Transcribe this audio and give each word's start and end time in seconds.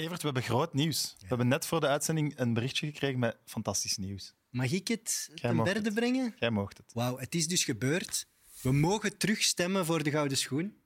Evert, 0.00 0.20
we 0.20 0.24
hebben 0.24 0.42
groot 0.42 0.74
nieuws. 0.74 1.16
We 1.18 1.26
hebben 1.26 1.48
net 1.48 1.66
voor 1.66 1.80
de 1.80 1.86
uitzending 1.86 2.32
een 2.36 2.54
berichtje 2.54 2.86
gekregen 2.86 3.18
met 3.18 3.36
fantastisch 3.44 3.96
nieuws. 3.96 4.34
Mag 4.50 4.72
ik 4.72 4.88
het 4.88 5.30
Jij 5.34 5.50
ten 5.54 5.64
berde 5.64 5.80
het. 5.80 5.94
brengen? 5.94 6.34
Jij 6.38 6.50
moogt 6.50 6.76
het. 6.78 6.92
Wauw, 6.92 7.18
het 7.18 7.34
is 7.34 7.48
dus 7.48 7.64
gebeurd. 7.64 8.26
We 8.62 8.72
mogen 8.72 9.16
terugstemmen 9.18 9.86
voor 9.86 10.02
de 10.02 10.10
Gouden 10.10 10.36
Schoen. 10.38 10.76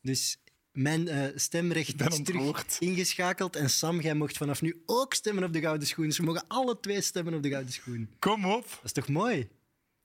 Dus 0.00 0.38
mijn 0.72 1.08
eh, 1.08 1.36
stemrecht 1.36 2.00
is 2.00 2.22
terug 2.22 2.78
ingeschakeld. 2.78 3.56
En 3.56 3.70
Sam, 3.70 4.00
jij 4.00 4.14
mocht 4.14 4.36
vanaf 4.36 4.62
nu 4.62 4.82
ook 4.86 5.14
stemmen 5.14 5.44
op 5.44 5.52
de 5.52 5.60
Gouden 5.60 5.88
Schoen. 5.88 6.06
Dus 6.06 6.18
we 6.18 6.24
mogen 6.24 6.44
alle 6.48 6.80
twee 6.80 7.00
stemmen 7.00 7.34
op 7.34 7.42
de 7.42 7.48
Gouden 7.48 7.72
Schoen. 7.72 8.10
Kom 8.18 8.44
op. 8.46 8.68
Dat 8.68 8.84
is 8.84 8.92
toch 8.92 9.08
mooi? 9.08 9.48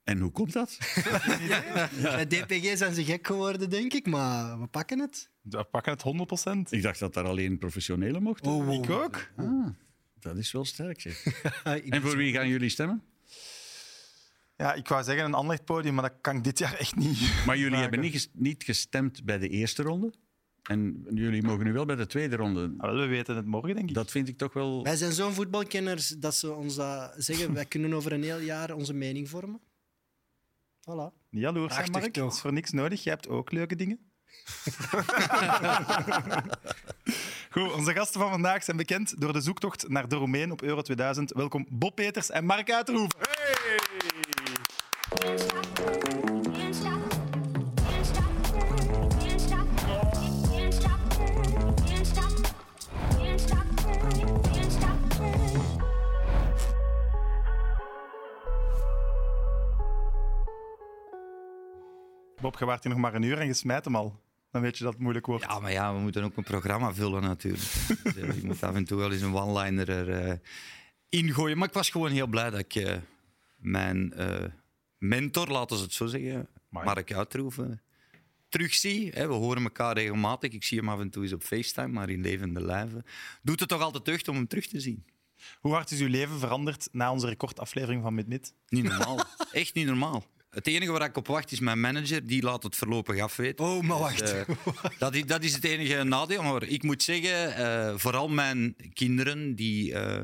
En 0.07 0.19
hoe 0.19 0.31
komt 0.31 0.53
dat? 0.53 0.77
Bij 2.01 2.25
DPG 2.27 2.77
zijn 2.77 2.93
ze 2.93 3.03
gek 3.03 3.27
geworden, 3.27 3.69
denk 3.69 3.93
ik. 3.93 4.05
Maar 4.07 4.59
we 4.59 4.67
pakken 4.67 4.99
het. 4.99 5.29
We 5.41 5.63
pakken 5.63 5.91
het 5.91 6.03
100%. 6.47 6.69
Ik 6.69 6.81
dacht 6.81 6.99
dat 6.99 7.13
daar 7.13 7.25
alleen 7.25 7.57
professionelen 7.57 8.23
mochten. 8.23 8.51
Oh, 8.51 8.65
wow. 8.65 8.83
Ik 8.83 8.89
ook. 8.89 9.29
Ah, 9.35 9.67
dat 10.19 10.37
is 10.37 10.51
wel 10.51 10.65
sterk, 10.65 11.01
zeg. 11.01 11.23
En 11.89 12.01
voor 12.01 12.17
wie 12.17 12.33
gaan 12.33 12.47
jullie 12.47 12.69
stemmen? 12.69 13.03
Ja, 14.57 14.73
ik 14.73 14.87
wou 14.87 15.03
zeggen 15.03 15.25
een 15.25 15.33
ander 15.33 15.63
podium, 15.63 15.93
maar 15.93 16.09
dat 16.09 16.17
kan 16.21 16.35
ik 16.35 16.43
dit 16.43 16.59
jaar 16.59 16.73
echt 16.73 16.95
niet. 16.95 17.19
Maar 17.45 17.55
jullie 17.57 17.71
maken. 17.71 17.79
hebben 17.81 17.99
niet, 17.99 18.11
ges- 18.13 18.29
niet 18.33 18.63
gestemd 18.63 19.23
bij 19.23 19.37
de 19.37 19.49
eerste 19.49 19.83
ronde. 19.83 20.13
En 20.63 21.05
jullie 21.13 21.43
mogen 21.43 21.65
nu 21.65 21.73
wel 21.73 21.85
bij 21.85 21.95
de 21.95 22.05
tweede 22.07 22.35
ronde. 22.35 22.73
Ah, 22.77 22.89
wel, 22.91 22.99
we 22.99 23.05
weten 23.05 23.35
het 23.35 23.45
morgen, 23.45 23.75
denk 23.75 23.89
ik. 23.89 23.95
Dat 23.95 24.11
vind 24.11 24.27
ik 24.27 24.37
toch 24.37 24.53
wel... 24.53 24.83
Wij 24.83 24.95
zijn 24.95 25.11
zo'n 25.11 25.33
voetbalkenners 25.33 26.07
dat 26.09 26.35
ze 26.35 26.51
ons 26.53 26.75
dat 26.75 27.13
zeggen. 27.17 27.53
Wij 27.53 27.65
kunnen 27.65 27.93
over 27.93 28.11
een 28.11 28.23
heel 28.23 28.39
jaar 28.39 28.73
onze 28.73 28.93
mening 28.93 29.29
vormen. 29.29 29.59
Voilà. 30.89 31.11
Niet 31.29 31.41
jaloers 31.41 31.73
zijn, 31.73 31.85
Prachtig 31.85 32.01
Mark. 32.01 32.13
toch? 32.13 32.23
Dat 32.23 32.33
is 32.33 32.39
voor 32.41 32.53
niks 32.53 32.71
nodig. 32.71 33.03
Jij 33.03 33.13
hebt 33.13 33.27
ook 33.27 33.51
leuke 33.51 33.75
dingen. 33.75 33.99
Goed, 37.51 37.73
onze 37.73 37.93
gasten 37.93 38.19
van 38.21 38.29
vandaag 38.29 38.63
zijn 38.63 38.77
bekend 38.77 39.21
door 39.21 39.33
de 39.33 39.41
zoektocht 39.41 39.89
naar 39.89 40.07
de 40.07 40.15
Roemeen 40.15 40.51
op 40.51 40.61
Euro 40.61 40.81
2000. 40.81 41.31
Welkom 41.33 41.65
Bob 41.69 41.95
Peters 41.95 42.29
en 42.29 42.45
Mark 42.45 42.71
Uiterhoeven. 42.71 43.19
Can't 45.19 46.06
Bob, 62.47 62.59
je 62.59 62.65
waart 62.65 62.83
hier 62.83 62.91
nog 62.91 63.01
maar 63.01 63.13
een 63.13 63.21
uur 63.21 63.37
en 63.37 63.45
je 63.45 63.53
smijt 63.53 63.85
hem 63.85 63.95
al. 63.95 64.19
Dan 64.51 64.61
weet 64.61 64.77
je 64.77 64.83
dat 64.83 64.93
het 64.93 65.01
moeilijk 65.01 65.25
wordt. 65.25 65.43
Ja, 65.43 65.59
maar 65.59 65.71
ja, 65.71 65.93
we 65.93 65.99
moeten 65.99 66.23
ook 66.23 66.37
een 66.37 66.43
programma 66.43 66.93
vullen 66.93 67.21
natuurlijk. 67.21 67.63
Dus, 68.03 68.15
eh, 68.15 68.35
je 68.35 68.41
moet 68.43 68.63
af 68.63 68.75
en 68.75 68.85
toe 68.85 68.97
wel 68.97 69.11
eens 69.11 69.21
een 69.21 69.35
one-liner 69.35 69.89
er 69.89 70.09
eh, 70.09 70.37
ingooien. 71.09 71.57
Maar 71.57 71.67
ik 71.67 71.73
was 71.73 71.89
gewoon 71.89 72.11
heel 72.11 72.27
blij 72.27 72.49
dat 72.49 72.59
ik 72.59 72.75
eh, 72.75 72.95
mijn 73.57 74.13
mentor, 74.97 75.47
laten 75.47 75.77
we 75.77 75.83
het 75.83 75.93
zo 75.93 76.05
zeggen, 76.05 76.47
Amai. 76.71 76.85
Mark 76.85 77.13
Uitroeven, 77.13 77.81
terugzie. 78.49 79.11
Hè, 79.13 79.27
we 79.27 79.33
horen 79.33 79.63
elkaar 79.63 79.93
regelmatig. 79.93 80.51
Ik 80.51 80.63
zie 80.63 80.77
hem 80.77 80.89
af 80.89 80.99
en 80.99 81.09
toe 81.09 81.23
eens 81.23 81.33
op 81.33 81.43
FaceTime, 81.43 81.87
maar 81.87 82.09
in 82.09 82.21
levende 82.21 82.61
lijven. 82.61 83.05
Doet 83.41 83.59
het 83.59 83.69
toch 83.69 83.81
altijd 83.81 84.05
deugd 84.05 84.27
om 84.27 84.35
hem 84.35 84.47
terug 84.47 84.67
te 84.67 84.79
zien? 84.79 85.05
Hoe 85.59 85.73
hard 85.73 85.91
is 85.91 85.99
uw 85.99 86.09
leven 86.09 86.39
veranderd 86.39 86.87
na 86.91 87.11
onze 87.11 87.27
recordaflevering 87.27 88.01
van 88.01 88.13
Mid-Mid? 88.13 88.53
Niet 88.67 88.83
normaal. 88.83 89.19
Echt 89.51 89.73
niet 89.73 89.85
normaal. 89.85 90.23
Het 90.57 90.67
enige 90.67 90.91
waar 90.91 91.07
ik 91.07 91.17
op 91.17 91.27
wacht 91.27 91.51
is 91.51 91.59
mijn 91.59 91.79
manager. 91.79 92.27
Die 92.27 92.41
laat 92.41 92.63
het 92.63 92.75
voorlopig 92.75 93.19
afweten. 93.19 93.65
Oh, 93.65 93.83
maar 93.83 93.99
wacht. 93.99 94.19
Dus, 94.19 94.31
eh, 94.31 94.47
dat, 94.99 95.15
is, 95.15 95.25
dat 95.25 95.43
is 95.43 95.53
het 95.53 95.63
enige 95.63 96.03
nadeel. 96.03 96.43
Maar 96.43 96.63
ik 96.63 96.83
moet 96.83 97.03
zeggen, 97.03 97.55
eh, 97.55 97.93
vooral 97.97 98.29
mijn 98.29 98.75
kinderen 98.93 99.55
die 99.55 99.93
eh, 99.93 100.21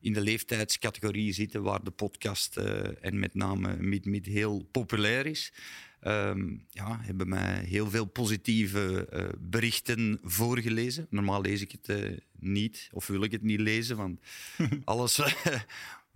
in 0.00 0.12
de 0.12 0.20
leeftijdscategorie 0.20 1.32
zitten 1.32 1.62
waar 1.62 1.84
de 1.84 1.90
podcast 1.90 2.56
en 3.00 3.18
met 3.18 3.34
name 3.34 3.76
Mid 3.76 4.04
Mid 4.04 4.26
heel 4.26 4.68
populair 4.70 5.26
is. 5.26 5.52
ehm, 6.00 6.56
ja, 6.70 6.98
hebben 7.00 7.28
mij 7.28 7.64
heel 7.64 7.90
veel 7.90 8.04
positieve 8.04 9.08
berichten 9.38 10.20
voorgelezen. 10.22 11.06
Normaal 11.10 11.40
lees 11.40 11.60
ik 11.60 11.74
het 11.82 12.20
niet, 12.38 12.88
of 12.92 13.06
wil 13.06 13.22
ik 13.22 13.32
het 13.32 13.42
niet 13.42 13.60
lezen, 13.60 13.96
want 13.96 14.20
alles 14.84 15.20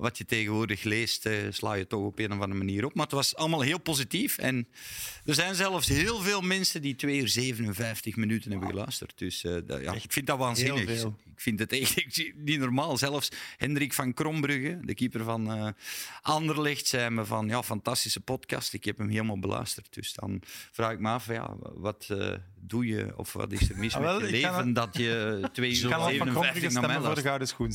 wat 0.01 0.19
je 0.19 0.25
tegenwoordig 0.25 0.83
leest, 0.83 1.27
eh, 1.27 1.33
sla 1.51 1.73
je 1.75 1.87
toch 1.87 2.05
op 2.05 2.19
een 2.19 2.27
of 2.33 2.41
andere 2.41 2.55
manier 2.55 2.85
op. 2.85 2.95
Maar 2.95 3.05
het 3.05 3.15
was 3.15 3.37
allemaal 3.37 3.61
heel 3.61 3.79
positief. 3.81 4.39
En 4.39 4.69
er 5.25 5.35
zijn 5.35 5.55
zelfs 5.55 5.89
heel 5.89 6.21
veel 6.21 6.41
mensen 6.41 6.83
die 6.83 6.95
2 6.97 7.19
uur 7.21 7.29
57 7.29 8.17
minuten 8.17 8.51
hebben 8.51 8.69
geluisterd. 8.69 9.13
Dus 9.19 9.45
eh, 9.45 9.57
dat- 9.67 9.81
ja, 9.83 9.95
ik 9.95 10.13
vind 10.13 10.27
dat 10.27 10.39
waanzinnig. 10.39 10.87
Ik 11.35 11.41
vind 11.41 11.59
het 11.59 11.73
echt 11.73 12.23
niet 12.45 12.59
normaal. 12.59 12.97
Zelfs 12.97 13.29
Hendrik 13.57 13.93
van 13.93 14.15
Krombrugge, 14.15 14.79
de 14.83 14.95
keeper 14.95 15.25
van 15.25 15.53
eh 15.53 15.69
Anderlecht, 16.23 16.87
zei 16.87 17.11
me 17.11 17.25
van 17.25 17.49
ja, 17.49 17.63
fantastische 17.63 18.21
podcast. 18.21 18.73
Ik 18.73 18.85
heb 18.85 18.99
hem 18.99 19.09
helemaal 19.09 19.39
beluisterd. 19.39 19.87
Dus 19.95 20.13
dan 20.13 20.43
vraag 20.73 20.93
ik 20.93 20.99
me 20.99 21.09
af, 21.09 21.27
ja, 21.27 21.57
wat 21.75 22.09
doe 22.61 22.87
je 22.87 23.13
of 23.17 23.33
wat 23.33 23.53
is 23.53 23.71
er 23.71 23.79
mis 23.79 23.95
Ah, 23.95 24.01
wel, 24.03 24.21
met 24.21 24.31
je 24.31 24.37
leven 24.37 24.73
dat 24.73 24.97
je 24.97 25.49
2 25.53 25.71
Ik 25.71 25.77
uur 25.83 25.89
ga 25.89 25.97
al 25.97 26.03
van 26.03 26.13
Krombrugge 26.13 26.61
57 26.61 26.73
naar 26.73 26.83
mij 26.83 26.91
stemmen 26.91 27.03
voor 27.05 27.15
de? 27.15 27.23
Gouden 27.23 27.49
Schoen. 27.49 27.73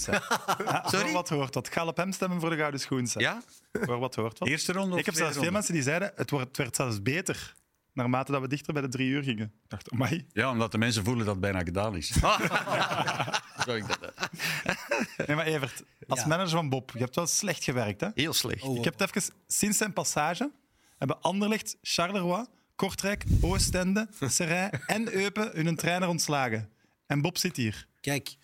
Ja, 0.66 0.84
Sorry? 0.90 1.06
Voor 1.06 1.14
wat 1.14 1.30
hoort 1.30 1.54
dat? 1.54 1.68
Ik 1.68 1.74
ga 1.74 1.86
op 1.86 1.98
hem 1.98 2.12
stemmen 2.12 2.40
voor 2.40 2.50
de 2.50 2.56
Gouden 2.56 2.80
Schoen. 2.80 3.08
Sam. 3.08 3.22
Ja? 3.22 3.42
Voor 3.72 4.00
wat 4.00 4.16
hoort 4.16 4.40
wat? 4.40 4.48
Eerste 4.48 4.72
ronde 4.74 4.94
of 4.94 5.00
Ik 5.00 5.06
heb 5.06 5.16
zelfs 5.16 5.38
veel 5.38 5.52
mensen 5.52 5.74
die 5.74 5.84
zeiden 5.84 6.12
het, 6.16 6.30
wordt, 6.30 6.48
het 6.48 6.58
werd 6.58 6.76
zelfs 6.76 7.02
beter 7.02 7.54
naarmate 7.94 8.32
dat 8.32 8.42
we 8.42 8.48
dichter 8.48 8.74
bij 8.74 8.82
de 8.82 8.88
drie 8.88 9.10
uur 9.10 9.24
gingen. 9.24 9.46
Ik 9.64 9.70
dacht, 9.70 9.92
amai. 9.92 10.26
Ja, 10.34 10.50
omdat 10.52 10.72
de 10.72 10.78
mensen 10.78 11.04
voelen 11.04 11.26
dat 11.26 11.34
het 11.36 11.44
bijna 11.44 11.60
gedaan 11.60 11.96
is. 11.96 12.08
Zo 13.66 13.74
ik 13.76 13.88
dat. 13.88 14.14
Nee, 15.28 15.36
maar 15.36 15.46
Evert, 15.46 15.84
als 16.08 16.20
Ja. 16.20 16.28
manager 16.28 16.52
van 16.58 16.70
Bob, 16.70 16.92
je 16.94 17.00
hebt 17.00 17.16
wel 17.16 17.28
slecht 17.28 17.64
gewerkt. 17.64 18.02
Hè? 18.02 18.08
Heel 18.16 18.34
slecht. 18.34 18.62
Oh, 18.64 18.78
Ik 18.78 18.84
heb 18.84 19.00
het 19.00 19.16
even, 19.16 19.34
sinds 19.48 19.78
zijn 19.78 19.94
passage 19.94 20.52
hebben 20.98 21.22
Anderlecht, 21.22 21.78
Charleroi, 21.82 22.46
Kortrijk, 22.76 23.24
Oostende, 23.42 24.08
Serijn 24.20 24.72
en 24.86 25.14
Eupen 25.14 25.52
hun 25.54 25.76
trainer 25.76 26.08
ontslagen. 26.08 26.70
En 27.08 27.22
Bob 27.22 27.38
zit 27.38 27.56
hier. 27.56 27.88
Kijk, 28.02 28.36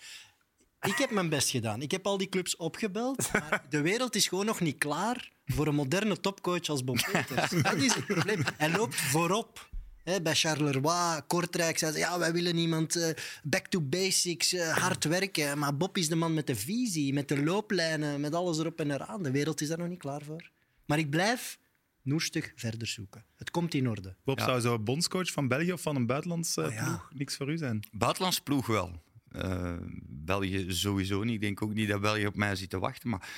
ik 0.81 0.97
heb 0.97 1.11
mijn 1.11 1.29
best 1.29 1.49
gedaan. 1.49 1.81
Ik 1.81 1.91
heb 1.91 2.05
al 2.05 2.17
die 2.17 2.29
clubs 2.29 2.55
opgebeld. 2.55 3.31
Maar 3.33 3.65
de 3.69 3.81
wereld 3.81 4.15
is 4.15 4.27
gewoon 4.27 4.45
nog 4.45 4.59
niet 4.59 4.77
klaar 4.77 5.31
voor 5.45 5.67
een 5.67 5.75
moderne 5.75 6.19
topcoach 6.19 6.67
als 6.67 6.83
Bob 6.83 7.09
Peters. 7.11 7.49
Dat 7.61 7.75
is 7.75 7.93
het 7.93 8.05
probleem. 8.05 8.43
Hij 8.57 8.71
loopt 8.71 8.95
voorop. 8.95 9.69
Bij 10.03 10.35
Charleroi, 10.35 11.21
Kortrijk 11.27 11.77
zeiden 11.77 12.01
ze, 12.01 12.07
ja, 12.07 12.19
wij 12.19 12.33
willen 12.33 12.57
iemand 12.57 12.95
eh, 12.95 13.09
back 13.43 13.67
to 13.67 13.81
basics, 13.81 14.53
eh, 14.53 14.77
hard 14.77 15.03
werken. 15.03 15.57
Maar 15.57 15.77
Bob 15.77 15.97
is 15.97 16.07
de 16.07 16.15
man 16.15 16.33
met 16.33 16.47
de 16.47 16.55
visie, 16.55 17.13
met 17.13 17.27
de 17.27 17.43
looplijnen, 17.43 18.21
met 18.21 18.35
alles 18.35 18.59
erop 18.59 18.79
en 18.79 18.91
eraan. 18.91 19.23
De 19.23 19.31
wereld 19.31 19.61
is 19.61 19.67
daar 19.67 19.77
nog 19.77 19.87
niet 19.87 19.99
klaar 19.99 20.21
voor. 20.21 20.49
Maar 20.85 20.99
ik 20.99 21.09
blijf 21.09 21.59
noestig 22.01 22.51
verder 22.56 22.88
zoeken. 22.88 23.25
Het 23.35 23.51
komt 23.51 23.73
in 23.73 23.89
orde. 23.89 24.16
Bob 24.23 24.39
Ja. 24.39 24.45
zou 24.45 24.59
zo 24.59 24.79
bondscoach 24.79 25.31
van 25.31 25.47
België 25.47 25.72
of 25.73 25.81
van 25.81 25.95
een 25.95 26.06
buitenlandse 26.06 26.62
Oh, 26.66 26.73
ja. 26.73 26.84
ploeg 26.85 27.09
niks 27.13 27.35
voor 27.35 27.51
u 27.51 27.57
zijn. 27.57 27.88
Buitenlands 27.91 28.39
ploeg 28.39 28.67
wel. 28.67 29.01
Eh, 29.31 29.73
België 30.07 30.66
sowieso 30.73 31.23
niet. 31.23 31.34
Ik 31.34 31.41
denk 31.41 31.61
ook 31.61 31.73
niet 31.73 31.90
dat 31.90 32.01
België 32.01 32.25
op 32.28 32.35
mij 32.35 32.56
zit 32.56 32.69
te 32.69 32.79
wachten. 32.79 33.09
Maar 33.09 33.29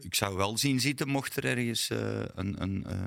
ik 0.00 0.14
zou 0.14 0.36
wel 0.36 0.58
zien 0.58 0.80
zitten 0.80 1.08
mocht 1.08 1.36
er 1.36 1.44
ergens 1.44 1.90
eh, 1.90 2.20
een, 2.34 2.62
een 2.62 2.84
eh, 2.86 2.98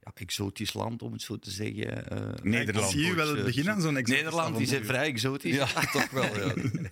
ja, 0.00 0.10
exotisch 0.14 0.72
land, 0.72 1.02
om 1.02 1.12
het 1.12 1.22
zo 1.22 1.38
te 1.38 1.50
zeggen. 1.50 2.10
eh, 2.10 2.42
Nederland. 2.42 2.92
Ik 2.92 2.98
zie 3.00 3.10
u 3.10 3.14
wel 3.14 3.34
het 3.36 3.44
begin 3.44 3.70
aan 3.70 3.80
zo'n 3.80 3.96
exotisch 3.96 4.22
Nederland 4.22 4.60
is 4.60 4.70
vrij 4.82 5.06
exotisch. 5.06 5.54
Ja, 5.54 5.66
toch 5.92 6.10
wel. 6.10 6.38
Ja. 6.38 6.54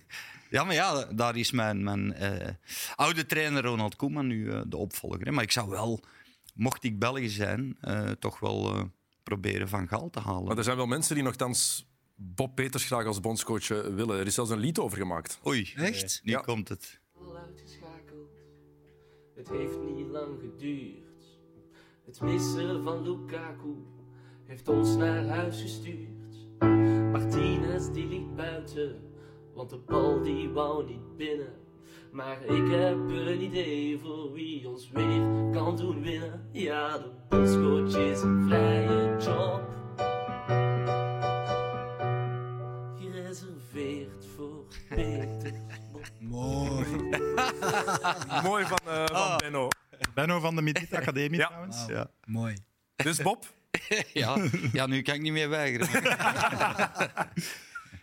Ja, 0.49 0.63
maar 0.63 0.73
ja, 0.73 1.05
daar 1.05 1.35
is 1.37 1.51
mijn, 1.51 1.83
mijn 1.83 2.13
eh, 2.13 2.49
oude 2.95 3.25
trainer 3.25 3.63
Ronald 3.63 3.95
Koeman 3.95 4.27
nu 4.27 4.51
de 4.67 4.77
opvolger. 4.77 5.25
Hè. 5.25 5.31
Maar 5.31 5.43
ik 5.43 5.51
zou 5.51 5.69
wel, 5.69 6.03
mocht 6.55 6.83
ik 6.83 6.99
België 6.99 7.29
zijn, 7.29 7.77
eh, 7.81 8.09
toch 8.11 8.39
wel 8.39 8.73
eh, 8.75 8.83
proberen 9.23 9.69
Van 9.69 9.87
Gaal 9.87 10.09
te 10.09 10.19
halen. 10.19 10.43
Maar 10.47 10.57
er 10.57 10.63
zijn 10.63 10.77
wel 10.77 10.85
mensen 10.85 11.15
die 11.15 11.23
nogthans 11.23 11.87
Bob 12.15 12.55
Peters 12.55 12.85
graag 12.85 13.05
als 13.05 13.19
bondscoach 13.19 13.69
eh, 13.69 13.79
willen. 13.79 14.19
Er 14.19 14.25
is 14.25 14.33
zelfs 14.33 14.49
een 14.49 14.59
lied 14.59 14.79
over 14.79 14.97
gemaakt. 14.97 15.39
Oei, 15.47 15.73
Echt? 15.75 16.21
nu 16.23 16.31
Ja. 16.31 16.39
komt 16.39 16.69
het. 16.69 16.99
al 17.13 17.37
uitgeschakeld. 17.37 18.31
Het 19.35 19.49
heeft 19.49 19.77
niet 19.95 20.07
lang 20.07 20.39
geduurd. 20.39 21.03
Het 22.05 22.21
missen 22.21 22.83
van 22.83 23.01
Lukaku 23.01 23.75
heeft 24.43 24.67
ons 24.67 24.95
naar 24.95 25.25
huis 25.27 25.61
gestuurd. 25.61 26.13
Martinez 27.11 27.89
die 27.91 28.05
liep 28.07 28.35
buiten, 28.35 29.01
want 29.53 29.69
de 29.69 29.77
bal 29.77 30.21
die 30.23 30.49
wou 30.49 30.85
niet 30.87 31.17
binnen. 31.17 31.53
Maar 32.15 32.41
ik 32.41 32.71
heb 32.71 32.97
een 32.97 33.41
idee 33.41 33.99
voor 33.99 34.33
wie 34.33 34.67
ons 34.69 34.89
weer 34.89 35.49
kan 35.51 35.75
doen 35.77 36.01
winnen. 36.01 36.49
Ja, 36.51 36.97
de 36.97 37.11
bondscoach 37.29 38.01
is 38.11 38.21
een 38.21 38.45
vrije 38.47 39.15
job. 39.25 39.63
Gereserveerd 42.99 44.25
voor 44.35 44.65
Peter. 44.89 45.53
Mooi. 46.19 46.85
Mooi 48.43 48.65
van, 48.65 48.79
eh, 48.85 49.05
van 49.05 49.37
Benno. 49.37 49.67
Benno 50.13 50.39
van 50.39 50.55
de 50.55 50.61
Midget 50.61 50.93
Academie 51.01 51.39
Ja. 51.39 51.47
trouwens. 51.47 51.85
Ja. 51.87 52.11
Mooi. 52.25 52.55
Dus 52.95 53.21
Bob, 53.21 53.45
Ja, 54.13 54.37
ja, 54.71 54.85
nu 54.85 55.01
kan 55.01 55.15
ik 55.15 55.21
niet 55.21 55.31
meer 55.31 55.49
weigeren. 55.49 55.87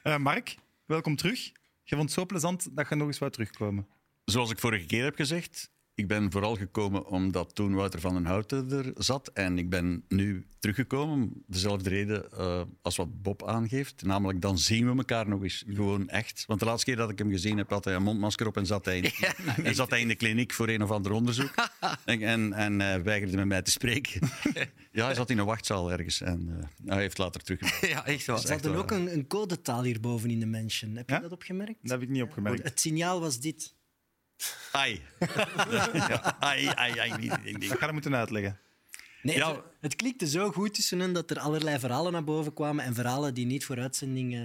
Eh, 0.03 0.17
Mark, 0.17 0.57
welkom 0.87 1.17
terug. 1.17 1.53
Je 1.83 1.97
vond 1.97 2.03
het 2.03 2.19
zo 2.19 2.27
plezant 2.27 2.77
dat 2.77 2.89
je 2.89 2.95
nog 2.95 3.07
eens 3.07 3.19
wou 3.19 3.31
terugkomen. 3.33 3.87
Zoals 4.25 4.51
ik 4.51 4.59
vorige 4.59 4.87
keer 4.87 5.05
heb 5.05 5.17
gezegd, 5.17 5.71
ik 5.95 6.09
ben 6.09 6.33
vooral 6.33 6.57
gekomen 6.57 7.07
omdat 7.07 7.55
toen 7.55 7.75
Wouter 7.75 8.01
van 8.01 8.15
den 8.15 8.25
Houten 8.27 8.71
er 8.71 8.93
zat. 8.97 9.29
En 9.29 9.59
ik 9.59 9.71
ben 9.71 10.05
nu 10.09 10.47
teruggekomen 10.59 11.15
om 11.15 11.43
dezelfde 11.47 11.89
reden 11.89 12.33
eh, 12.33 12.63
als 12.83 12.97
wat 12.97 13.23
Bob 13.23 13.47
aangeeft. 13.47 14.03
Namelijk, 14.03 14.41
dan 14.41 14.59
zien 14.59 14.91
we 14.91 14.97
elkaar 14.97 15.29
nog 15.29 15.43
eens 15.43 15.65
gewoon 15.67 16.09
echt. 16.09 16.45
Want 16.47 16.61
de 16.61 16.67
laatste 16.67 16.85
keer 16.87 16.97
dat 16.97 17.11
ik 17.11 17.19
hem 17.19 17.31
gezien 17.31 17.57
heb, 17.57 17.71
had 17.71 17.85
hij 17.85 17.95
een 17.95 18.03
mondmasker 18.03 18.47
op 18.47 18.57
en 18.57 18.67
zat 18.67 18.85
hij 18.85 18.99
in, 18.99 19.11
en 19.65 19.75
zat 19.75 19.91
hij 19.91 20.01
in 20.01 20.09
de 20.09 20.15
kliniek 20.15 20.53
voor 20.53 20.69
een 20.69 20.83
of 20.83 20.91
ander 20.91 21.13
onderzoek. 21.13 21.55
en 22.05 22.23
en, 22.23 22.53
en 22.53 22.81
eh, 22.81 23.03
weigerde 23.03 23.37
met 23.37 23.47
mij 23.47 23.63
te 23.63 23.71
spreken. 23.71 24.21
ja, 24.93 25.05
hij 25.05 25.15
zat 25.15 25.31
in 25.31 25.39
een 25.39 25.47
wachtzaal 25.47 25.93
ergens 25.93 26.21
en 26.21 26.49
eh, 26.49 26.89
hij 26.89 27.01
heeft 27.01 27.19
later 27.19 27.43
terug. 27.43 27.81
Ja, 27.89 28.07
echt 28.07 28.27
wel. 28.27 28.39
Ze 28.39 28.53
hadden 28.53 28.75
ook 28.77 28.91
een, 28.91 29.13
een 29.13 29.27
codetaal 29.27 29.83
hierboven 29.83 30.31
in 30.31 30.41
de 30.41 30.47
mention. 30.47 30.97
Heb 30.97 31.09
je 31.09 31.15
Ja? 31.15 31.21
dat 31.21 31.33
opgemerkt? 31.33 31.79
Dat 31.83 31.91
heb 31.91 32.03
ik 32.03 32.09
niet 32.09 32.23
opgemerkt. 32.23 32.63
Het 32.63 32.81
signaal 32.81 33.21
was 33.21 33.41
dit. 33.41 33.75
Ai. 34.73 35.03
ja, 35.93 36.37
ai, 36.41 36.67
ai, 36.67 36.99
ai. 36.99 37.29
Dat 37.59 37.79
ga 37.79 37.87
je 37.87 37.93
moeten 37.93 38.15
uitleggen. 38.15 38.59
Nee, 39.23 39.37
Ja. 39.37 39.51
het, 39.55 39.63
het 39.81 39.97
klikte 39.97 40.27
zo 40.27 40.51
goed 40.53 40.75
tussen 40.75 41.01
hen 41.01 41.13
dat 41.13 41.31
er 41.31 41.39
allerlei 41.39 41.79
verhalen 41.79 42.13
naar 42.13 42.25
boven 42.25 42.55
kwamen 42.55 42.85
en 42.85 42.95
verhalen 42.95 43.35
die 43.35 43.47
niet 43.47 43.65
voor 43.65 43.79
uitzending 43.79 44.35
eh, 44.35 44.41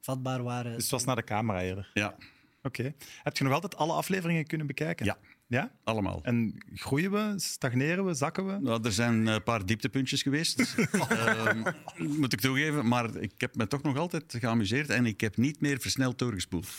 vatbaar 0.00 0.42
waren. 0.42 0.72
Dus 0.72 0.82
het 0.82 0.90
was 0.90 1.04
naar 1.04 1.16
de 1.16 1.24
camera 1.24 1.60
eerder. 1.62 1.90
Ja, 1.94 2.16
Oké. 2.62 2.94
Heb 3.22 3.36
je 3.36 3.44
nog 3.44 3.52
altijd 3.52 3.76
alle 3.76 3.92
afleveringen 3.92 4.46
kunnen 4.46 4.66
bekijken? 4.66 5.06
Ja. 5.06 5.18
Ja? 5.48 5.70
allemaal. 5.84 6.20
En 6.22 6.62
groeien 6.74 7.10
we, 7.10 7.34
stagneren 7.36 8.04
we, 8.04 8.14
zakken 8.14 8.46
we? 8.46 8.58
Nou, 8.60 8.84
er 8.84 8.92
zijn 8.92 9.26
een 9.26 9.42
paar 9.42 9.66
dieptepuntjes 9.66 10.22
geweest, 10.22 10.60
Ehm, 11.08 11.62
moet 11.96 12.32
ik 12.32 12.40
toegeven. 12.40 12.88
Maar 12.88 13.16
ik 13.16 13.32
heb 13.36 13.56
me 13.56 13.66
toch 13.66 13.82
nog 13.82 13.96
altijd 13.96 14.36
geamuseerd 14.38 14.90
en 14.90 15.06
ik 15.06 15.20
heb 15.20 15.36
niet 15.36 15.60
meer 15.60 15.80
versneld 15.80 16.18
doorgespoeld. 16.18 16.66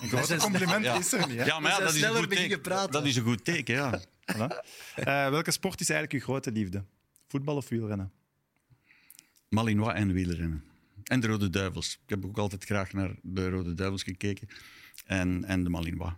Een 0.00 0.08
groot 0.08 0.36
compliment 0.36 0.84
Ja. 0.84 0.98
is 0.98 1.12
er 1.12 1.28
niet. 1.28 1.38
Hè? 1.38 1.44
Ja, 1.44 1.60
maar 1.60 1.70
ja, 1.70 1.78
dat 1.78 1.88
is, 1.88 1.94
een 1.94 1.98
sneller 2.00 2.22
goed 2.22 2.30
teken. 2.36 2.90
dat 2.90 3.06
is 3.06 3.16
een 3.16 3.22
goed 3.22 3.44
teken, 3.44 3.74
ja. 3.74 4.00
Voilà. 4.00 4.46
Eh, 4.94 5.28
welke 5.28 5.50
sport 5.50 5.80
is 5.80 5.90
eigenlijk 5.90 6.20
uw 6.24 6.32
grote 6.32 6.52
liefde? 6.52 6.84
Voetbal 7.28 7.56
of 7.56 7.68
wielrennen? 7.68 8.12
Malinois 9.48 9.94
en 9.94 10.12
wielrennen. 10.12 10.64
En 11.04 11.20
de 11.20 11.26
Rode 11.26 11.50
Duivels. 11.50 11.98
Ik 12.04 12.10
heb 12.10 12.24
ook 12.24 12.38
altijd 12.38 12.64
graag 12.64 12.92
naar 12.92 13.10
de 13.22 13.48
Rode 13.48 13.74
Duivels 13.74 14.02
gekeken. 14.02 14.48
En, 15.06 15.44
en 15.44 15.64
de 15.64 15.70
Malinois. 15.70 16.12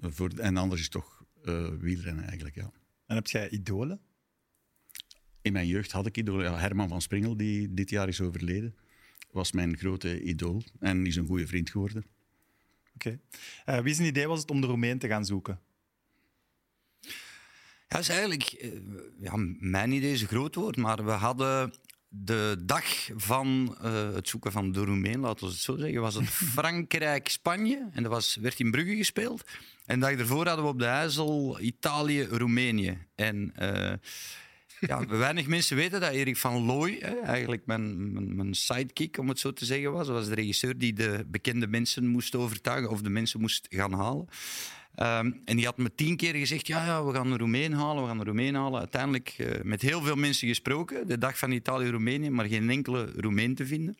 Voor, 0.00 0.30
en 0.36 0.56
anders 0.56 0.80
is 0.80 0.86
het 0.86 0.94
toch 0.94 1.24
eh, 1.44 1.68
wielrennen 1.78 2.24
eigenlijk, 2.24 2.54
ja. 2.54 2.72
En 3.06 3.14
heb 3.16 3.26
jij 3.26 3.50
idolen? 3.50 4.00
In 5.42 5.52
mijn 5.52 5.66
jeugd 5.66 5.92
had 5.92 6.06
ik 6.06 6.16
idolen. 6.16 6.44
Ja, 6.44 6.58
Herman 6.58 6.88
van 6.88 7.02
Springel, 7.02 7.36
die 7.36 7.74
dit 7.74 7.90
jaar 7.90 8.08
is 8.08 8.20
overleden, 8.20 8.76
was 9.30 9.52
mijn 9.52 9.76
grote 9.76 10.22
idool. 10.22 10.62
En 10.78 11.06
is 11.06 11.16
een 11.16 11.26
goede 11.26 11.46
vriend 11.46 11.70
geworden. 11.70 12.04
Oké. 12.94 13.20
Eh, 13.64 13.80
wie 13.80 13.94
zijn 13.94 14.08
idee 14.08 14.26
was 14.26 14.40
het 14.40 14.50
om 14.50 14.60
de 14.60 14.66
Roemeen 14.66 14.98
te 14.98 15.08
gaan 15.08 15.24
zoeken? 15.24 15.60
Ja, 17.00 17.96
dat 17.96 18.00
is 18.00 18.08
eigenlijk... 18.08 18.42
eh, 18.42 18.70
ja, 19.20 19.36
mijn 19.58 19.92
idee 19.92 20.12
is 20.12 20.22
een 20.22 20.28
groot 20.28 20.54
woord, 20.54 20.76
maar 20.76 21.04
we 21.04 21.10
hadden 21.10 21.72
de 22.12 22.56
dag 22.64 22.84
van 23.16 23.76
eh, 23.80 24.12
het 24.12 24.28
zoeken 24.28 24.52
van 24.52 24.72
de 24.72 24.84
Roemeen, 24.84 25.20
laten 25.20 25.46
we 25.46 25.52
het 25.52 25.60
zo 25.60 25.76
zeggen, 25.76 26.00
was 26.00 26.14
het 26.14 26.30
Frankrijk-Spanje. 26.56 27.88
En 27.92 28.02
dat 28.02 28.12
was, 28.12 28.36
werd 28.40 28.60
in 28.60 28.70
Brugge 28.70 28.96
gespeeld. 28.96 29.44
En 29.86 30.00
de 30.00 30.06
dag 30.06 30.14
ervoor 30.14 30.46
hadden 30.46 30.64
we 30.64 30.70
op 30.70 30.78
de 30.78 30.84
IJssel 30.84 31.60
Italië-Roemenië. 31.60 32.98
En... 33.14 33.52
eh, 33.54 33.92
ja, 34.80 35.06
weinig 35.26 35.46
mensen 35.46 35.76
weten 35.76 36.00
dat 36.00 36.12
Erik 36.12 36.36
van 36.36 36.64
Looy, 36.64 36.96
hè, 37.00 37.20
eigenlijk 37.20 37.66
mijn, 37.66 38.12
mijn, 38.12 38.36
mijn 38.36 38.54
sidekick, 38.54 39.18
om 39.18 39.28
het 39.28 39.38
zo 39.38 39.52
te 39.52 39.64
zeggen, 39.64 39.92
was. 39.92 40.06
Dat 40.06 40.16
was 40.16 40.28
de 40.28 40.34
regisseur 40.34 40.78
die 40.78 40.92
de 40.92 41.24
bekende 41.26 41.66
mensen 41.66 42.06
moest 42.06 42.34
overtuigen 42.34 42.90
of 42.90 43.02
de 43.02 43.10
mensen 43.10 43.40
moest 43.40 43.66
gaan 43.70 43.92
halen. 43.92 44.28
Ehm, 45.00 45.30
en 45.44 45.56
die 45.56 45.64
had 45.64 45.76
me 45.78 45.94
tien 45.94 46.16
keer 46.16 46.34
gezegd, 46.34 46.66
ja, 46.66 46.84
ja, 46.84 47.04
we 47.04 47.12
gaan 47.14 47.30
een 47.32 47.38
Roemeen 47.38 47.72
halen, 47.72 48.02
we 48.02 48.08
gaan 48.08 48.18
een 48.18 48.24
Roemeen 48.24 48.54
halen. 48.54 48.78
Uiteindelijk 48.78 49.34
eh, 49.38 49.62
met 49.62 49.82
heel 49.82 50.02
veel 50.02 50.16
mensen 50.16 50.48
gesproken, 50.48 51.06
de 51.06 51.18
dag 51.18 51.38
van 51.38 51.50
Italië-Roemenië, 51.50 52.30
maar 52.30 52.46
geen 52.46 52.70
enkele 52.70 53.12
Roemeen 53.16 53.54
te 53.54 53.66
vinden. 53.66 53.96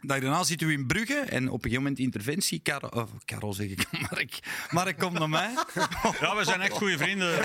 De 0.00 0.06
dag 0.06 0.20
daarna 0.20 0.42
zitten 0.44 0.66
we 0.66 0.72
in 0.72 0.86
Brugge 0.86 1.14
en 1.18 1.44
op 1.48 1.54
een 1.54 1.60
gegeven 1.60 1.82
moment 1.82 1.98
interventie. 1.98 2.60
Karel, 2.60 2.88
oh, 2.88 3.08
Karel 3.24 3.52
zeg 3.52 3.68
ik, 3.68 3.86
Mark. 4.10 4.38
Mark 4.70 4.98
komt 4.98 5.18
naar 5.18 5.28
mij. 5.28 5.54
Ja, 6.20 6.36
we 6.36 6.44
zijn 6.44 6.60
echt 6.60 6.72
goede 6.72 6.98
vrienden. 6.98 7.38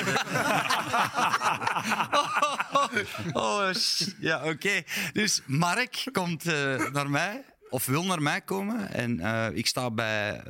Oh, 3.33 3.73
sh- 3.73 4.07
ja, 4.19 4.43
oké. 4.49 4.81
Dus 5.13 5.41
Mark 5.45 6.03
komt 6.11 6.45
eh, 6.47 6.91
naar 6.91 7.09
mij, 7.09 7.43
of 7.69 7.85
wil 7.85 8.03
naar 8.05 8.21
mij 8.21 8.41
komen. 8.41 8.93
En 8.93 9.19
eh, 9.19 9.47
ik 9.53 9.67
sta 9.67 9.91
bij 9.91 10.41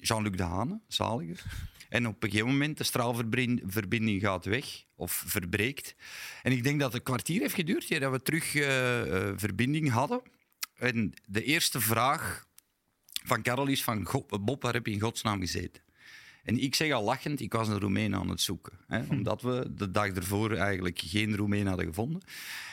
Jean-Luc 0.00 0.36
de 0.36 0.42
Hane, 0.42 0.80
zaliger. 0.88 1.42
En 1.88 2.06
op 2.06 2.22
een 2.22 2.30
gegeven 2.30 2.50
moment, 2.52 2.78
de 2.78 2.84
straalverbinding 2.84 4.20
gaat 4.20 4.44
weg, 4.44 4.84
of 4.94 5.22
verbreekt. 5.26 5.94
En 6.42 6.52
ik 6.52 6.62
denk 6.62 6.80
dat 6.80 6.88
het 6.92 6.98
een 6.98 7.06
kwartier 7.06 7.40
heeft 7.40 7.54
geduurd, 7.54 7.88
ja, 7.88 7.98
dat 7.98 8.12
we 8.12 8.22
terug 8.22 8.54
eh, 8.54 9.28
eh, 9.28 9.32
verbinding 9.36 9.90
hadden. 9.90 10.22
En 10.74 11.14
de 11.26 11.44
eerste 11.44 11.80
vraag 11.80 12.46
van 13.24 13.42
Karel 13.42 13.66
is 13.66 13.84
van... 13.84 14.04
"Goh, 14.04 14.28
Bob, 14.28 14.62
waar 14.62 14.74
heb 14.74 14.86
je 14.86 14.92
in 14.92 15.00
godsnaam 15.00 15.40
gezeten? 15.40 15.82
En 16.48 16.58
ik 16.62 16.74
zeg 16.74 16.92
al 16.92 17.04
lachend, 17.04 17.40
ik 17.40 17.52
was 17.52 17.68
een 17.68 17.78
Roemeen 17.78 18.14
aan 18.14 18.28
het 18.28 18.40
zoeken. 18.40 18.72
Hè, 18.86 19.02
omdat 19.10 19.42
we 19.42 19.72
de 19.74 19.90
dag 19.90 20.08
ervoor 20.08 20.52
eigenlijk 20.52 21.00
geen 21.04 21.36
Roemeen 21.36 21.66
hadden 21.66 21.86
gevonden. 21.86 22.22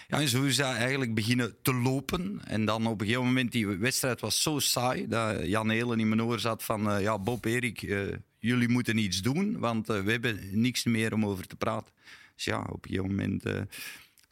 Ja, 0.07 0.19
en 0.19 0.27
zo 0.27 0.43
is 0.43 0.55
dat 0.55 0.75
eigenlijk 0.75 1.13
beginnen 1.13 1.55
te 1.61 1.73
lopen. 1.73 2.41
En 2.45 2.65
dan 2.65 2.87
op 2.87 2.99
een 3.01 3.05
gegeven 3.07 3.25
moment, 3.27 3.51
die 3.51 3.67
wedstrijd 3.67 4.21
was 4.21 4.41
zo 4.41 4.59
saai, 4.59 5.07
dat 5.07 5.45
Jan 5.45 5.69
Helen 5.69 5.99
in 5.99 6.07
mijn 6.07 6.23
oor 6.23 6.39
zat 6.39 6.63
van... 6.63 6.91
eh, 6.91 7.01
ja, 7.01 7.19
Bob, 7.19 7.45
Erik, 7.45 7.81
eh, 7.81 7.99
jullie 8.39 8.69
moeten 8.69 8.97
iets 8.97 9.21
doen, 9.21 9.59
want 9.59 9.89
eh, 9.89 10.01
we 10.01 10.11
hebben 10.11 10.39
niks 10.51 10.83
meer 10.83 11.13
om 11.13 11.25
over 11.25 11.47
te 11.47 11.55
praten. 11.55 11.93
Dus 12.35 12.45
ja, 12.45 12.59
op 12.61 12.85
een 12.85 12.89
gegeven 12.89 13.15
moment... 13.15 13.43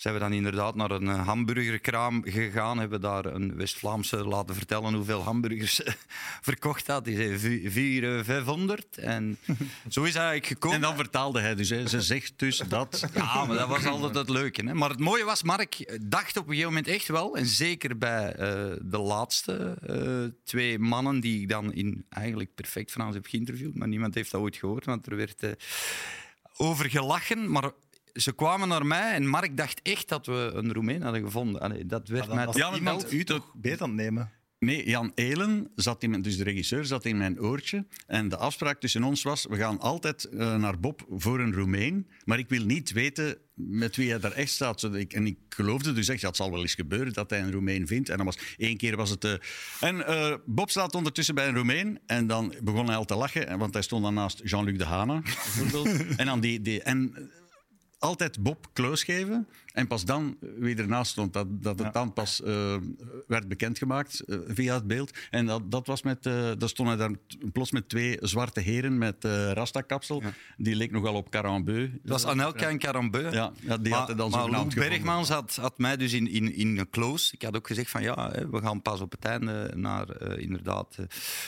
zijn 0.04 0.16
we 0.16 0.22
dan 0.22 0.34
inderdaad 0.34 0.76
naar 0.76 0.92
een 0.92 1.08
eh, 1.08 1.26
hamburgerkraam 1.28 2.24
gegaan. 2.26 2.80
Hebben 2.80 3.02
daar 3.02 3.26
een 3.26 3.56
West-Vlaamse 3.56 4.18
laten 4.28 4.56
vertellen 4.56 4.94
hoeveel 4.94 5.24
hamburgers 5.24 5.82
verkocht 6.50 6.88
had. 6.88 7.06
Die 7.06 7.16
zei 7.16 7.38
vi- 7.38 7.70
vier, 7.72 8.18
eh, 8.18 8.24
500. 8.24 8.98
En 8.98 9.38
zo 9.90 10.04
is 10.04 10.14
hij 10.14 10.24
eigenlijk 10.24 10.46
gekomen. 10.46 10.76
En 10.76 10.82
dan 10.84 10.96
vertaalde 10.96 11.40
hij 11.40 11.56
dus. 11.56 11.70
Hè. 11.70 11.88
Ze 11.88 12.02
zegt 12.02 12.34
dus 12.36 12.58
dat. 12.58 13.06
Ja, 13.14 13.46
maar 13.46 13.58
dat 13.58 13.68
was 13.68 13.86
altijd 13.86 14.16
het 14.16 14.30
leuke. 14.30 14.66
Hè? 14.66 14.74
Maar 14.74 14.90
het 14.90 15.00
mooie 15.00 15.24
was, 15.24 15.44
Mark 15.44 16.00
dacht 16.02 16.38
op 16.38 16.44
een 16.44 16.50
gegeven 16.50 16.70
moment 16.74 16.88
echt 16.88 17.08
wel, 17.08 17.38
en 17.38 17.46
zeker 17.46 17.98
bij 17.98 18.32
eh, 18.34 18.48
de 18.82 19.00
laatste 19.00 19.78
eh, 19.86 20.40
twee 20.44 20.80
mannen 20.80 21.20
die 21.20 21.42
ik 21.42 21.50
dan 21.50 21.74
in 21.74 22.06
eigenlijk 22.10 22.56
perfect 22.56 22.92
Frans 22.92 23.16
heb 23.16 23.26
geïnterviewd, 23.26 23.76
maar 23.76 23.88
niemand 23.88 24.16
heeft 24.16 24.32
dat 24.32 24.42
ooit 24.42 24.56
gehoord, 24.56 24.86
want 24.86 25.06
er 25.08 25.16
werd 25.16 25.44
eh, 25.44 25.52
over 26.58 26.90
gelachen. 26.90 27.52
Maar 27.52 27.72
ze 28.14 28.34
kwamen 28.36 28.68
naar 28.68 28.86
mij 28.86 29.14
en 29.14 29.28
Mark 29.28 29.58
dacht 29.58 29.80
echt 29.84 30.10
dat 30.10 30.26
we 30.26 30.52
een 30.54 30.74
Roemeen 30.74 31.02
hadden 31.02 31.24
gevonden. 31.24 31.62
Allee, 31.62 31.86
dat 31.86 32.08
werd 32.08 32.34
mij 32.34 32.46
was 32.46 32.56
Ja, 32.56 32.68
maar 32.70 32.78
iemand 32.78 33.02
dat- 33.02 33.12
u 33.12 33.24
toch 33.24 33.54
beter 33.56 33.82
aan 33.82 33.88
het 33.90 33.98
nemen? 33.98 34.32
Nee, 34.60 34.90
Jan 34.90 35.12
Elen, 35.16 35.72
zat 35.76 36.04
in 36.04 36.10
mijn, 36.10 36.22
dus 36.22 36.38
de 36.38 36.44
regisseur, 36.44 36.86
zat 36.86 37.06
in 37.06 37.18
mijn 37.18 37.40
oortje. 37.42 37.86
En 38.08 38.30
de 38.30 38.38
afspraak 38.38 38.80
tussen 38.80 39.04
ons 39.04 39.24
was, 39.24 39.46
we 39.50 39.56
gaan 39.58 39.80
altijd 39.80 40.24
eh, 40.24 40.56
naar 40.56 40.80
Bob 40.80 41.06
voor 41.10 41.40
een 41.40 41.54
Roemeen. 41.54 42.08
Maar 42.26 42.38
ik 42.40 42.50
wil 42.50 42.66
niet 42.66 42.92
weten 42.92 43.38
met 43.54 43.96
wie 43.96 44.10
hij 44.10 44.20
daar 44.20 44.32
echt 44.32 44.52
staat. 44.52 44.80
Zodat 44.80 45.00
ik, 45.00 45.14
en 45.14 45.26
ik 45.28 45.38
geloofde 45.50 45.94
dus 45.94 46.08
echt, 46.08 46.22
ja, 46.22 46.28
het 46.28 46.36
zal 46.36 46.52
wel 46.52 46.62
eens 46.62 46.74
gebeuren 46.76 47.14
dat 47.14 47.30
hij 47.30 47.40
een 47.42 47.52
Roemeen 47.52 47.88
vindt. 47.88 48.10
En 48.10 48.18
dan 48.18 48.26
was 48.26 48.38
één 48.58 48.78
keer 48.78 48.96
was 48.96 49.10
het... 49.10 49.24
eh, 49.24 49.34
en 49.80 50.08
eh, 50.08 50.34
Bob 50.46 50.70
staat 50.70 50.96
ondertussen 50.96 51.36
bij 51.36 51.48
een 51.48 51.56
Roemeen. 51.56 52.00
En 52.06 52.28
dan 52.28 52.54
begon 52.64 52.86
hij 52.88 52.96
al 52.96 53.06
te 53.06 53.16
lachen, 53.16 53.48
en- 53.48 53.60
want 53.60 53.74
hij 53.74 53.84
stond 53.84 54.04
dan 54.04 54.14
naast 54.14 54.42
Jean-Luc 54.44 54.78
Dehana, 54.78 55.20
bijvoorbeeld. 55.56 56.16
en 56.16 56.26
dan 56.26 56.40
die... 56.40 56.62
die 56.62 56.82
en, 56.82 57.32
altijd 58.04 58.44
Bob 58.44 58.68
Kloos 58.74 59.04
geven. 59.04 59.48
En 59.74 59.88
pas 59.88 60.06
dan 60.06 60.38
wie 60.58 60.76
ernaast 60.76 61.12
stond, 61.12 61.34
dat, 61.34 61.64
dat 61.64 61.80
het 61.80 61.94
dan 61.94 62.14
pas 62.14 62.42
eh, 62.42 62.76
werd 63.28 63.48
bekendgemaakt 63.48 64.20
eh, 64.20 64.38
via 64.48 64.74
het 64.74 64.88
beeld. 64.88 65.18
En 65.30 65.46
dat, 65.46 65.72
dat 65.72 65.88
was 65.88 66.02
met, 66.02 66.26
eh 66.26 66.52
daar 66.58 66.70
stonden 66.70 66.98
daar 66.98 67.12
plots 67.52 67.72
met 67.72 67.90
twee 67.90 68.18
zwarte 68.22 68.60
heren 68.60 68.98
met 68.98 69.26
eh 69.26 69.52
rastakapsel. 69.52 70.24
Die 70.58 70.76
leek 70.76 70.92
nogal 70.92 71.14
op 71.14 71.30
Carambeu. 71.30 71.82
Het 71.82 72.00
was 72.04 72.26
Anelka 72.26 72.70
en 72.70 72.78
Carambeu. 72.78 73.32
Ja, 73.32 73.52
ja, 73.62 73.78
die 73.78 73.90
maar, 73.90 73.98
hadden 73.98 74.18
dan 74.18 74.30
Lou 74.30 74.48
gevonden. 74.48 74.80
Bergmans 74.80 75.30
had, 75.30 75.56
had 75.56 75.78
mij 75.78 75.98
dus 75.98 76.14
in, 76.14 76.28
in, 76.28 76.56
in 76.56 76.78
een 76.78 76.90
close. 76.90 77.34
Ik 77.34 77.42
had 77.42 77.56
ook 77.56 77.68
gezegd 77.68 77.90
van 77.90 78.02
ja, 78.02 78.32
hè, 78.32 78.50
we 78.50 78.62
gaan 78.62 78.82
pas 78.82 79.02
op 79.02 79.12
het 79.12 79.26
einde 79.26 79.72
naar 79.76 80.10
eh, 80.10 80.44
inderdaad 80.44 80.96
eh, 80.98 81.06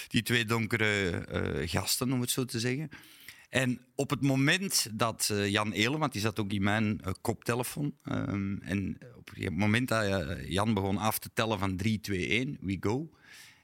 die 0.07 0.23
twee 0.23 0.45
donkere 0.45 1.09
eh, 1.09 1.69
gasten, 1.69 2.11
om 2.11 2.21
het 2.21 2.29
zo 2.29 2.45
te 2.45 2.59
zeggen. 2.59 2.89
En 3.55 3.79
op 3.95 4.09
het 4.09 4.21
moment 4.21 4.87
dat 4.91 5.29
eh, 5.31 5.49
Jan 5.49 5.71
Elen, 5.71 5.99
want 5.99 6.11
die 6.11 6.21
zat 6.21 6.39
ook 6.39 6.51
in 6.51 6.63
mijn 6.63 7.01
eh, 7.01 7.13
koptelefoon, 7.21 7.95
ehm, 8.03 8.57
en 8.57 8.97
op 9.15 9.29
het 9.33 9.57
moment 9.57 9.87
dat 9.87 10.03
eh, 10.03 10.49
Jan 10.49 10.73
begon 10.73 10.97
af 10.97 11.19
te 11.19 11.29
tellen 11.33 11.59
van 11.59 11.75
3, 11.77 11.99
2, 11.99 12.27
1, 12.27 12.57
we 12.61 12.77
go. 12.79 13.09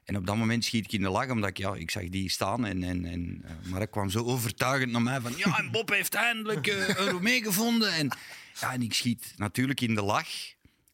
En 0.04 0.16
op 0.16 0.26
dat 0.26 0.36
moment 0.36 0.64
schiet 0.64 0.84
ik 0.84 0.92
in 0.92 1.02
de 1.02 1.08
lach, 1.08 1.30
omdat 1.30 1.50
ik, 1.50 1.58
ja, 1.58 1.74
ik 1.74 1.90
zag 1.90 2.08
die 2.08 2.30
staan. 2.30 2.64
En, 2.64 2.82
en, 2.82 3.04
en, 3.04 3.44
maar 3.70 3.86
kwam 3.86 4.10
zo 4.10 4.24
overtuigend 4.24 4.92
naar 4.92 5.02
mij 5.02 5.20
van... 5.20 5.32
Ja, 5.36 5.58
en 5.58 5.70
Bob 5.70 5.90
heeft 5.90 6.14
eindelijk 6.14 6.66
een 6.66 7.08
Roemee 7.08 7.42
gevonden. 7.42 7.92
En, 7.92 8.08
ja, 8.60 8.72
en 8.72 8.82
ik 8.82 8.94
schiet 8.94 9.34
natuurlijk 9.36 9.80
in 9.80 9.94
de 9.94 10.02
lach. 10.02 10.28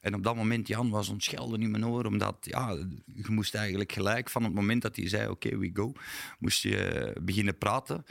En 0.01 0.15
op 0.15 0.23
dat 0.23 0.37
moment, 0.37 0.69
Jan 0.69 0.91
was 0.91 1.09
ontschelden 1.09 1.63
in 1.63 1.71
mijn 1.71 1.87
oor, 1.87 2.05
omdat 2.05 2.37
ja, 2.41 2.71
je 3.15 3.25
moest 3.29 3.55
eigenlijk 3.55 3.93
gelijk 3.93 4.31
van 4.31 4.45
het 4.45 4.55
moment 4.55 4.83
dat 4.83 4.97
hij 4.97 5.09
zei, 5.09 5.29
oké, 5.29 5.59
we 5.59 5.71
go, 5.73 5.93
moest 6.39 6.63
je 6.63 7.17
beginnen 7.23 7.59
praten. 7.59 8.05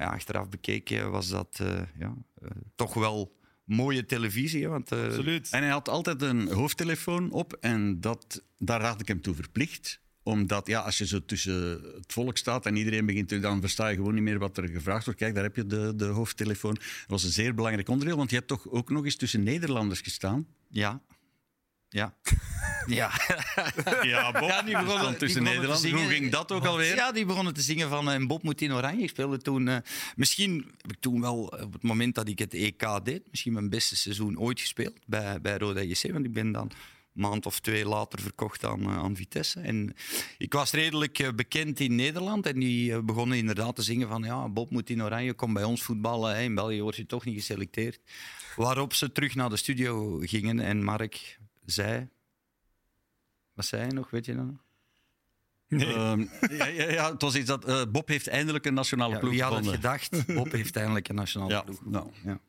Maar 0.00 0.08
ja, 0.08 0.14
achteraf 0.14 0.48
bekeken 0.48 1.10
was 1.10 1.28
dat 1.28 1.58
eh, 1.60 1.80
ja, 1.98 2.14
eh, 2.42 2.50
toch 2.74 2.94
wel 2.94 3.36
mooie 3.64 4.06
televisie. 4.06 4.68
Want, 4.68 4.92
eh, 4.92 5.04
Absoluut. 5.04 5.48
En 5.50 5.62
hij 5.62 5.70
had 5.70 5.88
altijd 5.88 6.22
een 6.22 6.52
hoofdtelefoon 6.52 7.30
op 7.30 7.52
en 7.52 8.00
dat, 8.00 8.42
daar 8.58 8.80
raad 8.80 9.00
ik 9.00 9.08
hem 9.08 9.20
toe 9.20 9.34
verplicht. 9.34 10.00
Omdat 10.22 10.66
ja, 10.66 10.80
als 10.80 10.98
je 10.98 11.06
zo 11.06 11.24
tussen 11.24 11.54
het 11.94 12.12
volk 12.12 12.36
staat 12.36 12.66
en 12.66 12.76
iedereen 12.76 13.06
begint, 13.06 13.28
te- 13.28 13.40
dan 13.40 13.60
versta 13.60 13.88
je 13.88 13.96
gewoon 13.96 14.14
niet 14.14 14.22
meer 14.22 14.38
wat 14.38 14.56
er 14.56 14.68
gevraagd 14.68 15.04
wordt. 15.04 15.20
Kijk, 15.20 15.34
daar 15.34 15.42
heb 15.42 15.56
je 15.56 15.66
de, 15.66 15.92
de 15.96 16.04
hoofdtelefoon. 16.04 16.74
Dat 16.74 16.84
was 17.06 17.24
een 17.24 17.30
zeer 17.30 17.54
belangrijk 17.54 17.88
onderdeel, 17.88 18.16
want 18.16 18.30
je 18.30 18.36
hebt 18.36 18.48
toch 18.48 18.68
ook 18.68 18.90
nog 18.90 19.04
eens 19.04 19.16
tussen 19.16 19.42
Nederlanders 19.42 20.00
gestaan. 20.00 20.46
Ja. 20.68 21.02
Ja. 21.92 22.14
ja. 22.86 23.10
Ja, 24.02 24.32
Bob. 24.32 24.48
Ja, 24.48 24.62
die 24.62 24.72
begonnen- 24.72 24.98
Stond 24.98 25.08
die 25.10 25.18
tussen 25.18 25.42
Nederlanders. 25.42 25.92
Hoe 25.92 26.06
ging 26.06 26.30
dat 26.30 26.52
ook 26.52 26.64
alweer? 26.66 26.94
Ja, 26.94 27.12
die 27.12 27.24
begonnen 27.24 27.54
te 27.54 27.60
zingen 27.62 27.88
van 27.88 28.10
en 28.10 28.26
Bob 28.26 28.42
moet 28.42 28.60
in 28.60 28.72
oranje. 28.72 29.02
Ik 29.02 29.08
speelde 29.08 29.38
toen... 29.38 29.68
eh, 29.68 29.76
misschien 30.16 30.74
heb 30.80 30.92
ik 30.92 31.00
toen 31.00 31.20
wel, 31.20 31.36
op 31.44 31.72
het 31.72 31.82
moment 31.82 32.14
dat 32.14 32.28
ik 32.28 32.38
het 32.38 32.54
EK 32.54 33.00
deed, 33.04 33.22
misschien 33.30 33.52
mijn 33.52 33.68
beste 33.70 33.96
seizoen 33.96 34.38
ooit 34.38 34.60
gespeeld 34.60 34.98
bij, 35.06 35.40
bij 35.40 35.56
Roda 35.58 35.80
JC. 35.82 36.12
Want 36.12 36.24
ik 36.24 36.32
ben 36.32 36.52
dan 36.52 36.62
een 37.14 37.20
maand 37.20 37.46
of 37.46 37.60
twee 37.60 37.86
later 37.86 38.20
verkocht 38.20 38.64
aan, 38.64 38.80
eh, 38.82 38.96
aan 38.98 39.16
Vitesse. 39.16 39.60
En 39.60 39.94
ik 40.38 40.52
was 40.52 40.70
redelijk 40.72 41.18
eh, 41.18 41.28
bekend 41.36 41.80
in 41.80 41.94
Nederland. 41.94 42.46
En 42.46 42.58
die 42.58 42.92
eh, 42.92 42.98
begonnen 43.00 43.38
inderdaad 43.38 43.76
te 43.76 43.82
zingen 43.82 44.08
van 44.08 44.22
ja, 44.22 44.48
Bob 44.48 44.70
moet 44.70 44.90
in 44.90 45.02
oranje, 45.02 45.34
kom 45.34 45.52
bij 45.52 45.64
ons 45.64 45.82
voetballen. 45.82 46.34
Hè. 46.36 46.42
In 46.42 46.54
België 46.54 46.82
word 46.82 46.96
je 46.96 47.06
toch 47.06 47.24
niet 47.24 47.34
geselecteerd. 47.36 48.00
Waarop 48.56 48.94
ze 48.94 49.12
terug 49.12 49.34
naar 49.34 49.48
de 49.50 49.56
studio 49.56 50.18
gingen 50.20 50.60
en 50.60 50.84
Mark 50.84 51.38
zei... 51.70 52.08
Wat 53.54 53.64
zei 53.64 53.82
hij 53.82 53.90
nog, 53.90 54.10
weet 54.10 54.24
je 54.26 54.34
dat 54.34 54.44
nog? 54.46 54.58
Ehm, 55.68 56.20
ja, 56.58 56.66
ja, 56.66 56.90
ja, 56.90 57.12
het 57.12 57.22
was 57.22 57.34
iets 57.34 57.46
dat 57.46 57.64
eh, 57.64 57.82
Bob 57.88 58.08
heeft 58.08 58.28
eindelijk 58.28 58.64
een 58.66 58.74
nationale 58.74 59.12
Ja, 59.12 59.18
ploeg 59.18 59.30
wie 59.32 59.42
had 59.42 59.56
het 59.56 59.68
gedacht? 59.68 60.26
Bob 60.34 60.52
heeft 60.52 60.76
eindelijk 60.76 61.08
een 61.08 61.14
nationale 61.14 61.50
Ja, 61.52 61.62
ploeg. 61.62 61.84
nou. 61.84 62.10
Ja. 62.24 62.40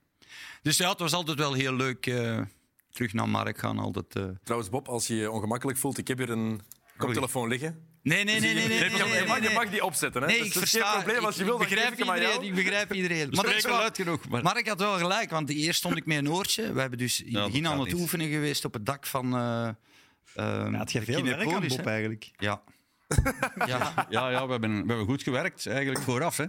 Dus 0.61 0.77
ja, 0.77 0.89
het 0.89 0.99
was 0.99 1.13
altijd 1.13 1.37
wel 1.37 1.53
heel 1.53 1.73
leuk 1.73 2.05
eh, 2.07 2.41
terug 2.89 3.13
naar 3.13 3.29
Mark 3.29 3.57
gaan. 3.57 3.79
Altijd, 3.79 4.15
eh. 4.15 4.29
Trouwens, 4.43 4.71
Bob, 4.71 4.87
als 4.87 5.07
je 5.07 5.15
je 5.15 5.31
ongemakkelijk 5.31 5.77
voelt, 5.77 5.97
ik 5.97 6.07
heb 6.07 6.17
hier 6.17 6.29
een 6.29 6.61
koptelefoon 6.97 7.47
liggen. 7.47 7.85
Nee, 8.03 8.23
nee, 8.23 8.39
nee, 8.39 8.53
nee. 8.53 8.67
nee, 8.67 8.77
je, 8.77 8.79
nee, 8.79 8.89
je 8.89 9.25
mag, 9.27 9.39
nee, 9.39 9.49
je 9.49 9.55
mag 9.55 9.69
die 9.69 9.83
opzetten. 9.85 10.21
Hè? 10.21 10.27
Nee, 10.27 10.37
Dus 10.37 10.47
ik 10.47 10.53
dat 10.53 10.63
is 10.63 10.69
versta. 10.69 10.91
geen 10.91 11.03
probleem. 11.03 11.25
Als 11.25 11.35
je 11.35 11.41
ik, 11.41 11.47
wil, 11.47 11.61
ik 11.61 11.67
begrijp 11.69 11.91
ik 11.93 11.99
iedereen. 11.99 12.41
Ik 12.43 12.55
begrijp 12.55 12.93
iedereen. 12.93 13.29
Maar 13.31 13.45
dat 13.45 13.53
is 13.55 13.63
wel- 13.63 13.77
luid 13.77 13.95
genoeg. 13.97 14.27
Maar... 14.29 14.43
Mark 14.43 14.67
had 14.67 14.79
wel 14.79 14.97
gelijk, 14.97 15.29
want 15.29 15.49
eerst 15.49 15.79
stond 15.79 15.97
ik 15.97 16.05
met 16.05 16.17
een 16.17 16.29
oortje. 16.29 16.73
We 16.73 16.79
hebben 16.79 16.99
dus 16.99 17.21
in 17.23 17.35
het 17.35 17.45
begin 17.45 17.67
aan 17.67 17.79
het 17.79 17.93
oefenen 17.93 18.29
geweest 18.29 18.65
op 18.65 18.73
het 18.73 18.85
dak 18.85 19.05
van. 19.07 19.25
eh 19.25 19.69
Ja, 20.35 20.85
veel 20.85 21.23
werk 21.23 21.51
aan 21.53 21.67
Bob 21.67 21.85
eigenlijk. 21.87 22.31
Ja. 22.37 22.61
ja. 23.65 24.07
Ja, 24.09 24.29
ja 24.29 24.45
we, 24.45 24.51
hebben, 24.51 24.71
we 24.71 24.87
hebben 24.87 25.05
goed 25.05 25.23
gewerkt 25.23 25.67
eigenlijk 25.67 26.01
vooraf. 26.01 26.37
Hè. 26.37 26.45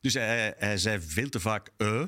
Dus 0.00 0.14
hij, 0.14 0.54
hij 0.58 0.76
zei 0.78 1.00
veel 1.00 1.28
te 1.28 1.40
vaak 1.40 1.68
eh. 1.76 2.02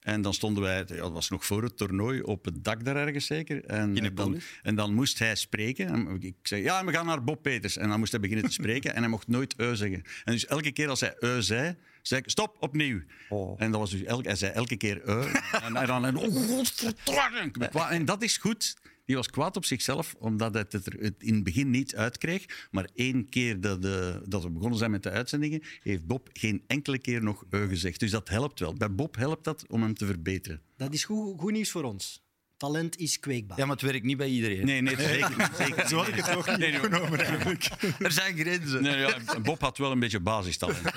En 0.00 0.22
dan 0.22 0.34
stonden 0.34 0.62
wij, 0.62 0.78
ja, 0.78 0.84
dat 0.84 1.12
was 1.12 1.28
nog 1.28 1.46
voor 1.46 1.62
het 1.62 1.76
toernooi, 1.76 2.22
op 2.22 2.44
het 2.44 2.64
dak 2.64 2.84
daar 2.84 2.96
ergens 2.96 3.26
zeker. 3.26 3.64
En, 3.64 3.96
In 3.96 4.14
dan, 4.14 4.40
en 4.62 4.74
dan 4.74 4.94
moest 4.94 5.18
hij 5.18 5.34
spreken. 5.34 5.86
En 5.86 6.16
ik 6.20 6.34
zei, 6.42 6.62
ja, 6.62 6.84
we 6.84 6.92
gaan 6.92 7.06
naar 7.06 7.24
Bob 7.24 7.42
Peters. 7.42 7.76
En 7.76 7.88
dan 7.88 7.98
moest 7.98 8.10
hij 8.10 8.20
beginnen 8.20 8.46
te 8.46 8.52
spreken 8.52 8.94
en 8.94 9.00
hij 9.00 9.10
mocht 9.10 9.28
nooit 9.28 9.54
eu 9.56 9.76
zeggen. 9.76 10.02
En 10.24 10.32
dus 10.32 10.46
elke 10.46 10.72
keer 10.72 10.88
als 10.88 11.00
hij 11.00 11.14
eu 11.18 11.42
zei, 11.42 11.76
zei 12.02 12.20
ik, 12.20 12.30
stop, 12.30 12.56
opnieuw. 12.60 13.00
Oh. 13.28 13.62
En 13.62 13.70
dat 13.70 13.80
was 13.80 13.90
dus 13.90 14.02
elke, 14.02 14.28
hij 14.28 14.36
zei 14.36 14.52
elke 14.52 14.76
keer 14.76 15.08
eu. 15.08 15.26
en, 15.62 15.76
en 15.76 15.86
dan, 15.86 16.16
oh 16.16 16.48
godverdomme. 16.48 17.88
En 17.96 18.04
dat 18.04 18.22
is 18.22 18.36
goed. 18.36 18.76
Die 19.10 19.18
was 19.18 19.30
kwaad 19.30 19.56
op 19.56 19.64
zichzelf, 19.64 20.14
omdat 20.18 20.54
hij 20.54 20.64
het 20.68 20.86
er 20.86 21.00
in 21.18 21.34
het 21.34 21.44
begin 21.44 21.70
niet 21.70 21.96
uitkreeg. 21.96 22.68
Maar 22.70 22.88
één 22.94 23.28
keer 23.28 23.60
dat, 23.60 23.82
dat 24.30 24.42
we 24.42 24.50
begonnen 24.50 24.78
zijn 24.78 24.90
met 24.90 25.02
de 25.02 25.10
uitzendingen, 25.10 25.62
heeft 25.82 26.06
Bob 26.06 26.28
geen 26.32 26.62
enkele 26.66 26.98
keer 26.98 27.22
nog 27.22 27.44
eu 27.50 27.68
gezegd. 27.68 28.00
Dus 28.00 28.10
dat 28.10 28.28
helpt 28.28 28.60
wel. 28.60 28.74
Bij 28.74 28.94
Bob 28.94 29.16
helpt 29.16 29.44
dat 29.44 29.64
om 29.68 29.82
hem 29.82 29.94
te 29.94 30.06
verbeteren. 30.06 30.60
Dat 30.76 30.92
is 30.92 31.04
goed, 31.04 31.40
goed 31.40 31.52
nieuws 31.52 31.70
voor 31.70 31.82
ons. 31.82 32.22
Talent 32.60 32.96
is 32.98 33.20
kweekbaar. 33.20 33.58
ja, 33.58 33.64
maar 33.66 33.76
het 33.76 33.84
werkt 33.84 34.04
niet 34.04 34.16
bij 34.16 34.28
iedereen. 34.28 34.66
Nee, 34.66 34.80
nee, 34.80 34.96
zeker 34.96 35.30
niet. 35.38 35.48
Zeker 35.58 35.88
Zo 35.88 35.96
had 35.96 36.08
ik 36.08 36.14
het 36.14 36.36
ook 36.36 36.56
niet 36.56 36.74
opgenomen 36.76 37.18
eigenlijk. 37.26 37.68
Er 37.98 38.12
zijn 38.12 38.36
grenzen. 38.38 38.82
Nee, 38.82 38.98
ja, 38.98 39.16
Bob 39.42 39.60
had 39.60 39.78
wel 39.78 39.90
een 39.90 39.98
beetje 39.98 40.20
basistalent. 40.20 40.78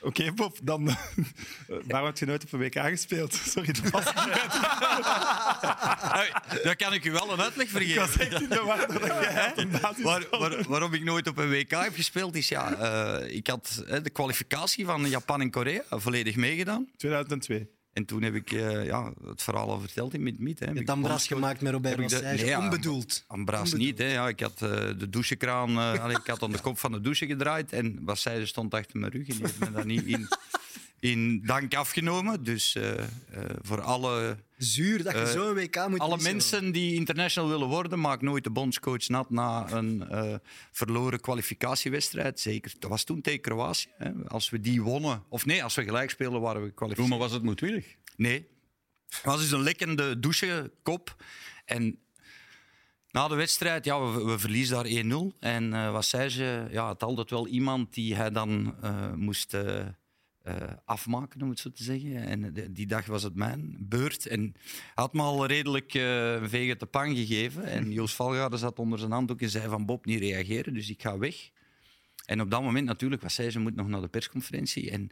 Oké, 0.00 0.32
Bob, 0.32 0.58
dan... 0.62 0.88
eh, 0.88 0.96
waarom 1.86 2.06
heb 2.08 2.18
je 2.18 2.26
nooit 2.26 2.44
op 2.44 2.52
een 2.52 2.58
WK 2.58 2.74
gespeeld? 2.78 3.34
Sorry, 3.34 3.72
dat 3.72 3.90
was 3.90 4.04
Hey, 6.12 6.32
Daar 6.62 6.76
kan 6.76 6.92
ik 6.92 7.04
u 7.04 7.10
wel 7.10 7.32
een 7.32 7.40
uitleg 7.40 7.68
voor 7.68 7.80
ik 7.82 7.96
was 7.98 8.10
geven. 8.10 8.30
echt 8.30 8.42
in 8.42 8.48
de 8.48 8.62
war 8.62 8.86
dat 8.92 9.02
jij 9.02 9.50
op 9.50 9.56
een 9.58 9.70
basis 9.82 10.02
Waar, 10.04 10.22
waar- 10.30 10.62
waarom 10.68 10.94
ik 10.94 11.04
nooit 11.04 11.26
op 11.28 11.36
een 11.38 11.50
WK 11.50 11.70
heb 11.70 11.94
gespeeld, 11.94 12.36
is 12.36 12.48
ja, 12.48 12.72
eh, 12.74 13.36
ik 13.36 13.46
had 13.46 13.84
eh, 13.86 14.02
de 14.02 14.10
kwalificatie 14.10 14.84
van 14.84 15.08
Japan 15.08 15.40
en 15.40 15.50
Korea 15.50 15.82
volledig 15.90 16.36
meegedaan. 16.36 16.88
2002. 16.96 17.68
En 17.98 18.04
toen 18.04 18.22
heb 18.22 18.34
ik 18.34 18.52
eh, 18.52 18.84
ja, 18.84 19.12
het 19.24 19.42
verhaal 19.42 19.70
al 19.70 19.80
verteld 19.80 20.14
in 20.14 20.22
Mid-Mid. 20.22 20.58
Je 20.58 20.64
hebt 20.64 20.90
Ambras 20.90 21.26
gemaakt 21.26 21.60
met 21.60 21.72
Robert 21.72 22.00
Massage. 22.00 22.24
nee, 22.24 22.44
ja, 22.44 22.58
Onbedoeld. 22.58 23.24
Ambras 23.26 23.72
niet. 23.72 23.98
Hè. 23.98 24.12
Ja, 24.12 24.28
ik 24.28 24.40
had 24.40 24.62
eh, 24.62 24.68
de 24.98 25.08
douchekraan, 25.10 25.78
eh, 25.78 26.10
ik 26.10 26.26
had 26.26 26.42
aan 26.42 26.52
de 26.52 26.60
kop 26.60 26.78
van 26.78 26.92
de 26.92 27.00
douche 27.00 27.26
gedraaid 27.26 27.72
en 27.72 28.04
zij 28.12 28.46
stond 28.46 28.74
achter 28.74 28.98
mijn 28.98 29.12
rug 29.12 29.28
en 29.28 29.34
die 29.34 29.42
heeft 29.42 29.58
me 29.58 29.72
dat 29.72 29.84
niet 29.84 30.04
in, 30.04 30.28
in 31.00 31.42
dank 31.44 31.74
afgenomen. 31.74 32.44
Dus 32.44 32.74
eh, 32.74 32.98
eh, 32.98 33.04
voor 33.62 33.80
alle, 33.80 34.36
Zuur 34.56 35.02
dat 35.02 35.12
je 35.12 35.18
Eh, 35.18 35.26
zo'n 35.26 35.54
WK 35.54 35.88
moet 35.88 35.98
alle 35.98 36.14
missen. 36.14 36.32
mensen 36.32 36.72
die 36.72 36.94
international 36.94 37.48
willen 37.48 37.68
worden, 37.68 38.00
maak 38.00 38.22
nooit 38.22 38.44
de 38.44 38.50
bondscoach 38.50 39.08
nat 39.08 39.30
na 39.30 39.72
een 39.72 40.08
eh, 40.08 40.34
verloren 40.72 41.20
kwalificatiewedstrijd. 41.20 42.40
Zeker, 42.40 42.72
dat 42.78 42.90
was 42.90 43.04
toen 43.04 43.20
tegen 43.20 43.40
Kroatië. 43.40 43.88
Hè. 43.98 44.10
Als 44.26 44.50
we 44.50 44.60
die 44.60 44.82
wonnen, 44.82 45.22
of 45.28 45.46
nee, 45.46 45.62
als 45.62 45.74
we 45.74 45.84
gelijk 45.84 46.10
spelen, 46.10 46.40
waren 46.40 46.54
we 46.56 46.60
Hoe 46.60 46.68
gekwalificeerd. 46.68 47.08
maar 47.10 47.18
was 47.18 47.32
het 47.32 47.42
moedwillig? 47.42 47.96
Nee. 48.16 48.48
Het 49.08 49.24
was 49.24 49.40
dus 49.40 49.50
een 49.50 49.62
lekkende 49.62 50.20
douchekop. 50.20 51.16
En 51.64 51.98
na 53.10 53.28
de 53.28 53.34
wedstrijd, 53.34 53.84
ja, 53.84 54.00
we, 54.00 54.24
we 54.24 54.38
verliezen 54.38 54.76
daar 54.76 55.04
1-0. 55.32 55.38
En 55.40 55.72
eh, 55.72 55.92
wat 55.92 56.04
zei 56.04 56.28
ze? 56.28 56.66
Ja, 56.70 56.88
het 56.88 57.02
altijd 57.02 57.30
wel 57.30 57.46
iemand 57.46 57.94
die 57.94 58.14
hij 58.14 58.30
dan 58.30 58.74
eh, 58.82 59.12
moest 59.12 59.56
eh, 60.48 60.72
afmaken, 60.84 61.42
om 61.42 61.48
het 61.48 61.58
zo 61.58 61.70
te 61.70 61.82
zeggen. 61.82 62.16
En 62.26 62.52
de- 62.52 62.72
die 62.72 62.86
dag 62.86 63.06
was 63.06 63.22
het 63.22 63.34
mijn 63.34 63.76
beurt. 63.78 64.26
En 64.26 64.40
hij 64.40 64.92
had 64.94 65.12
me 65.12 65.22
al 65.22 65.46
redelijk 65.46 65.94
eh, 65.94 66.32
een 66.32 66.48
vegen 66.48 66.78
te 66.78 66.86
pan 66.86 67.16
gegeven. 67.16 67.64
En 67.64 67.92
Joost 67.92 68.14
Valgaarde 68.14 68.56
zat 68.56 68.78
onder 68.78 68.98
zijn 68.98 69.10
handdoek 69.12 69.40
en 69.40 69.50
zei 69.50 69.68
van 69.68 69.86
Bob, 69.86 70.04
niet 70.04 70.20
reageren, 70.20 70.74
dus 70.74 70.90
ik 70.90 71.02
ga 71.02 71.18
weg. 71.18 71.50
En 72.24 72.40
op 72.40 72.50
dat 72.50 72.62
moment 72.62 72.86
natuurlijk, 72.86 73.22
wat 73.22 73.32
zei 73.32 73.50
ze, 73.50 73.58
moet 73.58 73.74
nog 73.74 73.88
naar 73.88 74.00
de 74.00 74.08
persconferentie. 74.08 74.90
En 74.90 75.10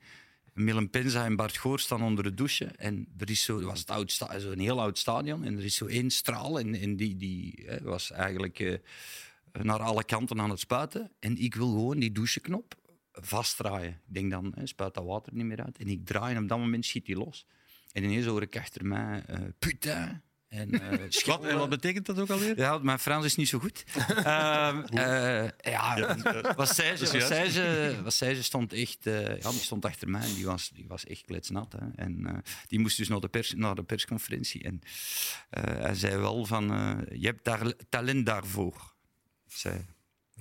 Milan 0.52 0.90
Penza 0.90 1.25
en 1.25 1.37
Bart 1.37 1.57
Goor 1.57 1.81
staan 1.81 2.02
onder 2.02 2.25
de 2.25 2.35
douche. 2.35 2.64
En 2.64 3.09
er 3.19 3.31
is 3.31 3.43
zo, 3.45 3.57
het 3.57 3.64
was 3.64 3.78
het 3.81 3.90
oud 3.90 4.12
sta- 4.12 4.38
zo 4.38 4.50
een 4.50 4.59
heel 4.59 4.81
oud 4.81 4.99
stadion. 4.99 5.45
En 5.45 5.57
er 5.57 5.64
is 5.64 5.75
zo 5.75 5.87
één 5.87 6.11
straal. 6.11 6.59
En, 6.59 6.75
en 6.75 6.97
die, 6.97 7.16
die 7.16 7.62
hè, 7.66 7.83
was 7.83 8.11
eigenlijk 8.11 8.59
eh, 8.61 8.75
naar 9.52 9.78
alle 9.78 10.05
kanten 10.05 10.40
aan 10.40 10.50
het 10.50 10.61
spuiten. 10.61 11.11
En 11.21 11.37
ik 11.37 11.55
wil 11.55 11.69
gewoon 11.69 11.99
die 11.99 12.12
doucheknop 12.12 12.75
vastdraaien. 13.20 14.00
Ik 14.08 14.14
denk 14.14 14.30
dan, 14.30 14.52
hè, 14.54 14.66
spuit 14.66 14.94
dat 14.94 15.04
water 15.04 15.35
niet 15.35 15.44
meer 15.44 15.64
uit. 15.64 15.78
En 15.78 15.88
ik 15.88 16.06
draai 16.06 16.35
en 16.35 16.42
op 16.42 16.49
dat 16.49 16.58
moment 16.58 16.85
schiet 16.85 17.06
die 17.06 17.16
los. 17.16 17.46
En 17.92 18.04
ineens 18.04 18.26
hoor 18.26 18.42
ik 18.42 18.56
achter 18.56 18.87
mij, 18.87 19.23
eh 19.26 19.40
putain. 19.58 20.23
En, 20.49 20.80
eh, 20.80 21.25
Wat, 21.26 21.44
en 21.44 21.58
wat 21.58 21.68
betekent 21.68 22.06
dat 22.06 22.18
ook 22.18 22.30
alweer? 22.30 22.58
Ja, 22.58 22.78
mijn 22.78 22.99
Frans 22.99 23.25
is 23.25 23.37
niet 23.37 23.49
zo 23.49 23.58
goed. 23.58 23.85
Ehm, 24.25 24.82
eh, 24.82 25.49
ja, 25.73 26.16
wat 26.56 26.75
zei 26.75 26.96
ze? 26.96 27.18
Wat 27.18 27.26
zei 27.26 27.50
ze, 27.50 27.96
wat 28.02 28.14
zei 28.14 28.35
ze 28.35 28.42
stond 28.42 28.73
echt... 28.73 28.99
ja, 29.04 29.50
die 29.50 29.61
stond 29.61 29.85
achter 29.85 30.08
mij 30.08 30.20
en 30.20 30.35
die 30.35 30.46
was, 30.46 30.70
die 30.75 30.85
was 30.88 31.06
echt 31.06 31.25
kletsnat. 31.25 31.73
Hè. 31.73 32.02
En 32.04 32.42
die 32.66 32.78
moest 32.78 32.96
dus 32.96 33.08
naar 33.08 33.20
de, 33.20 33.28
pers, 33.28 33.54
naar 33.54 33.75
de 33.75 33.82
persconferentie. 33.82 34.62
En 34.62 34.80
hij 35.50 35.94
zei 35.94 36.16
wel 36.16 36.46
van... 36.46 36.64
je 37.12 37.26
hebt 37.26 37.44
daar 37.44 37.73
talent 37.88 38.26
daarvoor. 38.26 38.94
Zei. 39.46 39.85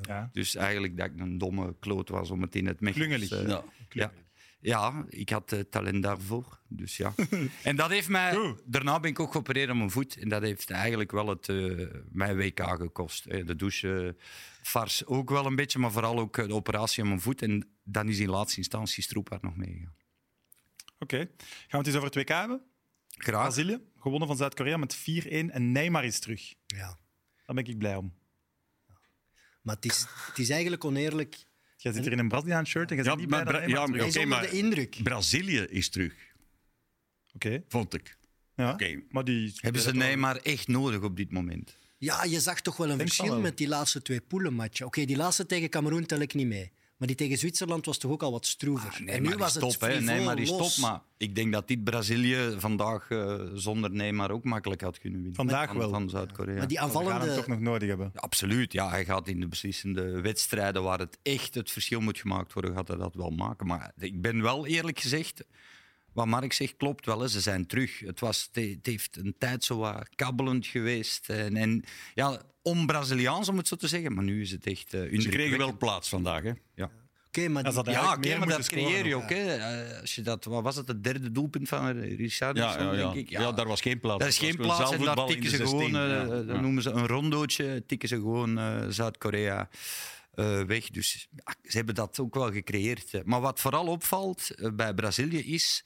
Ja. 0.02 0.30
Dus 0.32 0.56
eigenlijk 0.56 0.98
dat 0.98 1.06
ik 1.06 1.20
een 1.20 1.38
domme 1.38 1.75
kloot 1.80 2.10
was 2.10 2.30
om 2.32 2.42
het 2.42 2.56
in 2.56 2.66
het 2.68 2.80
Mechels... 2.82 3.06
Klungelig. 3.06 3.32
eh, 3.32 3.48
Ja. 3.48 3.64
ja. 3.90 4.12
ja, 4.60 5.06
ik 5.10 5.30
had 5.30 5.52
eh, 5.52 5.60
talent 5.60 6.04
daarvoor. 6.04 6.60
Dus 6.68 6.98
ja. 6.98 7.14
en 7.64 7.75
dat 7.75 7.90
heeft 7.90 8.10
mij... 8.10 8.56
Daarna 8.66 9.00
ben 9.00 9.10
ik 9.10 9.20
ook 9.20 9.32
geopereerd 9.32 9.70
aan 9.70 9.78
mijn 9.78 9.92
voet. 9.92 10.18
En 10.18 10.30
dat 10.30 10.42
heeft 10.42 10.70
eigenlijk 10.70 11.12
wel 11.12 11.28
het, 11.28 11.50
eh, 11.50 11.88
mijn 12.10 12.36
WK 12.38 12.60
gekost. 12.62 13.24
De 13.24 13.56
douche, 13.56 14.16
fars 14.62 15.06
ook 15.06 15.30
wel 15.30 15.46
een 15.46 15.56
beetje, 15.56 15.80
maar 15.80 15.92
vooral 15.92 16.20
ook 16.20 16.36
de 16.48 16.54
operatie 16.54 17.02
aan 17.04 17.10
mijn 17.10 17.22
voet. 17.22 17.42
En 17.42 17.68
dan 17.84 18.10
is 18.10 18.20
in 18.20 18.30
laatste 18.30 18.58
instantie 18.58 19.04
Stroepaard 19.04 19.42
nog 19.42 19.56
meegegaan. 19.56 19.96
Oké. 21.00 21.18
Gaan 21.18 21.30
we 21.68 21.78
het 21.78 21.88
eens 21.88 21.96
over 21.96 22.08
het 22.08 22.16
WK 22.16 22.30
hebben? 22.30 22.62
Graag. 23.08 23.42
Brazilië, 23.42 23.80
gewonnen 24.00 24.28
van 24.28 24.38
Zuid-Korea 24.38 24.78
met 24.78 24.98
4-1 24.98 25.30
en 25.30 25.72
Neymar 25.72 26.06
is 26.06 26.20
terug. 26.20 26.54
Ja. 26.66 27.00
Daar 27.46 27.56
ben 27.56 27.66
ik 27.66 27.78
blij 27.78 27.96
om. 27.96 28.14
Maar 29.65 29.75
het 29.75 29.86
is, 29.86 30.05
het 30.27 30.39
is 30.39 30.50
eigenlijk 30.50 30.84
oneerlijk. 30.84 31.36
Jij 31.77 31.93
zit 31.93 32.03
hier 32.03 32.12
in 32.12 32.19
een 32.19 32.27
Braziliaan 32.27 32.67
shirt 32.67 32.89
en 32.91 32.95
jij 32.95 33.03
Ja, 33.05 33.10
bent 33.15 33.22
niet 33.22 33.29
maar 33.29 33.45
Neymar 33.45 33.69
ja, 33.69 33.84
onder 33.84 34.27
maar- 34.27 34.41
de 34.41 34.50
indruk. 34.57 35.00
Brazilië 35.03 35.60
is 35.60 35.89
terug, 35.89 36.13
Oké. 37.34 37.63
vond 37.67 37.93
ik. 37.93 38.17
Ja, 38.55 38.72
Oké. 38.74 39.01
maar 39.10 39.24
die 39.24 39.53
Hebben 39.55 39.81
ze 39.81 39.91
Neymar 39.95 40.36
echt 40.36 40.67
nodig 40.67 41.01
op 41.01 41.15
dit 41.17 41.31
moment? 41.31 41.77
Ja, 41.98 42.24
je 42.24 42.39
zag 42.39 42.62
toch 42.62 42.77
wel 42.77 42.89
een 42.89 42.98
Denk 42.98 43.10
verschil 43.10 43.31
wel. 43.34 43.41
met 43.41 43.57
die 43.57 43.67
laatste 43.67 44.01
twee 44.01 44.22
poelenmatchen. 44.22 44.86
Oké, 44.86 45.05
die 45.05 45.15
laatste 45.17 45.45
tegen 45.45 45.69
Cameroen 45.69 46.05
tel 46.05 46.19
ik 46.19 46.34
niet 46.34 46.48
mee. 46.48 46.72
Maar 46.98 47.08
die 47.08 47.18
tegen 47.18 47.38
Zwitserland 47.38 47.86
was 47.86 47.98
toch 47.98 48.12
ook 48.12 48.24
al 48.24 48.32
wat 48.32 48.46
stroever. 48.46 49.02
en 49.06 49.22
nu 49.22 49.36
was 49.36 49.54
het 49.54 49.64
hè. 49.64 49.72
frivol, 49.72 50.04
Neymar 50.04 50.40
is 50.40 50.50
los. 50.50 50.75
top, 50.75 50.84
maar 50.84 51.02
ik 51.18 51.36
denk 51.36 51.54
dat 51.54 51.68
dit 51.68 51.84
Brazilië 51.84 52.56
vandaag 52.58 53.10
eh, 53.10 53.42
zonder 53.54 53.92
Neymar 53.92 54.32
ook 54.32 54.44
makkelijk 54.44 54.82
had 54.82 55.00
kunnen 55.00 55.18
winnen. 55.20 55.36
Vandaag 55.36 55.68
van, 55.68 55.78
wel. 55.78 55.90
Van 55.90 56.10
Zuid-Korea. 56.10 56.58
Maar 56.58 56.68
die 56.68 56.78
wel- 56.78 56.88
We 56.88 56.94
gaan 56.94 57.04
hem 57.04 57.12
aanvallende... 57.12 57.36
toch 57.42 57.48
nog 57.48 57.60
nodig 57.60 57.88
hebben. 57.90 58.10
Ja, 58.14 58.20
Absoluut, 58.20 58.74
ja. 58.74 58.90
Hij 58.90 59.06
gaat 59.06 59.28
in 59.28 59.40
de 59.40 59.48
beslissende 59.48 60.22
wedstrijden 60.22 60.84
waar 60.84 61.00
het 61.00 61.18
echt 61.24 61.56
het 61.56 61.72
verschil 61.72 62.00
moet 62.02 62.20
gemaakt 62.20 62.54
worden, 62.54 62.74
gaat 62.75 62.88
hij 62.88 62.98
dat 62.98 63.16
wel 63.16 63.30
maken. 63.30 63.68
Maar 63.68 63.92
ik 63.98 64.22
ben 64.22 64.42
wel 64.42 64.66
eerlijk 64.66 65.00
gezegd, 65.00 65.44
wat 66.15 66.25
Mark 66.25 66.53
zegt 66.53 66.75
klopt 66.77 67.05
wel. 67.05 67.19
Hè. 67.19 67.27
Ze 67.27 67.41
zijn 67.41 67.65
terug. 67.65 68.00
Het, 68.00 68.19
was, 68.19 68.50
het, 68.51 68.86
heeft 68.86 69.17
een 69.17 69.36
tijd 69.38 69.63
zo 69.63 69.77
wat 69.77 70.10
kabbelend 70.15 70.65
geweest. 70.65 71.29
En, 71.29 71.55
en 71.57 71.84
ja, 72.13 72.41
on-Braziliaans 72.62 73.50
om 73.50 73.57
het 73.57 73.67
zo 73.67 73.75
te 73.75 73.88
zeggen, 73.88 74.13
maar 74.13 74.24
nu 74.24 74.41
is 74.41 74.51
het 74.51 74.65
echt 74.65 74.93
uh, 74.93 75.19
Ze 75.22 75.29
kregen 75.29 75.57
wel 75.57 75.77
plaats 75.77 76.10
vandaag. 76.10 76.43
Hè? 76.43 76.51
Ja. 76.75 76.91
Oké, 77.27 77.48
maar 77.48 77.74
hadden 77.74 77.93
Ja, 77.93 78.15
meer 78.15 78.39
maar 78.39 78.48
dat 78.48 78.67
creëer 78.67 79.07
je 79.07 79.15
ook. 79.15 79.29
Hè. 79.29 79.55
Eh, 79.55 80.01
Als 80.01 80.15
je 80.15 80.22
dat, 80.22 80.45
wat 80.45 80.63
was 80.63 80.75
het, 80.75 80.88
het 80.88 81.03
derde 81.03 81.31
doelpunt 81.31 81.67
van 81.67 82.00
Richard? 82.00 82.57
Ja, 82.57 82.77
ja, 82.77 82.93
ja. 82.93 82.95
denk 82.95 83.13
ik. 83.15 83.29
ja, 83.29 83.51
daar 83.51 83.67
was 83.67 83.81
geen 83.81 84.00
plaats. 84.00 84.19
Daar 84.19 84.27
is 84.27 84.38
geen 84.38 84.55
plaats 84.55 84.91
en 84.91 85.01
daar 85.03 85.25
tikken 85.25 85.51
de 85.51 85.57
ze 85.57 85.65
gewoon, 85.65 85.79
16. 85.91 85.95
eh, 85.95 86.10
Ja, 86.10 86.25
dat 86.25 86.45
ja. 86.48 86.60
noemen 86.62 86.84
ze 86.84 86.89
een 86.89 87.07
rondootje, 87.07 87.84
tikken 87.86 88.10
ze 88.10 88.15
gewoon 88.15 88.57
eh, 88.57 88.86
Zuid-Korea 88.89 89.69
eh, 90.36 90.62
weg. 90.62 90.89
Dus 90.89 91.27
ja, 91.36 91.53
ze 91.63 91.77
hebben 91.77 91.95
dat 91.95 92.19
ook 92.19 92.34
wel 92.36 92.51
gecreëerd. 92.51 93.12
hè. 93.12 93.19
Maar 93.24 93.41
wat 93.41 93.60
vooral 93.60 93.88
opvalt 93.88 94.50
eh, 94.50 94.72
bij 94.74 94.93
Brazilië 94.93 95.53
is 95.53 95.84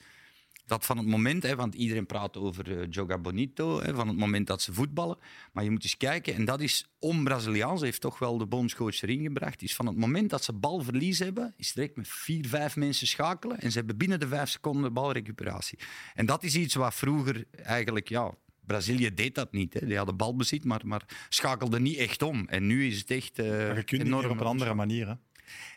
dat 0.69 0.85
van 0.85 0.97
het 0.97 1.07
moment, 1.07 1.43
hè, 1.43 1.55
want 1.55 1.75
iedereen 1.75 2.05
praat 2.05 2.37
over 2.37 2.79
eh, 2.79 2.87
Joga 2.89 3.17
Bonito, 3.17 3.81
hè, 3.81 3.93
van 3.93 4.07
het 4.07 4.17
moment 4.17 4.47
dat 4.47 4.61
ze 4.61 4.73
voetballen. 4.73 5.17
Maar 5.51 5.63
je 5.63 5.71
moet 5.71 5.83
eens 5.83 5.97
kijken, 5.97 6.33
en 6.33 6.45
dat 6.45 6.61
is 6.61 6.89
on-Braziliaans, 6.99 7.81
heeft 7.81 8.01
toch 8.01 8.19
wel 8.19 8.37
de 8.37 8.45
bondscoach 8.45 9.01
erin 9.01 9.21
gebracht, 9.21 9.61
is 9.61 9.75
van 9.75 9.85
het 9.85 9.97
moment 9.97 10.29
dat 10.29 10.43
ze 10.43 10.53
balverlies 10.53 11.19
hebben, 11.19 11.53
is 11.57 11.73
direct 11.73 11.95
met 11.95 12.07
vier, 12.07 12.47
vijf 12.47 12.75
mensen 12.75 13.07
schakelen 13.07 13.59
en 13.59 13.71
ze 13.71 13.77
hebben 13.77 13.97
binnen 13.97 14.19
de 14.19 14.27
vijf 14.27 14.49
seconden 14.49 14.93
balrecuperatie. 14.93 15.79
En 16.13 16.25
dat 16.25 16.43
is 16.43 16.55
iets 16.55 16.75
wat 16.75 16.93
vroeger 16.93 17.45
eigenlijk, 17.63 18.09
ja, 18.09 18.33
Brazilië 18.65 19.13
deed 19.13 19.35
dat 19.35 19.51
niet. 19.51 19.73
Hè. 19.73 19.85
Die 19.85 19.97
hadden 19.97 20.17
balbezit, 20.17 20.63
maar, 20.63 20.81
maar 20.83 21.05
schakelde 21.29 21.79
niet 21.79 21.97
echt 21.97 22.21
om. 22.21 22.45
En 22.47 22.67
nu 22.67 22.87
is 22.87 22.99
het 22.99 23.11
echt 23.11 23.39
eh 23.39 23.45
Maar 23.45 23.75
je 23.75 23.83
kunt 23.83 24.01
enorm 24.01 24.31
op 24.31 24.39
een 24.39 24.45
andere 24.45 24.73
manier. 24.73 25.07
Hè. 25.07 25.13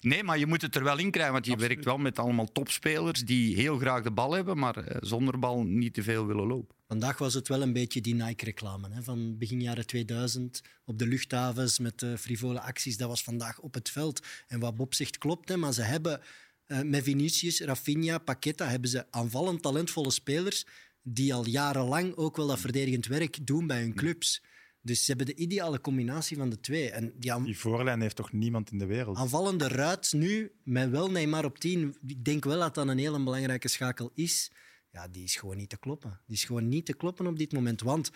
Nee, 0.01 0.23
maar 0.23 0.39
je 0.39 0.47
moet 0.47 0.63
het 0.63 0.75
er 0.75 0.85
wel 0.85 0.99
in 0.99 1.11
krijgen, 1.11 1.33
want 1.33 1.47
je 1.47 1.53
Absoluut. 1.53 1.75
werkt 1.75 1.89
wel 1.89 1.99
met 1.99 2.19
allemaal 2.19 2.53
topspelers 2.53 3.21
die 3.21 3.55
heel 3.55 3.79
graag 3.79 4.03
de 4.03 4.11
bal 4.11 4.33
hebben, 4.33 4.59
maar 4.59 4.77
eh, 4.77 4.97
zonder 5.01 5.39
bal 5.39 5.63
niet 5.63 5.95
te 5.95 6.03
veel 6.03 6.27
willen 6.27 6.47
lopen. 6.47 6.77
Vandaag 6.89 7.19
was 7.19 7.35
het 7.35 7.49
wel 7.49 7.63
een 7.63 7.73
beetje 7.73 8.01
die 8.01 8.15
Nike-reclame 8.15 9.03
van 9.03 9.39
begin 9.39 9.63
jaren 9.63 9.87
2000 9.87 10.63
op 10.85 10.99
de 10.99 11.07
luchthavens 11.07 11.79
met 11.79 12.03
eh, 12.03 12.15
frivole 12.17 12.61
acties. 12.61 12.97
Dat 12.97 13.09
was 13.09 13.23
vandaag 13.23 13.59
op 13.61 13.75
het 13.75 13.91
veld. 13.91 14.27
En 14.47 14.61
wat 14.61 14.77
Bob 14.77 14.95
zegt 14.95 15.19
klopt, 15.19 15.49
hè, 15.49 15.57
maar 15.57 15.73
ze 15.73 15.83
hebben 15.83 16.21
eh, 16.67 16.81
met 16.81 17.03
Vinicius, 17.03 17.61
Rafinha, 17.61 18.19
Paqueta 18.19 18.67
hebben 18.67 18.91
ze 18.91 19.07
aanvallend 19.11 19.63
talentvolle 19.63 20.11
spelers 20.11 20.67
die 21.03 21.35
al 21.35 21.47
jarenlang 21.47 22.17
ook 22.17 22.37
wel 22.37 22.47
dat 22.47 22.61
verdedigend 22.61 23.07
werk 23.07 23.47
doen 23.47 23.67
bij 23.67 23.81
hun 23.81 23.95
clubs. 23.95 24.43
Dus 24.85 25.05
ze 25.05 25.07
hebben 25.15 25.27
de 25.35 25.35
ideale 25.43 25.81
combinatie 25.81 26.37
van 26.37 26.51
de 26.51 26.61
twee. 26.61 26.91
En 26.91 27.13
die 27.19 27.33
aan- 27.33 27.45
Die 27.45 27.59
voorlijn 27.59 28.01
heeft 28.01 28.17
toch 28.17 28.33
niemand 28.33 28.71
in 28.71 28.79
de 28.79 28.87
wereld. 28.87 29.17
aanvallende 29.17 29.69
ruit 29.69 30.13
nu, 30.13 30.53
met 30.65 30.91
wel 30.91 31.11
Neymar 31.11 31.45
op 31.45 31.59
10, 31.59 31.97
ik 32.07 32.25
denk 32.25 32.45
wel 32.45 32.59
dat 32.59 32.75
dat 32.75 32.89
een 32.89 32.99
hele 32.99 33.23
belangrijke 33.23 33.69
schakel 33.69 34.11
is. 34.15 34.51
Ja, 34.91 35.09
die 35.09 35.25
is 35.25 35.37
gewoon 35.37 35.57
niet 35.57 35.69
te 35.69 35.79
kloppen. 35.79 36.21
Die 36.27 36.37
is 36.37 36.45
gewoon 36.45 36.69
niet 36.69 36.87
te 36.87 36.95
kloppen 36.95 37.27
op 37.27 37.39
dit 37.39 37.53
moment. 37.53 37.81
Want 37.81 38.11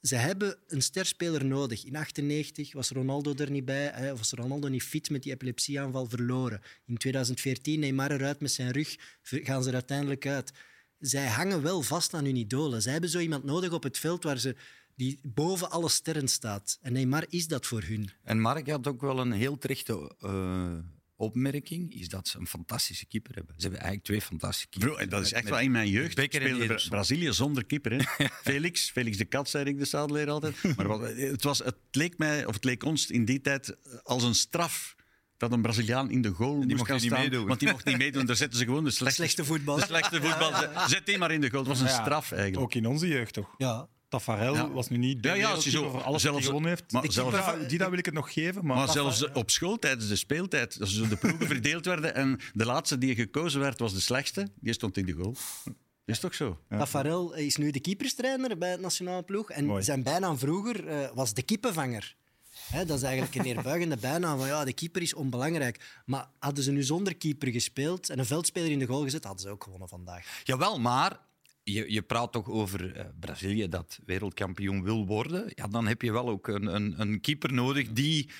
ze 0.00 0.14
hebben 0.16 0.56
een 0.66 0.82
sterspeler 0.82 1.44
nodig. 1.44 1.84
In 1.84 1.96
98 1.96 2.72
was 2.72 2.90
Ronaldo 2.90 3.34
er 3.34 3.50
niet 3.50 3.64
bij. 3.64 3.90
Hè, 3.94 4.16
was 4.16 4.32
Ronaldo 4.32 4.68
niet 4.68 4.82
fit 4.82 5.10
met 5.10 5.22
die 5.22 5.32
epilepsieaanval 5.32 6.06
verloren. 6.06 6.60
In 6.86 6.96
2014 6.96 7.80
Neymar 7.80 8.10
eruit 8.10 8.40
met 8.40 8.50
zijn 8.50 8.70
rug. 8.70 8.96
Gaan 9.22 9.62
ze 9.62 9.68
er 9.68 9.74
uiteindelijk 9.74 10.26
uit. 10.26 10.52
Zij 10.98 11.26
hangen 11.26 11.62
wel 11.62 11.82
vast 11.82 12.14
aan 12.14 12.24
hun 12.24 12.36
idolen. 12.36 12.82
Zij 12.82 12.92
hebben 12.92 13.10
zo 13.10 13.18
iemand 13.18 13.44
nodig 13.44 13.72
op 13.72 13.82
het 13.82 13.98
veld 13.98 14.22
waar 14.24 14.38
ze, 14.38 14.56
die 14.96 15.18
boven 15.22 15.70
alle 15.70 15.88
sterren 15.88 16.28
staat. 16.28 16.78
En 16.82 16.92
Neymar 16.92 17.24
is 17.28 17.46
dat 17.46 17.66
voor 17.66 17.82
hun. 17.82 18.10
En 18.24 18.40
Mark 18.40 18.68
had 18.68 18.86
ook 18.86 19.00
wel 19.00 19.18
een 19.18 19.32
heel 19.32 19.58
terechte 19.58 20.14
eh, 20.20 20.72
opmerking, 21.16 21.94
is 21.94 22.08
dat 22.08 22.28
ze 22.28 22.38
een 22.38 22.46
fantastische 22.46 23.06
keeper 23.06 23.34
hebben. 23.34 23.54
Ze 23.56 23.62
hebben 23.62 23.80
eigenlijk 23.80 24.08
twee 24.08 24.20
fantastische 24.22 24.68
keepers. 24.68 24.94
Bro, 24.96 25.06
dat 25.06 25.22
is 25.24 25.32
echt 25.32 25.42
met 25.44 25.52
wel 25.52 25.62
in 25.62 25.70
mijn 25.70 25.88
jeugd. 25.88 26.14
Becker 26.16 26.42
en 26.42 26.48
speelde 26.48 26.66
Bra-. 26.74 26.88
Brazilië 26.88 27.32
zonder 27.32 27.64
keeper. 27.64 27.92
Hè? 27.92 28.24
Felix, 28.50 28.90
Felix 28.90 29.16
de 29.16 29.24
Kat, 29.24 29.48
zei 29.48 29.64
ik 29.64 29.78
de 29.78 29.84
zadelleer 29.84 30.30
altijd. 30.30 30.76
Maar 30.76 30.86
wat, 30.88 31.00
het, 31.16 31.42
was, 31.42 31.58
het 31.58 31.76
leek 31.90 32.18
mij, 32.18 32.46
of 32.46 32.54
het 32.54 32.64
leek 32.64 32.84
ons 32.84 33.10
in 33.10 33.24
die 33.24 33.40
tijd 33.40 33.76
als 34.02 34.22
een 34.22 34.34
straf 34.34 34.94
dat 35.36 35.52
een 35.52 35.62
Braziliaan 35.62 36.10
in 36.10 36.22
de 36.22 36.30
goal 36.30 36.56
moest 36.56 36.68
mocht 36.68 36.86
gaan 36.86 36.96
niet 36.96 37.04
staan. 37.06 37.20
meedoen. 37.20 37.46
Want 37.46 37.60
die 37.60 37.70
mocht 37.70 37.84
niet 37.84 37.98
meedoen. 37.98 38.26
Daar 38.26 38.36
zetten 38.36 38.58
ze 38.58 38.64
gewoon 38.64 38.84
de 38.84 38.90
slechtste, 38.90 39.22
Slechtste 39.22 39.44
voetbal. 39.44 39.76
de 39.76 39.82
slechtste 39.82 40.20
voetbal. 40.22 40.52
Zet 40.88 41.06
die 41.06 41.18
maar 41.18 41.30
in 41.32 41.40
de 41.40 41.50
goal. 41.50 41.58
Het 41.64 41.68
was 41.68 41.80
een 41.80 41.86
Ja, 41.96 42.02
straf 42.02 42.32
eigenlijk. 42.32 42.62
Ook 42.62 42.74
in 42.74 42.86
onze 42.86 43.08
jeugd 43.08 43.32
toch? 43.34 43.54
Ja. 43.58 43.88
Tafarel 44.12 44.54
Ja. 44.54 44.70
was 44.70 44.88
nu 44.88 44.96
niet 44.96 45.22
de 45.22 45.28
Ja, 45.28 45.34
ja, 45.34 45.60
zo- 45.60 45.90
voor 45.90 46.02
alles 46.02 46.22
zelfs- 46.22 46.46
gewonnen 46.46 46.68
heeft. 46.70 46.92
maar 46.92 47.02
Die 47.02 47.12
zelfs- 47.12 47.66
die 47.68 47.78
dat 47.78 47.88
wil 47.88 47.98
ik 47.98 48.04
het 48.04 48.14
nog 48.14 48.32
geven. 48.32 48.64
Maar, 48.66 48.76
Maar 48.76 48.88
zelfs 48.88 49.32
op 49.32 49.50
school 49.50 49.78
tijdens 49.78 50.08
de 50.08 50.16
speeltijd, 50.16 50.76
als 50.80 51.08
de 51.08 51.16
ploegen 51.16 51.46
verdeeld 51.54 51.84
werden 51.84 52.14
en 52.14 52.40
de 52.52 52.64
laatste 52.64 52.98
die 52.98 53.14
gekozen 53.14 53.60
werd 53.60 53.78
was 53.78 53.92
de 53.94 54.00
slechtste, 54.00 54.50
die 54.60 54.72
stond 54.72 54.96
in 54.96 55.06
de 55.06 55.12
goal. 55.12 55.32
Dat 55.64 55.74
is 56.04 56.18
toch 56.18 56.34
zo? 56.34 56.58
Tafarel 56.68 57.34
is 57.34 57.56
nu 57.56 57.70
de 57.70 57.80
keeperstrainer 57.80 58.58
bij 58.58 58.70
het 58.70 58.80
nationale 58.80 59.22
ploeg. 59.22 59.50
En 59.50 59.64
Mooi. 59.64 59.82
zijn 59.82 60.02
bijnaam 60.02 60.38
vroeger 60.38 60.86
eh, 60.88 61.08
was 61.14 61.34
de 61.34 61.42
kippenvanger. 61.42 62.16
Hè, 62.72 62.84
dat 62.84 62.96
is 62.96 63.02
eigenlijk 63.02 63.34
een 63.34 63.42
neerbuigende 63.44 63.96
bijnaam 63.96 64.38
van 64.38 64.46
ja, 64.46 64.64
de 64.64 64.72
keeper 64.72 65.02
is 65.02 65.14
onbelangrijk. 65.14 66.02
Maar 66.06 66.26
hadden 66.38 66.64
ze 66.64 66.70
nu 66.72 66.82
zonder 66.82 67.16
keeper 67.16 67.48
gespeeld 67.48 68.10
en 68.10 68.18
een 68.18 68.26
veldspeler 68.26 68.70
in 68.70 68.78
de 68.78 68.86
goal 68.86 69.02
gezet, 69.02 69.24
hadden 69.24 69.42
ze 69.42 69.48
ook 69.48 69.64
gewonnen 69.64 69.88
vandaag. 69.88 70.40
Jawel, 70.44 70.80
maar 70.80 71.20
je, 71.64 71.92
je 71.92 72.02
praat 72.02 72.32
toch 72.32 72.48
over 72.48 72.96
eh, 72.96 73.06
Brazilië 73.20 73.68
dat 73.68 73.98
wereldkampioen 74.06 74.82
wil 74.82 75.06
worden. 75.06 75.52
Ja, 75.54 75.68
dan 75.68 75.86
heb 75.86 76.02
je 76.02 76.12
wel 76.12 76.28
ook 76.28 76.48
een, 76.48 76.74
een, 76.74 77.00
een 77.00 77.20
keeper 77.20 77.52
nodig 77.52 77.92
die 77.92 78.30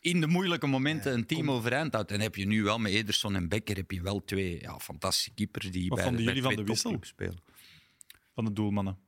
in 0.00 0.20
de 0.20 0.26
moeilijke 0.26 0.66
momenten 0.66 1.12
een 1.12 1.26
team 1.26 1.50
overeind 1.50 1.92
houdt. 1.92 2.10
En 2.10 2.20
heb 2.20 2.34
je 2.34 2.46
nu 2.46 2.62
wel 2.62 2.78
met 2.78 2.92
Ederson 2.92 3.34
en 3.34 3.48
Becker 3.48 3.76
heb 3.76 3.90
je 3.90 4.02
wel 4.02 4.24
twee 4.24 4.60
ja, 4.60 4.78
fantastische 4.78 5.30
keepers 5.34 5.70
die 5.70 5.88
Wat 5.88 5.98
bij, 5.98 6.06
vonden 6.06 6.24
bij 6.24 6.34
jullie 6.34 6.48
van 6.48 6.64
de 6.64 6.70
wissel? 6.70 6.90
topclubs 6.90 7.08
spelen. 7.14 7.42
van 8.34 8.44
de 8.44 8.52
doelmannen. 8.52 8.98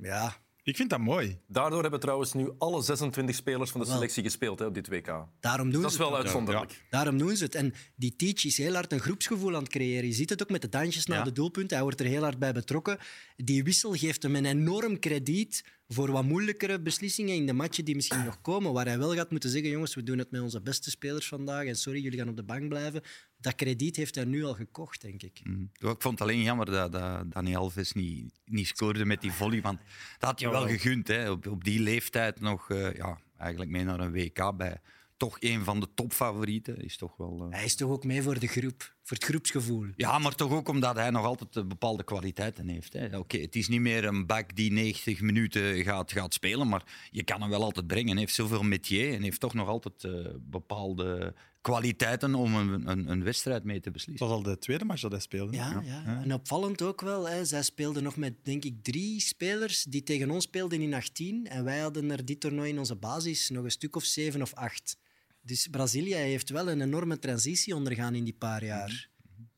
Ja, 0.00 0.36
Ik 0.66 0.76
vind 0.76 0.90
dat 0.90 0.98
mooi. 0.98 1.38
Daardoor 1.48 1.82
hebben 1.82 2.00
trouwens 2.00 2.32
nu 2.32 2.50
alle 2.58 2.82
26 2.82 3.34
spelers 3.34 3.70
van 3.70 3.80
de 3.80 3.86
Wel. 3.86 3.96
selectie 3.96 4.22
gespeeld 4.22 4.58
hè, 4.58 4.64
op 4.66 4.74
dit 4.74 4.88
WK. 4.88 5.26
daarom 5.40 5.70
doen 5.70 5.82
Dat 5.82 5.90
is 5.92 5.98
het. 5.98 6.08
wel 6.08 6.16
uitzonderlijk. 6.16 6.84
Daarom 6.90 7.18
doen 7.18 7.36
ze 7.36 7.44
het. 7.44 7.54
En 7.54 7.74
die 7.96 8.16
Teach 8.16 8.44
is 8.44 8.56
heel 8.58 8.74
hard 8.74 8.92
een 8.92 9.00
groepsgevoel 9.00 9.54
aan 9.54 9.62
het 9.62 9.68
creëren. 9.72 10.06
Je 10.06 10.12
ziet 10.14 10.30
het 10.30 10.42
ook 10.42 10.50
met 10.50 10.62
de 10.62 10.68
dansjes 10.68 11.06
na 11.06 11.16
Ja. 11.16 11.22
de 11.22 11.32
doelpunten. 11.32 11.76
Hij 11.76 11.82
wordt 11.86 12.00
er 12.00 12.06
heel 12.06 12.22
hard 12.22 12.38
bij 12.38 12.52
betrokken. 12.52 12.98
Die 13.36 13.64
wissel 13.64 13.92
geeft 13.92 14.22
hem 14.22 14.36
een 14.36 14.44
enorm 14.44 14.98
krediet 14.98 15.64
voor 15.88 16.10
wat 16.10 16.24
moeilijkere 16.24 16.80
beslissingen 16.80 17.34
in 17.34 17.46
de 17.46 17.52
matchen 17.52 17.84
die 17.84 17.94
misschien 17.94 18.24
nog 18.24 18.40
komen. 18.40 18.72
Waar 18.72 18.86
hij 18.86 18.98
wel 18.98 19.14
gaat 19.14 19.30
moeten 19.30 19.50
zeggen, 19.50 19.70
jongens, 19.70 19.94
we 19.94 20.02
doen 20.02 20.18
het 20.18 20.30
met 20.30 20.40
onze 20.40 20.60
beste 20.60 20.90
spelers 20.90 21.28
vandaag. 21.28 21.64
En 21.64 21.76
sorry, 21.76 22.02
jullie 22.02 22.18
gaan 22.18 22.28
op 22.28 22.36
de 22.36 22.42
bank 22.42 22.68
blijven. 22.68 23.02
Dat 23.40 23.54
krediet 23.54 23.96
heeft 23.96 24.14
hij 24.14 24.24
nu 24.24 24.44
al 24.44 24.54
gekocht, 24.54 25.00
denk 25.00 25.22
ik. 25.22 25.40
Mm. 25.44 25.70
Ik 25.72 26.02
vond 26.02 26.18
het 26.18 26.20
alleen 26.20 26.42
jammer 26.42 26.66
dat, 26.66 26.92
dat 26.92 27.32
Dani 27.32 27.56
Alves 27.56 27.92
niet, 27.92 28.32
niet 28.44 28.66
scoorde 28.66 29.04
met 29.04 29.20
die 29.20 29.32
volley. 29.32 29.60
Want 29.60 29.78
dat 30.18 30.30
had 30.30 30.40
je 30.40 30.50
wel 30.50 30.66
gegund. 30.66 31.08
Hè. 31.08 31.30
Op, 31.30 31.46
op 31.46 31.64
die 31.64 31.80
leeftijd 31.80 32.40
nog 32.40 32.70
eh, 32.70 32.94
ja, 32.94 33.20
eigenlijk 33.38 33.70
mee 33.70 33.84
naar 33.84 34.00
een 34.00 34.12
WK 34.12 34.56
bij 34.56 34.80
toch 35.16 35.36
een 35.40 35.64
van 35.64 35.80
de 35.80 35.88
topfavorieten. 35.94 36.76
Is 36.84 36.96
toch 36.96 37.16
wel, 37.16 37.40
eh, 37.50 37.56
Hij 37.56 37.64
is 37.64 37.76
toch 37.76 37.90
ook 37.90 38.04
mee 38.04 38.22
voor 38.22 38.38
de 38.38 38.46
groep, 38.46 38.94
voor 39.02 39.16
het 39.16 39.24
groepsgevoel. 39.26 39.86
Ja, 39.96 40.18
maar 40.18 40.34
toch 40.34 40.52
ook 40.52 40.68
omdat 40.68 40.96
hij 40.96 41.10
nog 41.10 41.24
altijd 41.24 41.56
eh, 41.56 41.64
bepaalde 41.64 42.04
kwaliteiten 42.04 42.68
heeft. 42.68 42.92
hè. 42.92 43.18
Oké, 43.18 43.38
het 43.38 43.56
is 43.56 43.68
niet 43.68 43.80
meer 43.80 44.04
een 44.04 44.26
back 44.26 44.56
die 44.56 44.72
90 44.72 45.20
minuten 45.20 45.82
gaat, 45.82 46.12
gaat 46.12 46.34
spelen, 46.34 46.68
maar 46.68 47.08
je 47.10 47.22
kan 47.22 47.40
hem 47.40 47.50
wel 47.50 47.62
altijd 47.62 47.86
brengen. 47.86 48.10
Hij 48.10 48.20
heeft 48.20 48.34
zoveel 48.34 48.62
métier 48.62 49.14
en 49.14 49.22
heeft 49.22 49.40
toch 49.40 49.54
nog 49.54 49.68
altijd 49.68 50.04
eh, 50.04 50.34
bepaalde 50.40 51.34
kwaliteiten 51.60 52.34
om 52.34 52.54
een, 52.54 52.88
een, 52.90 53.10
een 53.10 53.24
wedstrijd 53.24 53.64
mee 53.64 53.76
te 53.76 53.82
Het 53.84 53.92
beslissen. 53.92 54.26
was 54.28 54.36
al 54.36 54.42
de 54.42 54.58
tweede 54.58 54.84
match 54.84 55.00
dat 55.02 55.10
hij 55.10 55.20
speelde. 55.20 55.56
Ja, 55.56 55.82
ja. 55.84 56.20
en 56.22 56.32
opvallend 56.34 56.82
ook 56.82 57.00
wel. 57.00 57.28
Hè. 57.28 57.44
Zij 57.44 57.62
speelden 57.62 58.02
nog 58.02 58.16
met, 58.16 58.34
denk 58.44 58.64
ik, 58.64 58.74
drie 58.82 59.20
spelers 59.20 59.82
die 59.82 60.02
tegen 60.02 60.30
ons 60.30 60.44
speelden 60.44 60.80
in 60.80 60.94
18. 60.94 61.46
En 61.46 61.64
wij 61.64 61.78
hadden 61.78 62.10
er 62.10 62.24
dit 62.24 62.40
toernooi 62.40 62.70
in 62.70 62.78
onze 62.78 62.96
basis 62.96 63.48
nog 63.50 63.64
een 63.64 63.70
stuk 63.70 63.96
of 63.96 64.04
zeven 64.04 64.42
of 64.42 64.54
acht. 64.54 64.96
Dus 65.46 65.66
Brazilië 65.66 66.14
heeft 66.14 66.48
wel 66.50 66.70
een 66.70 66.80
enorme 66.80 67.18
transitie 67.18 67.74
ondergaan 67.74 68.14
in 68.14 68.24
die 68.24 68.34
paar 68.34 68.64
jaar. 68.64 69.08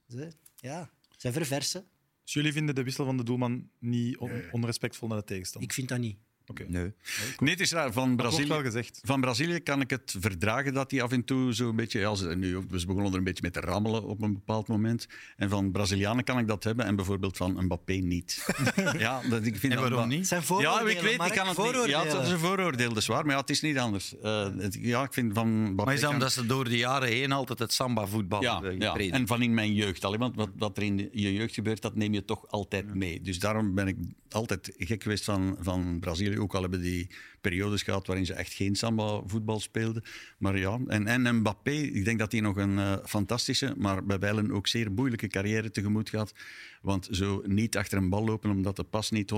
Ze, 0.08 0.32
ja, 0.56 0.90
ze 1.16 1.32
verversen. 1.32 1.84
Dus 2.24 2.32
jullie 2.32 2.52
vinden 2.52 2.74
de 2.74 2.82
wissel 2.82 3.04
van 3.04 3.16
de 3.16 3.24
doelman 3.24 3.70
niet 3.78 4.16
on- 4.16 4.42
onrespectvol 4.52 5.08
naar 5.08 5.18
de 5.18 5.24
tegenstander? 5.24 5.68
Ik 5.70 5.74
vind 5.74 5.88
dat 5.88 5.98
niet. 5.98 6.18
Oké. 6.48 6.64
Nee. 6.68 6.92
Nee, 7.38 7.50
het 7.50 7.60
is 7.60 7.72
raar. 7.72 7.92
Van 7.92 8.08
Dat 8.08 8.16
Brazilië, 8.16 8.62
gezegd. 8.62 9.00
van 9.04 9.20
Brazilië 9.20 9.60
kan 9.60 9.80
ik 9.80 9.90
het 9.90 10.14
verdragen 10.20 10.74
dat 10.74 10.90
hij 10.90 11.02
af 11.02 11.12
en 11.12 11.24
toe 11.24 11.54
zo 11.54 11.68
een 11.68 11.76
beetje... 11.76 11.98
Ja, 11.98 12.14
ze, 12.14 12.26
nu, 12.36 12.56
we 12.56 12.86
begonnen 12.86 13.12
er 13.12 13.18
een 13.18 13.24
beetje 13.24 13.42
mee 13.42 13.50
te 13.50 13.60
rammelen 13.60 14.04
op 14.04 14.22
een 14.22 14.32
bepaald 14.32 14.68
moment. 14.68 15.06
En 15.36 15.48
van 15.48 15.70
Brazilianen 15.70 16.24
kan 16.24 16.38
ik 16.38 16.46
dat 16.46 16.64
hebben 16.64 16.86
en 16.86 16.96
bijvoorbeeld 16.96 17.36
van 17.36 17.64
Mbappé 17.64 17.92
niet. 17.92 18.46
ja, 18.98 19.20
dat, 19.30 19.44
ik 19.44 19.56
vind 19.56 19.72
En 19.72 19.78
dat- 19.80 19.88
waarom 19.90 20.08
niet? 20.08 20.26
zijn 20.28 20.40
Ja, 20.40 20.46
vooroordelen, 20.46 20.92
ik 20.96 21.00
weet, 21.00 21.12
ik 21.12 21.18
Mark, 21.18 21.32
kan 21.34 21.48
het 21.48 21.56
niet. 21.56 21.66
Ja, 21.66 21.72
vooroordelen. 21.72 22.14
dat 22.16 22.24
is 22.26 22.30
een 22.32 22.38
vooroordeel, 22.38 22.88
dat 22.88 22.96
is 22.98 23.06
waar. 23.06 23.24
Maar 23.24 23.34
ja, 23.34 23.40
het 23.40 23.50
is 23.50 23.60
niet 23.60 23.78
anders. 23.78 24.18
Eh, 24.22 24.48
het- 24.58 24.78
ja, 24.80 25.02
ik 25.02 25.12
vind 25.12 25.34
van 25.34 25.48
Mbappé 25.62 25.84
Maar 25.84 25.94
is 25.94 26.00
dat 26.00 26.08
kan- 26.10 26.18
omdat 26.18 26.32
ze 26.32 26.46
door 26.46 26.64
de 26.64 26.76
jaren 26.76 27.08
heen 27.08 27.32
altijd 27.32 27.58
het 27.58 27.72
samba-voetbal 27.72 28.42
Ja, 28.42 28.52
hebben 28.60 28.80
ja, 28.80 28.94
en 28.96 29.26
van 29.26 29.42
in 29.42 29.54
mijn 29.54 29.74
jeugd 29.74 30.04
al. 30.04 30.16
Want 30.16 30.36
wat, 30.36 30.48
wat 30.56 30.76
er 30.76 30.82
in 30.82 31.08
je 31.12 31.32
jeugd 31.32 31.54
gebeurt, 31.54 31.82
dat 31.82 31.94
neem 31.94 32.14
je 32.14 32.24
toch 32.24 32.48
altijd 32.48 32.94
mee. 32.94 33.20
Dus 33.20 33.38
daarom 33.38 33.74
ben 33.74 33.86
ik 33.88 33.96
altijd 34.30 34.72
gek 34.78 35.02
geweest 35.02 35.24
van, 35.24 35.56
van 35.60 35.96
Brazilië. 36.00 36.37
Ook 36.38 36.54
al 36.54 36.60
hebben 36.60 36.80
die 36.80 37.10
periodes 37.40 37.82
gehad 37.82 38.06
waarin 38.06 38.26
ze 38.26 38.32
echt 38.34 38.52
geen 38.52 38.74
samba-voetbal 38.76 39.60
speelden. 39.60 40.02
Maar 40.38 40.58
ja, 40.58 40.78
en, 40.86 41.06
en 41.06 41.36
Mbappé, 41.36 41.70
ik 41.70 42.04
denk 42.04 42.18
dat 42.18 42.32
hij 42.32 42.40
nog 42.40 42.56
een 42.56 42.78
eh, 42.78 42.96
fantastische, 43.04 43.74
maar 43.76 44.04
bij 44.04 44.18
wijlen 44.18 44.50
ook 44.52 44.66
zeer 44.66 44.92
moeilijke 44.92 45.26
carrière 45.26 45.70
tegemoet 45.70 46.08
gaat. 46.08 46.32
Want 46.82 47.08
zo 47.10 47.42
niet 47.46 47.76
achter 47.76 47.98
een 47.98 48.08
bal 48.08 48.24
lopen 48.24 48.50
omdat 48.50 48.76
de 48.76 48.84
pas 48.84 49.10
niet 49.10 49.32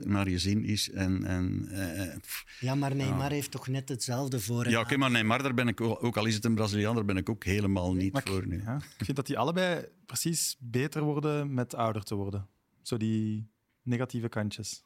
100% 0.00 0.02
naar 0.06 0.28
je 0.30 0.38
zin 0.38 0.64
is. 0.64 0.90
En, 0.90 1.24
en, 1.24 1.68
eh, 1.70 2.16
pff. 2.20 2.44
Ja, 2.60 2.74
maar 2.74 2.94
Neymar 2.96 3.30
heeft 3.30 3.50
toch 3.50 3.68
net 3.68 3.88
hetzelfde 3.88 4.40
voor. 4.40 4.68
ja, 4.70 4.80
oké, 4.80 4.96
maar 4.96 5.10
Neymar, 5.10 5.42
daar 5.42 5.54
ben 5.54 5.68
ik, 5.68 5.80
ook 5.80 6.02
ook 6.04 6.16
al 6.16 6.26
is 6.26 6.34
het 6.34 6.44
een 6.44 6.54
Braziliaan, 6.54 6.94
daar 6.94 7.04
ben 7.04 7.16
ik 7.16 7.28
ook 7.28 7.44
helemaal 7.44 7.94
niet 7.94 8.12
Maar 8.12 8.22
ik- 8.22 8.28
voor 8.28 8.46
nu. 8.46 8.62
Ja, 8.62 8.76
ik 8.98 9.04
vind 9.04 9.16
dat 9.16 9.26
die 9.26 9.38
allebei 9.38 9.84
precies 10.06 10.56
beter 10.60 11.02
worden 11.02 11.54
met 11.54 11.74
ouder 11.74 12.02
te 12.02 12.14
worden. 12.14 12.46
Zo 12.82 12.96
die 12.96 13.50
negatieve 13.82 14.28
kantjes. 14.28 14.82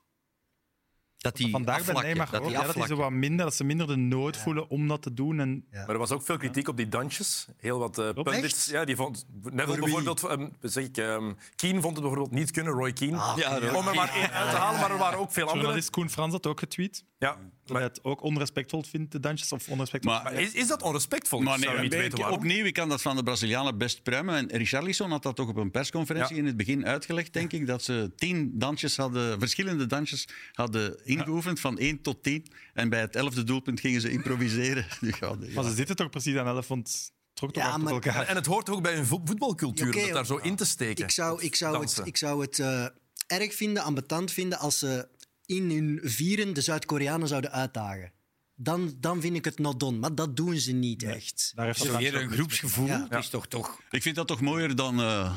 Dat 1.23 1.37
die 1.37 1.51
Vandaag 1.51 1.85
bij 1.85 2.03
Neymar 2.03 2.31
dat 2.31 2.43
die 2.43 2.51
ja, 2.51 2.63
dat 2.63 2.75
die 2.75 2.87
zo 2.87 2.97
wat 2.97 3.11
minder, 3.11 3.45
dat 3.45 3.55
ze 3.55 3.65
minder 3.65 3.87
de 3.87 3.97
nood 3.97 4.37
voelen 4.37 4.69
om 4.69 4.89
dat 4.89 5.03
te 5.03 5.15
doen. 5.15 5.41
En 5.41 5.65
Ja. 5.71 5.79
Maar 5.81 5.89
er 5.89 5.99
was 5.99 6.11
ook 6.11 6.23
veel 6.23 6.37
kritiek 6.37 6.69
op 6.69 6.77
die 6.77 6.89
dansjes. 6.89 7.47
Heel 7.57 7.79
wat 7.79 7.99
eh 7.99 8.11
pundits. 8.11 8.43
Echt? 8.43 8.67
Ja, 8.67 8.85
die 8.85 8.97
vond, 8.97 9.27
Neville 9.43 9.79
bijvoorbeeld, 9.79 10.25
ehm, 10.25 10.49
zeg 10.61 10.85
ik, 10.85 10.97
ehm, 10.97 11.33
Keane 11.57 11.81
vond 11.81 11.97
het 11.97 12.05
bijvoorbeeld 12.05 12.31
niet 12.31 12.51
kunnen, 12.51 12.73
Roy 12.73 12.93
Keane. 12.93 13.17
Ja, 13.37 13.59
Roy 13.59 13.69
om 13.69 13.89
er 13.89 13.95
maar 13.95 14.15
één 14.15 14.31
uit 14.33 14.51
te 14.51 14.57
halen, 14.57 14.81
maar 14.81 14.91
er 14.91 14.99
waren 14.99 15.19
ook 15.19 15.33
veel 15.33 15.43
andere. 15.43 15.61
journalist 15.61 15.91
Koen 15.91 16.11
Frans 16.11 16.33
had 16.33 16.47
ook 16.47 16.59
getweet. 16.59 17.05
Ja, 17.23 17.37
Dat 17.65 17.77
hij 17.77 17.87
het 17.87 18.05
ook 18.05 18.23
onrespectvol 18.23 18.83
vindt, 18.83 19.13
de 19.13 19.21
dansjes. 19.21 19.53
Of 19.53 19.69
onrespectvol. 19.69 20.13
Maar- 20.13 20.23
maar 20.23 20.33
is, 20.35 20.53
is 20.53 20.67
dat 20.67 20.83
onrespectvol? 20.83 21.41
Maar 21.41 21.57
ik 21.57 21.63
zou 21.63 21.75
nee, 21.75 21.83
niet 21.85 21.93
ik- 21.93 21.99
weten 22.01 22.19
waarom. 22.19 22.37
opnieuw, 22.39 22.65
ik 22.65 22.75
kan 22.75 22.89
dat 22.89 23.03
van 23.03 23.17
de 23.17 23.23
Brazilianen 23.23 23.79
best 23.79 24.03
pruimen. 24.03 24.51
En 24.51 24.59
Richarlison 24.59 25.11
had 25.11 25.23
dat 25.23 25.37
toch 25.37 25.49
op 25.49 25.57
een 25.57 25.71
persconferentie 25.71 26.35
Ja. 26.35 26.41
in 26.41 26.47
het 26.47 26.57
begin 26.57 26.87
uitgelegd, 26.87 27.33
denk 27.33 27.53
ik, 27.53 27.67
dat 27.67 27.83
ze 27.83 28.13
tien 28.17 28.51
dansjes 28.59 28.97
hadden, 28.97 29.39
verschillende 29.39 29.87
dansjes 29.87 30.29
hadden 30.53 31.01
ingeoefend, 31.05 31.61
van 31.61 31.79
één 31.79 32.01
tot 32.01 32.23
tien. 32.23 32.47
En 32.75 32.89
bij 32.89 33.01
het 33.01 33.17
elfde 33.17 33.45
doelpunt 33.45 33.81
gingen 33.81 34.01
ze 34.01 34.11
improviseren. 34.11 34.87
Dus 35.01 35.19
ja, 35.19 35.35
de- 35.37 35.51
Maar 35.55 35.65
ze 35.65 35.75
zitten 35.75 35.97
toch 35.97 36.11
precies 36.11 36.37
aan 36.37 36.47
elf, 36.47 36.69
want 36.69 36.89
het 36.89 37.13
trok 37.35 37.53
toch 37.53 37.63
Ja, 37.63 37.77
maar- 37.77 37.93
elkaar. 37.93 38.27
En 38.27 38.35
het 38.37 38.47
hoort 38.47 38.69
ook 38.71 38.83
bij 38.83 38.97
een 38.97 39.07
vo- 39.07 39.21
voetbalcultuur, 39.25 39.95
om 39.95 40.01
het 40.03 40.13
daar 40.13 40.27
zo 40.27 40.37
in 40.37 40.57
te 40.57 40.65
steken. 40.65 41.05
Ik 41.05 41.11
zou, 41.11 41.43
ik 41.43 41.55
zou 41.57 41.81
het, 41.81 42.01
ik 42.05 42.17
zou 42.17 42.41
het 42.43 42.59
eh, 42.59 42.87
erg 43.27 43.55
vinden, 43.55 43.83
ambetant 43.83 44.33
vinden, 44.33 44.59
als 44.59 44.79
ze 44.79 45.09
in 45.57 45.71
hun 45.71 46.01
vieren 46.03 46.53
de 46.55 46.61
Zuid-Koreanen 46.61 47.29
zouden 47.29 47.51
uitdagen. 47.53 48.13
Dan, 48.55 48.95
dan 49.01 49.21
vind 49.21 49.37
ik 49.37 49.45
het 49.45 49.59
not 49.59 49.81
done. 49.81 49.99
Maar 49.99 50.15
dat 50.15 50.37
doen 50.37 50.57
ze 50.57 50.73
niet 50.73 51.03
echt. 51.03 51.53
Daar 51.55 51.67
heeft 51.67 51.87
dat 51.87 51.97
weer 51.97 52.15
een 52.15 52.31
groepsgevoel. 52.31 52.87
Ja. 52.87 53.07
Het 53.09 53.19
is 53.19 53.29
toch 53.29 53.47
toch... 53.49 53.81
Ik 53.91 54.03
vind 54.03 54.17
dat 54.17 54.27
toch 54.27 54.41
mooier 54.41 54.77
dan 54.77 55.01
eh, 55.01 55.37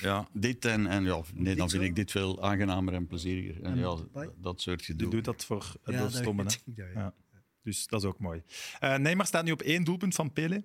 Ja. 0.00 0.28
dit. 0.32 0.64
En, 0.64 0.86
en 0.86 1.04
ja, 1.04 1.20
nee, 1.34 1.54
dan 1.56 1.70
zo? 1.70 1.76
vind 1.78 1.88
ik 1.90 1.96
dit 1.96 2.10
veel 2.10 2.42
aangenamer 2.42 2.94
en 2.94 3.06
plezieriger. 3.06 3.62
En 3.62 3.76
ja, 3.78 3.96
dat 4.40 4.60
soort 4.60 4.80
Je 4.84 4.92
gedoe. 4.92 5.10
doet 5.10 5.24
dat 5.24 5.44
voor 5.44 5.76
het 5.82 5.94
Ja, 5.94 6.00
dat- 6.00 6.12
hè. 6.12 6.22
ja, 6.82 6.86
ja. 6.86 6.90
Ja. 6.94 7.14
Dus 7.62 7.86
dat 7.86 8.02
is 8.02 8.08
ook 8.08 8.18
mooi. 8.18 8.42
Eh 8.80 8.96
Neymar 8.96 9.26
staat 9.26 9.44
nu 9.44 9.52
op 9.52 9.62
één 9.62 9.84
doelpunt 9.84 10.14
van 10.14 10.32
Pele. 10.32 10.64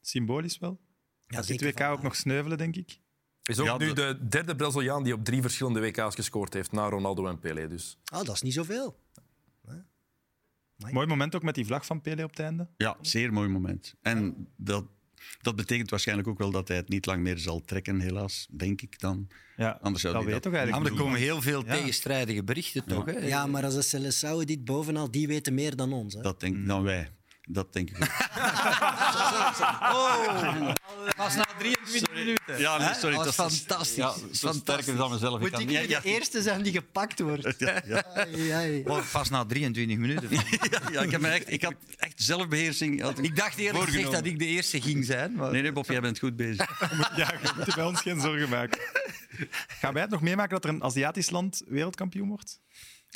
Symbolisch 0.00 0.58
wel. 0.58 0.80
Gaat 1.26 1.46
dit 1.46 1.62
WK 1.62 1.80
ook 1.80 2.02
nog 2.02 2.16
sneuvelen, 2.16 2.58
denk 2.58 2.76
ik. 2.76 3.00
Is 3.48 3.58
ook 3.58 3.66
Ja, 3.66 3.76
nu 3.76 3.86
de- 3.92 3.94
de 3.94 4.28
derde 4.28 4.56
Braziliaan 4.56 5.02
die 5.02 5.12
op 5.12 5.24
drie 5.24 5.40
verschillende 5.42 5.80
WK's 5.80 6.14
gescoord 6.14 6.54
heeft, 6.54 6.72
na 6.72 6.88
Ronaldo 6.88 7.26
en 7.26 7.38
Pelé. 7.38 7.68
Dus. 7.68 7.98
Ah, 8.04 8.24
dat 8.24 8.34
is 8.34 8.42
niet 8.42 8.52
zoveel. 8.54 8.98
Mooi 10.90 11.06
moment 11.06 11.34
ook 11.34 11.42
met 11.42 11.54
die 11.54 11.66
vlag 11.66 11.86
van 11.86 12.00
Pele 12.00 12.24
op 12.24 12.30
het 12.30 12.38
einde. 12.38 12.68
Ja, 12.76 12.96
zeer 13.00 13.32
mooi 13.32 13.48
moment. 13.48 13.94
En 14.02 14.48
dat, 14.56 14.84
dat 15.42 15.56
betekent 15.56 15.90
waarschijnlijk 15.90 16.28
ook 16.28 16.38
wel 16.38 16.50
dat 16.50 16.68
hij 16.68 16.76
het 16.76 16.88
niet 16.88 17.06
lang 17.06 17.22
meer 17.22 17.38
zal 17.38 17.60
trekken, 17.64 18.00
helaas, 18.00 18.46
denk 18.50 18.80
ik 18.82 19.00
dan. 19.00 19.28
Ja, 19.56 19.78
Anders 19.82 20.02
zou 20.02 20.14
dat 20.14 20.22
hij 20.22 20.32
weet 20.32 20.42
dat- 20.42 20.52
toch 20.52 20.52
Ja, 20.52 20.58
maar 20.58 20.72
eigenlijk 20.72 20.94
er 20.96 21.02
komen 21.02 21.18
heel 21.18 21.42
veel 21.42 21.64
Ja. 21.66 21.72
tegenstrijdige 21.74 22.44
berichten, 22.44 22.84
toch? 22.84 23.04
Hè? 23.04 23.12
Ja, 23.18 23.46
maar 23.46 23.64
als 23.64 23.74
de 23.74 23.82
Seleção 24.00 24.44
dit 24.46 24.64
bovenal, 24.64 25.10
die 25.10 25.26
weten 25.26 25.54
meer 25.54 25.76
dan 25.76 25.92
ons. 25.92 26.14
Hè? 26.14 26.20
Dat 26.20 26.40
denk 26.40 26.56
ik 26.56 26.66
dan 26.66 26.82
wij. 26.82 27.10
Dat 27.50 27.72
denk 27.72 27.90
ik 27.90 27.96
ook. 28.02 28.08
Pas 31.16 31.34
na 31.34 31.44
23 31.58 32.14
minuten. 32.14 32.58
Ja, 32.58 32.78
nee, 32.78 32.94
sorry. 32.94 33.16
Dat 33.16 33.36
was 33.36 33.52
is- 33.52 33.58
fantastisch. 33.58 33.96
Ja, 33.96 34.06
dat 34.06 34.16
is 34.30 34.38
Fantastisch. 34.38 34.60
sterker 34.60 34.96
dan 34.96 35.10
mezelf. 35.10 35.34
Ik 35.34 35.40
Moet 35.40 35.50
kan- 35.50 35.60
ik 35.60 35.70
ja, 35.70 35.80
ja, 35.80 36.00
de 36.00 36.08
eerste 36.08 36.42
zijn 36.42 36.62
die 36.62 36.72
gepakt 36.72 37.20
wordt? 37.20 37.54
ja, 37.58 37.82
ja. 37.86 38.04
Ai, 38.14 38.50
ai. 38.50 38.82
Oh, 38.86 39.10
pas 39.12 39.28
na 39.28 39.44
23 39.44 39.96
minuten. 39.98 40.28
Ja, 40.92 41.00
ik, 41.02 41.10
heb 41.10 41.20
me 41.20 41.28
echt, 41.28 41.52
ik 41.52 41.62
had 41.62 41.74
echt 41.96 42.22
zelfbeheersing. 42.22 43.00
had 43.02 43.18
ik 43.18 43.36
dacht 43.36 43.58
eerlijk 43.58 43.84
gezegd 43.84 44.12
dat 44.12 44.24
ik 44.24 44.38
de 44.38 44.44
eerste 44.46 44.80
ging 44.80 45.04
zijn. 45.04 45.34
Maar... 45.34 45.50
Nee, 45.52 45.62
nee, 45.62 45.72
Bob, 45.72 45.86
jij 45.90 46.00
bent 46.00 46.18
goed 46.18 46.36
bezig. 46.36 46.80
Ja, 47.16 47.32
je 47.42 47.50
moet 47.56 47.66
je 47.66 47.72
bij 47.74 47.84
ons 47.84 48.00
geen 48.00 48.20
zorgen 48.20 48.48
maken. 48.48 48.80
Gaan 49.68 49.92
wij 49.92 50.02
het 50.02 50.10
nog 50.10 50.20
meemaken 50.20 50.50
dat 50.50 50.64
er 50.64 50.70
een 50.70 50.82
Aziatisch 50.82 51.30
land 51.30 51.62
wereldkampioen 51.66 52.28
wordt? 52.28 52.60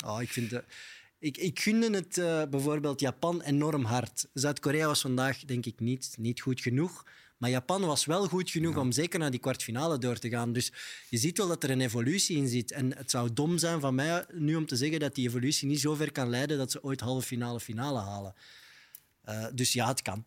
Oh, 0.05 0.21
ik, 0.21 0.29
vind 0.31 0.49
de, 0.49 0.63
ik, 1.23 1.37
ik 1.37 1.59
gunde 1.59 1.89
het 1.89 2.17
eh, 2.17 2.43
bijvoorbeeld 2.49 2.99
Japan 2.99 3.41
enorm 3.41 3.83
hard. 3.83 4.27
Zuid-Korea 4.33 4.87
was 4.87 5.01
vandaag, 5.01 5.39
denk 5.39 5.65
ik, 5.65 5.79
niet, 5.79 6.15
niet 6.19 6.41
goed 6.41 6.61
genoeg. 6.61 7.05
Maar 7.37 7.49
Japan 7.49 7.81
was 7.81 8.05
wel 8.05 8.27
goed 8.27 8.49
genoeg 8.49 8.77
om 8.77 8.91
zeker 8.91 9.19
naar 9.19 9.31
die 9.31 9.39
kwartfinale 9.39 9.97
door 9.97 10.17
te 10.19 10.29
gaan. 10.29 10.53
Dus 10.53 10.71
je 11.09 11.17
ziet 11.17 11.37
wel 11.37 11.47
dat 11.47 11.63
er 11.63 11.69
een 11.69 11.81
evolutie 11.81 12.37
in 12.37 12.47
zit. 12.47 12.71
En 12.71 12.97
het 12.97 13.11
zou 13.11 13.33
dom 13.33 13.57
zijn 13.57 13.79
van 13.79 13.95
mij 13.95 14.25
nu 14.31 14.55
om 14.55 14.65
te 14.65 14.75
zeggen 14.75 14.99
dat 14.99 15.15
die 15.15 15.27
evolutie 15.27 15.67
niet 15.67 15.79
zo 15.79 15.95
ver 15.95 16.11
kan 16.11 16.29
leiden 16.29 16.57
dat 16.57 16.71
ze 16.71 16.83
ooit 16.83 16.99
halve 16.99 17.27
finale 17.27 17.59
finale 17.59 17.99
halen. 17.99 18.35
Eh, 19.21 19.45
dus 19.53 19.73
ja, 19.73 19.87
het 19.87 20.01
kan. 20.01 20.25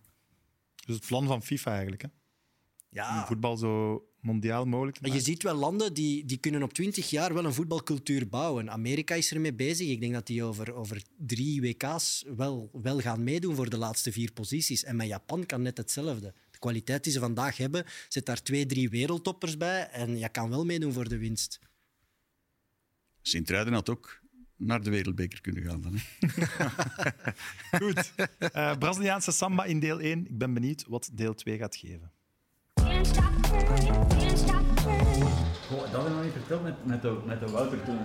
Dus 0.87 0.95
het 0.95 1.07
plan 1.07 1.27
van 1.27 1.43
FIFA 1.43 1.71
eigenlijk. 1.71 2.03
Hè? 2.03 2.09
Om 2.97 3.03
Ja. 3.03 3.27
voetbal 3.27 3.57
zo 3.57 4.05
mondiaal 4.21 4.65
mogelijk 4.65 4.97
te 4.97 5.03
Maar 5.03 5.11
je 5.11 5.17
maken. 5.17 5.33
ziet 5.33 5.43
wel 5.43 5.55
landen 5.55 5.95
die, 5.95 6.25
die 6.25 6.39
kunnen 6.39 6.63
op 6.63 6.73
20 6.73 7.11
jaar 7.11 7.35
wel 7.35 7.45
een 7.45 7.55
voetbalcultuur 7.55 8.29
bouwen. 8.29 8.71
Amerika 8.71 9.15
is 9.15 9.33
ermee 9.33 9.55
bezig. 9.55 9.89
Ik 9.89 10.01
denk 10.01 10.13
dat 10.13 10.27
die 10.27 10.43
over, 10.45 10.75
over 10.75 11.03
drie 11.19 11.61
WK's 11.61 12.25
wel, 12.37 12.71
wel 12.73 13.01
gaan 13.01 13.25
meedoen 13.25 13.55
voor 13.55 13.71
de 13.71 13.79
laatste 13.79 14.13
vier 14.13 14.33
posities. 14.33 14.85
En 14.85 14.97
met 14.97 15.07
Japan 15.07 15.47
kan 15.47 15.63
net 15.63 15.77
hetzelfde. 15.77 16.35
De 16.51 16.59
kwaliteit 16.59 17.05
die 17.05 17.13
ze 17.13 17.19
vandaag 17.19 17.57
hebben, 17.57 17.85
zet 18.09 18.27
daar 18.27 18.43
twee, 18.43 18.67
drie 18.67 18.89
wereldtoppers 18.91 19.57
bij 19.57 19.89
en 19.91 20.19
je 20.19 20.29
kan 20.29 20.49
wel 20.51 20.65
meedoen 20.65 20.93
voor 20.93 21.09
de 21.09 21.19
winst. 21.19 21.59
Sint-Truiden 23.23 23.73
had 23.73 23.89
ook 23.89 24.21
naar 24.57 24.83
de 24.83 24.91
wereldbeker 24.91 25.41
kunnen 25.41 25.63
gaan. 25.63 25.81
Dan, 25.81 25.95
hè. 25.95 26.01
Goed. 27.79 28.13
Eh, 28.39 28.77
Braziliaanse 28.79 29.33
samba 29.33 29.65
in 29.65 29.81
deel 29.81 30.01
1. 30.01 30.27
Ik 30.27 30.39
ben 30.39 30.55
benieuwd 30.55 30.85
wat 30.89 31.11
deel 31.13 31.35
2 31.35 31.59
gaat 31.59 31.77
geven. 31.77 32.13
Goh, 35.69 35.81
dat 35.81 35.91
hebben 35.91 36.05
we 36.05 36.15
nog 36.15 36.23
niet 36.23 36.33
verteld 36.33 36.63
met, 36.63 36.75
met, 36.83 37.03
de, 37.03 37.17
met 37.25 37.41
de 37.41 37.51
Wouter 37.51 37.85
toen. 37.85 37.99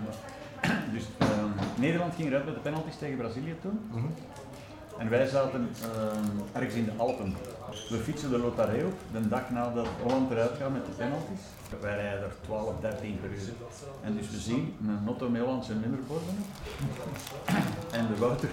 Dus 0.94 1.04
ehm, 1.18 1.50
Nederland 1.76 2.16
ging 2.16 2.28
eruit 2.28 2.46
met 2.46 2.54
de 2.54 2.60
penalties 2.60 2.98
tegen 2.98 3.18
Brazilië 3.18 3.56
toen. 3.62 3.80
En 4.98 5.10
wij 5.10 5.28
zaten 5.28 5.70
ehm, 5.82 6.26
ergens 6.52 6.76
in 6.76 6.86
de 6.86 6.92
Alpen. 6.98 7.36
We 7.90 7.98
fietsen 7.98 8.30
de 8.30 8.38
Lotare 8.38 8.86
op, 8.86 8.94
de 9.12 9.28
dag 9.28 9.50
nadat 9.50 9.88
Holland 10.02 10.32
eruit 10.32 10.58
gaat 10.58 10.72
met 10.72 10.86
de 10.86 10.92
penalties. 10.92 11.42
Wij 11.82 11.96
rijden 11.96 12.24
er 12.24 12.36
12, 12.42 12.80
13 12.82 13.20
per 13.20 13.30
uur. 13.30 13.54
En 14.04 14.16
dus 14.16 14.30
we 14.30 14.38
zien 14.38 14.76
een 14.88 15.08
Otto 15.08 15.30
met 15.30 15.42
Hollandse 15.42 15.74
nummerborden. 15.74 16.36
En 17.98 18.08
de 18.08 18.18
Wouter, 18.18 18.50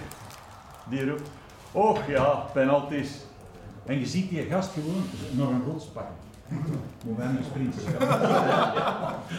die 0.88 1.10
roept, 1.10 1.28
oh 1.72 1.98
ja, 2.08 2.30
penalties. 2.52 3.10
En 3.86 3.98
je 3.98 4.06
ziet 4.06 4.28
die 4.28 4.42
gast 4.42 4.70
gewoon 4.72 5.02
nog 5.30 5.48
een 5.48 5.62
goals 5.62 5.84
pakken. 5.84 6.27
Een 6.48 7.44
sprint 7.44 7.74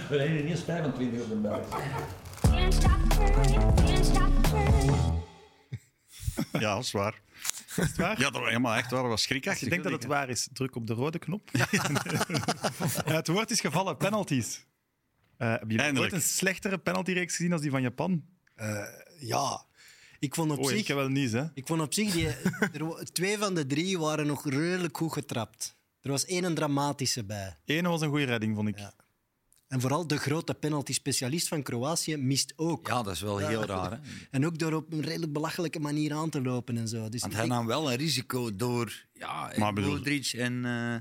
We 0.10 0.16
rijden 0.18 0.46
eerst 0.46 0.64
25 0.64 1.22
op 1.22 1.30
de 1.30 1.36
buis. 1.36 1.68
Can't 2.42 2.74
stop 2.74 3.10
the 3.10 3.16
burning, 3.18 3.76
can't 3.76 4.06
stop 4.06 4.44
the 4.44 4.50
burning. 4.52 5.18
Ja, 6.52 6.74
dat 6.76 6.84
is 6.84 6.92
waar. 6.92 7.22
Is 7.68 7.76
het 7.76 7.96
waar? 7.98 8.20
Ja, 8.20 8.24
dat 8.30 8.34
was 8.34 8.48
helemaal 8.48 8.76
echt 8.76 8.92
waar. 8.92 9.02
Dat 9.02 9.10
was 9.10 9.22
schrikachtig. 9.22 9.64
je 9.64 9.70
denkt 9.70 9.84
dat 9.84 9.94
het 9.94 10.06
waar 10.06 10.30
is, 10.30 10.50
druk 10.54 10.76
op 10.76 10.88
de 10.88 10.94
rode 10.94 11.20
knop. 11.20 11.50
Ja, 11.52 11.68
het 13.16 13.28
woord 13.28 13.52
is 13.52 13.60
gevallen, 13.60 13.98
penalties. 13.98 14.66
Eh 15.38 15.48
hebben 15.50 15.68
jullie 15.68 15.84
Eindelijk. 15.84 16.14
ooit 16.14 16.24
een 16.24 16.28
slechtere 16.30 16.78
penaltyreeks 16.78 17.36
gezien 17.36 17.52
als 17.52 17.62
die 17.62 17.72
van 17.72 17.82
Japan? 17.82 18.24
Ja, 19.20 19.66
ik 20.20 20.36
vond 20.36 20.52
op 20.52 20.58
Oh, 20.58 20.72
ik 20.72 20.78
zich... 20.78 20.88
heb 20.88 20.98
wel 20.98 21.08
niet, 21.08 21.32
hè. 21.32 21.44
Ik 21.54 21.68
vond 21.68 21.82
op 21.82 21.94
zich, 21.94 22.12
die, 22.12 22.28
er, 22.74 23.12
twee 23.12 23.38
van 23.38 23.56
de 23.56 23.66
drie 23.66 24.00
waren 24.00 24.28
nog 24.28 24.50
redelijk 24.50 24.98
goed 24.98 25.14
getrapt. 25.14 25.78
Er 26.02 26.10
was 26.12 26.26
één 26.26 26.44
een 26.44 26.56
dramatische 26.56 27.24
bij. 27.26 27.58
Ene 27.66 27.88
was 27.90 28.02
een 28.02 28.10
goede 28.10 28.26
redding, 28.26 28.56
vond 28.56 28.68
ik. 28.68 28.78
Ja. 28.78 28.94
En 29.68 29.82
vooral 29.82 30.08
de 30.08 30.18
grote 30.18 30.54
penalty-specialist 30.54 31.48
van 31.48 31.64
Kroatië 31.64 32.18
mist 32.18 32.54
ook. 32.56 32.88
Ja, 32.88 33.04
dat 33.04 33.14
is 33.14 33.22
wel 33.22 33.38
heel 33.38 33.66
raar. 33.66 33.92
Hè? 33.92 33.98
En 34.32 34.46
ook 34.46 34.58
door 34.60 34.74
op 34.74 34.94
een 34.94 35.02
redelijk 35.02 35.34
belachelijke 35.34 35.80
manier 35.80 36.14
aan 36.14 36.30
te 36.30 36.42
lopen 36.42 36.78
en 36.78 36.88
zo. 36.88 37.10
Dus 37.10 37.22
Want 37.22 37.34
hij 37.34 37.46
nam 37.48 37.66
wel 37.66 37.92
een 37.92 37.98
risico 37.98 38.56
door 38.56 39.06
ja, 39.14 39.52
Maar 39.58 39.74
bedoel- 39.74 39.96
Modric 39.96 40.26
en... 40.34 40.66
eh, 40.66 40.96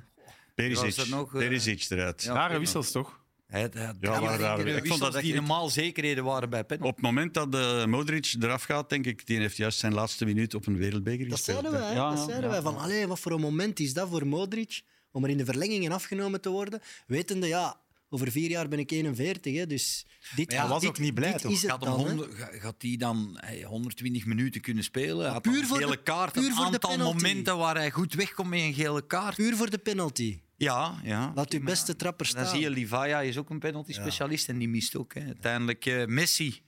Perisic, 0.54 0.84
was 0.84 0.96
er 0.96 1.08
nog, 1.08 1.32
eh, 1.34 1.38
Perisic 1.38 1.86
eruit. 1.90 2.22
ja, 2.22 2.32
Rare 2.32 2.58
wissels 2.58 2.90
toch? 2.90 3.20
Ja, 3.52 4.20
maar 4.20 4.38
daar- 4.38 4.66
ik 4.66 4.86
vond 4.86 5.00
dat 5.00 5.20
die 5.20 5.34
normaal 5.34 5.68
zekerheden 5.70 6.24
waren 6.24 6.50
bij 6.50 6.64
penalty. 6.64 6.88
Op 6.88 6.94
het 6.96 7.04
moment 7.04 7.34
dat 7.34 7.52
de 7.52 7.84
Modric 7.88 8.34
eraf 8.40 8.62
gaat, 8.62 8.88
denk 8.90 9.06
ik, 9.06 9.26
die 9.26 9.38
heeft 9.38 9.56
juist 9.56 9.78
zijn 9.78 9.94
laatste 9.94 10.24
minuut 10.24 10.54
op 10.54 10.66
een 10.66 10.76
wereldbeker 10.76 11.28
Dat 11.28 11.36
gespeeld. 11.36 11.60
zeiden 11.60 11.80
wij. 11.80 11.94
Ja, 11.94 12.08
dat 12.10 12.18
zeiden 12.18 12.40
ja, 12.44 12.48
wij. 12.50 12.62
Van, 12.62 12.76
allee, 12.78 13.06
wat 13.06 13.20
voor 13.20 13.32
een 13.32 13.40
moment 13.40 13.80
is 13.80 13.92
dat 13.94 14.08
voor 14.08 14.26
Modric 14.26 14.80
om 15.12 15.24
er 15.24 15.30
in 15.30 15.36
de 15.36 15.44
verlengingen 15.44 15.92
afgenomen 15.92 16.40
te 16.40 16.48
worden? 16.50 16.80
Wetende, 17.06 17.46
ja, 17.46 17.80
over 18.10 18.30
vier 18.30 18.50
jaar 18.50 18.68
ben 18.68 18.78
ik 18.78 18.90
41. 18.90 19.54
Hè, 19.56 19.66
dus 19.66 20.06
dit, 20.36 20.52
ja, 20.52 20.60
hij 20.60 20.68
was 20.68 20.80
dit- 20.80 20.88
ook 20.90 20.98
niet 20.98 21.14
blij, 21.14 21.32
dit 21.32 21.40
toch? 21.42 21.52
Is 21.52 21.64
Gaat, 21.64 21.80
dan, 21.80 22.26
gaat 22.38 22.80
die 22.80 22.98
dan 22.98 23.36
hey, 23.40 23.62
120 23.62 24.24
minuten 24.26 24.60
kunnen 24.60 24.84
spelen? 24.84 25.30
Had 25.30 25.42
puur 25.42 25.64
voor 25.66 25.76
een 25.76 25.82
de- 25.82 25.88
gele 25.88 26.02
kaart, 26.02 26.32
puur 26.32 26.44
een 26.44 26.52
voor 26.52 26.64
de 26.64 26.72
aantal 26.72 26.90
penalty. 26.90 27.14
momenten 27.16 27.56
waar 27.56 27.74
hij 27.76 27.90
goed 27.90 28.14
wegkomt 28.14 28.48
met 28.48 28.60
een 28.60 28.74
gele 28.74 29.06
kaart. 29.06 29.34
Puur 29.36 29.56
voor 29.56 29.70
de 29.70 29.78
penalty. 29.78 30.38
Ja, 30.58 31.00
ja. 31.02 31.32
Laat 31.34 31.52
uw 31.52 31.64
beste 31.64 31.96
trapper 31.96 32.32
Dan 32.32 32.44
staan. 32.44 32.54
zie 32.54 32.60
je, 32.64 32.70
Livaya 32.70 33.20
is 33.20 33.36
ook 33.36 33.50
een 33.50 33.58
penalty-specialist 33.58 34.48
en 34.48 34.58
die 34.58 34.68
mist 34.68 34.96
ook. 34.96 35.14
Hè. 35.14 35.24
Uiteindelijk 35.24 35.86
eh, 35.86 36.06
Messi 36.06 36.62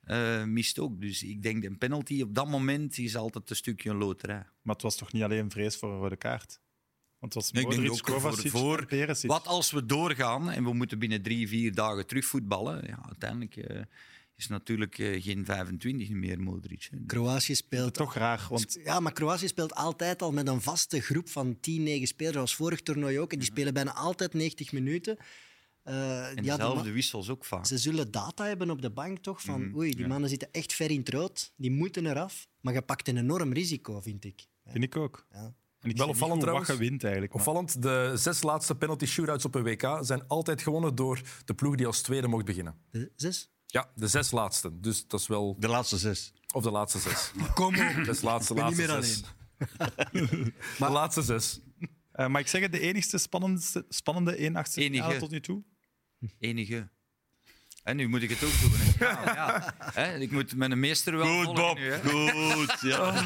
eh, 0.00 0.44
mist 0.44 0.78
ook. 0.78 1.00
Dus 1.00 1.22
ik 1.22 1.42
denk, 1.42 1.64
een 1.64 1.78
penalty 1.78 2.22
op 2.22 2.34
dat 2.34 2.48
moment 2.48 2.98
is 2.98 3.16
altijd 3.16 3.50
een 3.50 3.56
stukje 3.56 3.90
een 3.90 3.96
loterij. 3.96 4.44
Maar 4.62 4.74
het 4.74 4.82
was 4.82 4.96
toch 4.96 5.12
niet 5.12 5.22
alleen 5.22 5.50
vrees 5.50 5.76
voor 5.76 5.92
een 5.92 5.98
rode 5.98 6.16
kaart? 6.16 6.60
Want 7.18 7.34
het 7.34 7.42
was 7.42 7.48
Ik 7.48 7.54
denk 7.54 7.66
Modric, 7.66 7.90
ook 7.90 7.96
voor, 7.96 8.14
Kovacic 8.14 8.50
voor 8.50 8.86
wat 9.28 9.46
als 9.46 9.70
we 9.70 9.86
doorgaan 9.86 10.50
en 10.50 10.64
we 10.64 10.72
moeten 10.72 10.98
binnen 10.98 11.22
drie, 11.22 11.48
vier 11.48 11.74
dagen 11.74 12.06
terugvoetballen. 12.06 12.86
Ja, 12.86 13.02
uiteindelijk 13.06 13.56
eh, 13.56 13.82
is 14.40 14.48
natuurlijk 14.48 14.98
eh, 14.98 15.22
geen 15.22 15.44
25 15.44 16.08
meer 16.10 16.40
Modric. 16.40 16.88
Hè. 16.90 16.96
Kroatië 17.06 17.54
speelt 17.54 17.94
Toch 17.94 18.14
raar, 18.14 18.46
want 18.50 18.78
Ja, 18.84 19.00
maar 19.00 19.12
Kroatië 19.12 19.48
speelt 19.48 19.74
altijd 19.74 20.22
al 20.22 20.32
met 20.32 20.48
een 20.48 20.60
vaste 20.60 21.00
groep 21.00 21.28
van 21.28 21.60
10, 21.60 21.82
9 21.82 22.06
spelers. 22.06 22.34
Zoals 22.34 22.54
vorig 22.54 22.80
toernooi 22.80 23.18
ook. 23.20 23.32
En 23.32 23.38
die 23.38 23.46
spelen 23.48 23.74
bijna 23.74 23.94
altijd 23.94 24.34
90 24.34 24.72
minuten. 24.72 25.16
Eh, 25.82 26.28
En 26.28 26.36
dezelfde 26.42 26.90
wissels 26.92 27.28
ook 27.28 27.44
vaak. 27.44 27.66
ze 27.66 27.78
zullen 27.78 28.10
data 28.10 28.44
hebben 28.46 28.70
op 28.70 28.82
de 28.82 28.90
bank, 28.90 29.18
toch? 29.18 29.42
Van, 29.42 29.66
Mhm, 29.66 29.76
oei, 29.76 29.94
die 29.94 30.06
mannen 30.06 30.28
zitten 30.30 30.48
echt 30.52 30.72
ver 30.72 30.90
in 30.90 30.98
het 30.98 31.08
rood. 31.08 31.52
Die 31.56 31.70
moeten 31.70 32.06
eraf. 32.06 32.48
Maar 32.60 32.74
je 32.74 32.82
pakt 32.82 33.08
een 33.08 33.16
enorm 33.16 33.52
risico, 33.52 34.00
vind 34.00 34.24
ik. 34.24 34.46
vind 34.66 34.84
ik 34.84 34.96
ook. 34.96 35.26
Ja. 35.32 35.54
En 35.80 35.90
ik 35.90 35.96
Wel 35.96 36.08
opvallend 36.08 36.40
trouwens. 36.40 36.68
je 36.68 36.76
wint 36.76 37.02
eigenlijk. 37.04 37.32
maar- 37.32 37.42
Opvallend, 37.42 37.82
de 37.82 38.12
zes 38.14 38.42
laatste 38.42 38.74
penalty 38.74 39.06
shootouts 39.06 39.44
op 39.44 39.54
een 39.54 39.62
WK 39.62 39.98
zijn 40.00 40.26
altijd 40.26 40.62
gewonnen 40.62 40.94
door 40.94 41.20
de 41.44 41.54
ploeg 41.54 41.74
die 41.74 41.86
als 41.86 42.00
tweede 42.02 42.26
mocht 42.28 42.44
beginnen. 42.44 42.74
De 42.90 43.12
Zes? 43.16 43.50
Ja, 43.70 43.90
de 43.94 44.08
zes 44.08 44.30
laatste. 44.30 44.80
Dus 44.80 45.06
dat 45.06 45.20
is 45.20 45.26
wel... 45.26 45.56
De 45.58 45.68
laatste 45.68 45.98
zes. 45.98 46.32
Of 46.54 46.62
de 46.62 46.70
laatste 46.70 46.98
zes. 46.98 47.30
Kom 47.54 47.74
op. 47.74 48.04
Zes 48.04 48.20
laatste, 48.20 48.54
ben 48.54 48.66
niet 48.66 48.86
laatste 48.86 48.92
meer 48.92 49.02
zes. 49.02 49.22
de 50.78 50.88
laatste 50.90 51.22
zes. 51.22 51.60
Eh, 52.12 52.26
maar 52.26 52.40
ik 52.40 52.48
zeg 52.48 52.62
het, 52.62 52.72
de 52.72 52.80
enigste 52.80 53.18
spannendste, 53.18 53.84
spannende 53.88 54.36
1-8 54.36 54.38
Enige. 54.38 54.70
finale 54.70 55.18
tot 55.18 55.30
nu 55.30 55.40
toe. 55.40 55.62
Enige. 56.38 56.88
En 57.82 57.96
nu 57.96 58.08
moet 58.08 58.22
ik 58.22 58.30
het 58.30 58.44
ook 58.44 58.60
doen. 58.60 58.70
Hè. 58.72 59.04
Ja, 59.04 59.24
ja. 59.34 59.74
Hè, 59.78 60.18
ik 60.18 60.30
moet 60.30 60.56
mijn 60.56 60.80
meester 60.80 61.16
wel 61.16 61.44
Goed, 61.44 61.54
Bob. 61.54 61.78
nu, 61.78 61.92
hè. 61.92 62.00
Goed. 62.00 62.80
Ja. 62.80 63.24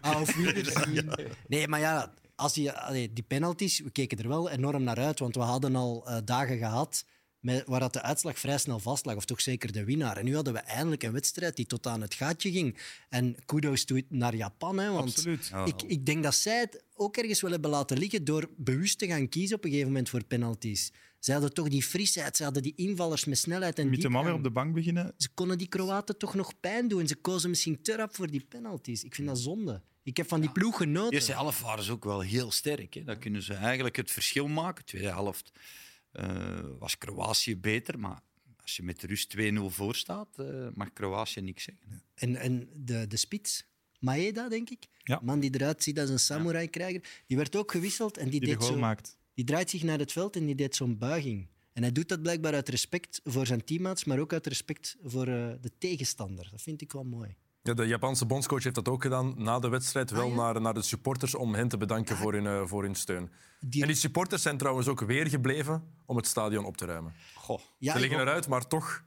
Auf 0.00 0.34
Wiedersehen. 0.34 1.14
Nee, 1.48 1.68
maar 1.68 1.80
ja, 1.80 2.14
als 2.34 2.54
je, 2.54 3.10
die 3.12 3.24
penalties, 3.24 3.80
we 3.80 3.90
keken 3.90 4.18
er 4.18 4.28
wel 4.28 4.50
enorm 4.50 4.82
naar 4.82 4.98
uit. 4.98 5.18
Want 5.18 5.34
we 5.34 5.40
hadden 5.40 5.76
al 5.76 6.08
eh, 6.08 6.18
dagen 6.24 6.58
gehad 6.58 7.04
met, 7.40 7.66
waar 7.66 7.80
dat 7.80 7.92
de 7.92 8.02
uitslag 8.02 8.38
vrij 8.38 8.58
snel 8.58 8.78
vast 8.78 9.04
lag. 9.04 9.16
Of 9.16 9.24
toch 9.24 9.40
zeker 9.40 9.72
de 9.72 9.84
winnaar. 9.84 10.16
En 10.16 10.24
nu 10.24 10.34
hadden 10.34 10.52
we 10.52 10.58
eindelijk 10.58 11.02
een 11.02 11.12
wedstrijd 11.12 11.56
die 11.56 11.66
tot 11.66 11.86
aan 11.86 12.00
het 12.00 12.14
gaatje 12.14 12.50
ging. 12.50 12.78
En 13.08 13.36
kudos 13.44 13.84
naar 14.08 14.36
Japan. 14.36 14.78
Hè, 14.78 14.90
want 14.90 15.08
Absoluut. 15.08 15.50
Ik, 15.64 15.82
ik 15.82 16.06
denk 16.06 16.22
dat 16.22 16.34
zij 16.34 16.58
het 16.58 16.84
ook 16.94 17.16
ergens 17.16 17.40
wel 17.40 17.50
hebben 17.50 17.70
laten 17.70 17.98
liggen 17.98 18.24
door 18.24 18.50
bewust 18.56 18.98
te 18.98 19.06
gaan 19.06 19.28
kiezen 19.28 19.56
op 19.56 19.64
een 19.64 19.70
gegeven 19.70 19.92
moment 19.92 20.08
voor 20.08 20.24
penalties. 20.24 20.92
Zij 21.18 21.34
hadden 21.34 21.54
toch 21.54 21.68
die 21.68 21.82
frisheid, 21.82 22.36
ze 22.36 22.42
hadden 22.42 22.62
die 22.62 22.72
invallers 22.76 23.24
met 23.24 23.38
snelheid 23.38 23.78
en 23.78 23.90
Met 23.90 24.00
de 24.00 24.08
man 24.08 24.24
weer 24.24 24.34
op 24.34 24.42
de 24.42 24.50
bank 24.50 24.74
beginnen. 24.74 25.14
Ze 25.16 25.28
konden 25.34 25.58
die 25.58 25.68
Kroaten 25.68 26.18
toch 26.18 26.34
nog 26.34 26.60
pijn 26.60 26.88
doen. 26.88 27.06
Ze 27.06 27.14
kozen 27.14 27.50
misschien 27.50 27.82
te 27.82 27.96
rap 27.96 28.14
voor 28.14 28.30
die 28.30 28.44
penalties. 28.48 29.04
Ik 29.04 29.14
vind 29.14 29.28
dat 29.28 29.38
zonde. 29.38 29.82
Ik 30.02 30.16
heb 30.16 30.28
van 30.28 30.40
die 30.40 30.50
ploeg 30.50 30.78
De 30.78 30.84
genoten. 30.84 31.12
eerste 31.12 31.32
helft 31.32 31.60
waren 31.60 31.84
ze 31.84 31.92
ook 31.92 32.04
wel 32.04 32.20
heel 32.20 32.50
sterk. 32.50 32.94
Hè. 32.94 33.04
Dan 33.04 33.18
kunnen 33.18 33.42
ze 33.42 33.54
eigenlijk 33.54 33.96
het 33.96 34.10
verschil 34.10 34.48
maken. 34.48 34.84
De 34.84 34.90
tweede 34.90 35.08
helft 35.08 35.52
eh, 36.12 36.60
was 36.78 36.98
Kroatië 36.98 37.56
beter, 37.56 37.98
maar 37.98 38.20
als 38.62 38.76
je 38.76 38.82
met 38.82 39.00
de 39.00 39.06
rust 39.06 39.36
2-0 39.36 39.70
voor 39.70 39.94
staat, 39.94 40.38
eh, 40.38 40.68
mag 40.74 40.92
Kroatië 40.92 41.40
niks 41.40 41.62
zeggen. 41.64 42.02
En, 42.14 42.36
en 42.36 42.68
de, 42.74 43.06
de 43.06 43.16
spits, 43.16 43.64
Maeda, 43.98 44.48
denk 44.48 44.70
ik. 44.70 44.86
Ja. 45.02 45.20
Man 45.22 45.40
die 45.40 45.54
eruit 45.54 45.82
ziet 45.82 45.98
als 45.98 46.10
een 46.10 46.18
samurai-krijger. 46.18 47.22
Die 47.26 47.36
werd 47.36 47.56
ook 47.56 47.70
gewisseld 47.70 48.16
en 48.16 48.28
die, 48.30 48.40
Die 48.40 48.48
deed 48.48 48.64
zo, 48.64 48.76
maakt. 48.76 49.18
die 49.34 49.44
draait 49.44 49.70
zich 49.70 49.82
naar 49.82 49.98
het 49.98 50.12
veld 50.12 50.36
en 50.36 50.46
die 50.46 50.54
deed 50.54 50.76
zo'n 50.76 50.98
buiging. 50.98 51.48
En 51.72 51.82
hij 51.82 51.92
doet 51.92 52.08
dat 52.08 52.22
blijkbaar 52.22 52.54
uit 52.54 52.68
respect 52.68 53.20
voor 53.24 53.46
zijn 53.46 53.64
teammaats, 53.64 54.04
maar 54.04 54.18
ook 54.18 54.32
uit 54.32 54.46
respect 54.46 54.96
voor 55.02 55.26
eh, 55.26 55.52
de 55.60 55.70
tegenstander. 55.78 56.48
Dat 56.50 56.62
vind 56.62 56.80
ik 56.80 56.92
wel 56.92 57.04
mooi. 57.04 57.36
Ja, 57.62 57.74
de 57.74 57.86
Japanse 57.86 58.26
bondscoach 58.26 58.62
heeft 58.62 58.74
dat 58.74 58.88
ook 58.88 59.02
gedaan 59.02 59.34
na 59.36 59.58
de 59.58 59.68
wedstrijd. 59.68 60.10
Wel 60.10 60.22
Ah, 60.22 60.28
ja? 60.30 60.34
naar, 60.36 60.60
naar 60.60 60.74
de 60.74 60.82
supporters 60.82 61.34
om 61.34 61.54
hen 61.54 61.68
te 61.68 61.76
bedanken 61.76 62.16
voor, 62.16 62.32
hun, 62.32 62.46
eh, 62.46 62.66
voor 62.66 62.82
hun 62.82 62.94
steun. 62.94 63.30
Die- 63.60 63.80
En 63.82 63.86
die 63.88 63.96
supporters 63.96 64.42
zijn 64.42 64.56
trouwens 64.58 64.88
ook 64.88 65.00
weer 65.00 65.26
gebleven 65.26 65.84
om 66.06 66.16
het 66.16 66.26
stadion 66.26 66.64
op 66.64 66.76
te 66.76 66.84
ruimen. 66.84 67.12
Goh. 67.34 67.60
Ja, 67.78 67.90
Ze 67.92 67.98
ik- 67.98 68.04
liggen 68.04 68.20
eruit, 68.20 68.48
maar 68.48 68.66
toch. 68.66 69.04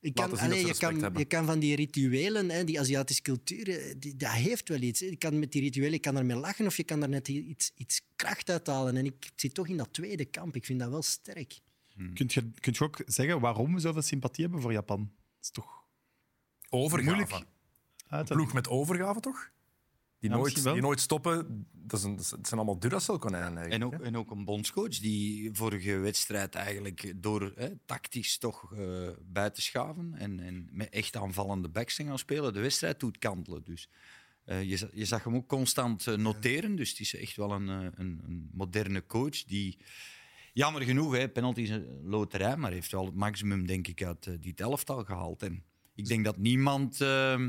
Ik 0.00 0.14
kan, 0.14 0.38
allee, 0.38 0.66
je, 0.66 0.76
kan, 0.76 1.00
hebben. 1.00 1.20
je 1.20 1.26
kan 1.26 1.44
van 1.46 1.58
die 1.58 1.76
rituelen, 1.76 2.50
hè, 2.50 2.64
die 2.64 2.80
Aziatische 2.80 3.22
cultuur, 3.22 3.68
eh, 3.68 3.94
die, 3.98 4.16
dat 4.16 4.30
heeft 4.30 4.68
wel 4.68 4.80
iets. 4.80 5.00
Je 5.00 5.16
kan 5.16 5.38
met 5.38 5.52
die 5.52 5.60
rituelen 5.62 5.92
je 5.92 5.98
kan 5.98 6.16
ermee 6.16 6.36
lachen 6.36 6.66
of 6.66 6.76
je 6.76 6.84
kan 6.84 7.02
er 7.02 7.08
net 7.08 7.28
iets, 7.28 7.72
iets 7.76 8.00
kracht 8.16 8.50
uithalen. 8.50 8.96
En 8.96 9.04
ik 9.04 9.30
zit 9.36 9.54
toch 9.54 9.66
in 9.68 9.76
dat 9.76 9.92
tweede 9.92 10.24
kamp. 10.24 10.56
Ik 10.56 10.64
vind 10.64 10.80
dat 10.80 10.90
wel 10.90 11.02
sterk. 11.02 11.60
Kunt 12.14 12.32
je, 12.32 12.50
kunt 12.60 12.76
je 12.76 12.84
ook 12.84 13.02
zeggen 13.06 13.40
waarom 13.40 13.74
we 13.74 13.80
zoveel 13.80 14.02
sympathie 14.02 14.44
hebben 14.44 14.62
voor 14.62 14.72
Japan? 14.72 14.98
Dat 15.00 15.42
is 15.42 15.50
toch. 15.50 15.82
Moeilijk. 16.70 17.30
Een 17.30 17.46
uit 18.14 18.28
ploeg 18.28 18.52
met 18.52 18.68
overgave, 18.68 19.20
toch? 19.20 19.50
Die, 20.18 20.30
Ja, 20.30 20.36
nooit, 20.36 20.62
die 20.62 20.82
nooit 20.82 21.00
stoppen. 21.00 21.66
Dat, 21.72 21.98
is 21.98 22.04
een, 22.04 22.16
dat 22.16 22.26
zijn 22.26 22.60
allemaal 22.60 22.78
Duracell-konijnen 22.78 23.58
eigenlijk. 23.58 23.82
En 23.82 23.84
ook, 23.84 23.92
hè. 23.92 24.08
en 24.08 24.16
ook 24.16 24.30
een 24.30 24.44
bondscoach 24.44 24.98
die 24.98 25.50
vorige 25.52 25.98
wedstrijd 25.98 26.54
eigenlijk 26.54 27.12
door 27.16 27.52
hè, 27.54 27.68
tactisch 27.86 28.38
toch 28.38 28.72
eh 28.72 29.08
bij 29.22 29.50
te 29.50 29.62
schaven 29.62 30.14
en, 30.14 30.40
en 30.40 30.68
met 30.70 30.88
echt 30.88 31.16
aanvallende 31.16 31.68
backs 31.68 31.96
te 31.96 32.04
gaan 32.04 32.18
spelen, 32.18 32.52
de 32.52 32.60
wedstrijd 32.60 33.00
doet 33.00 33.18
kantelen. 33.18 33.64
Dus 33.64 33.88
eh, 34.44 34.62
je, 34.62 34.88
je 34.92 35.04
zag 35.04 35.24
hem 35.24 35.34
ook 35.34 35.48
constant 35.48 36.06
eh, 36.06 36.14
noteren. 36.14 36.76
Dus 36.76 36.90
het 36.90 37.00
is 37.00 37.16
echt 37.16 37.36
wel 37.36 37.52
een, 37.52 37.68
een, 37.68 37.92
een 37.96 38.48
moderne 38.52 39.06
coach 39.06 39.44
die, 39.44 39.78
jammer 40.54 40.82
genoeg, 40.82 41.16
hè, 41.16 41.28
penalty 41.28 41.60
is 41.60 41.70
een 41.70 42.00
loterij, 42.04 42.56
maar 42.56 42.72
heeft 42.72 42.92
wel 42.92 43.04
het 43.04 43.14
maximum, 43.14 43.66
denk 43.66 43.88
ik, 43.88 44.02
uit 44.02 44.42
die 44.42 44.54
elftal 44.56 45.04
gehaald. 45.04 45.42
En 45.42 45.64
ik 45.94 46.06
denk 46.06 46.24
dat 46.24 46.36
niemand 46.36 47.00
eh, 47.00 47.40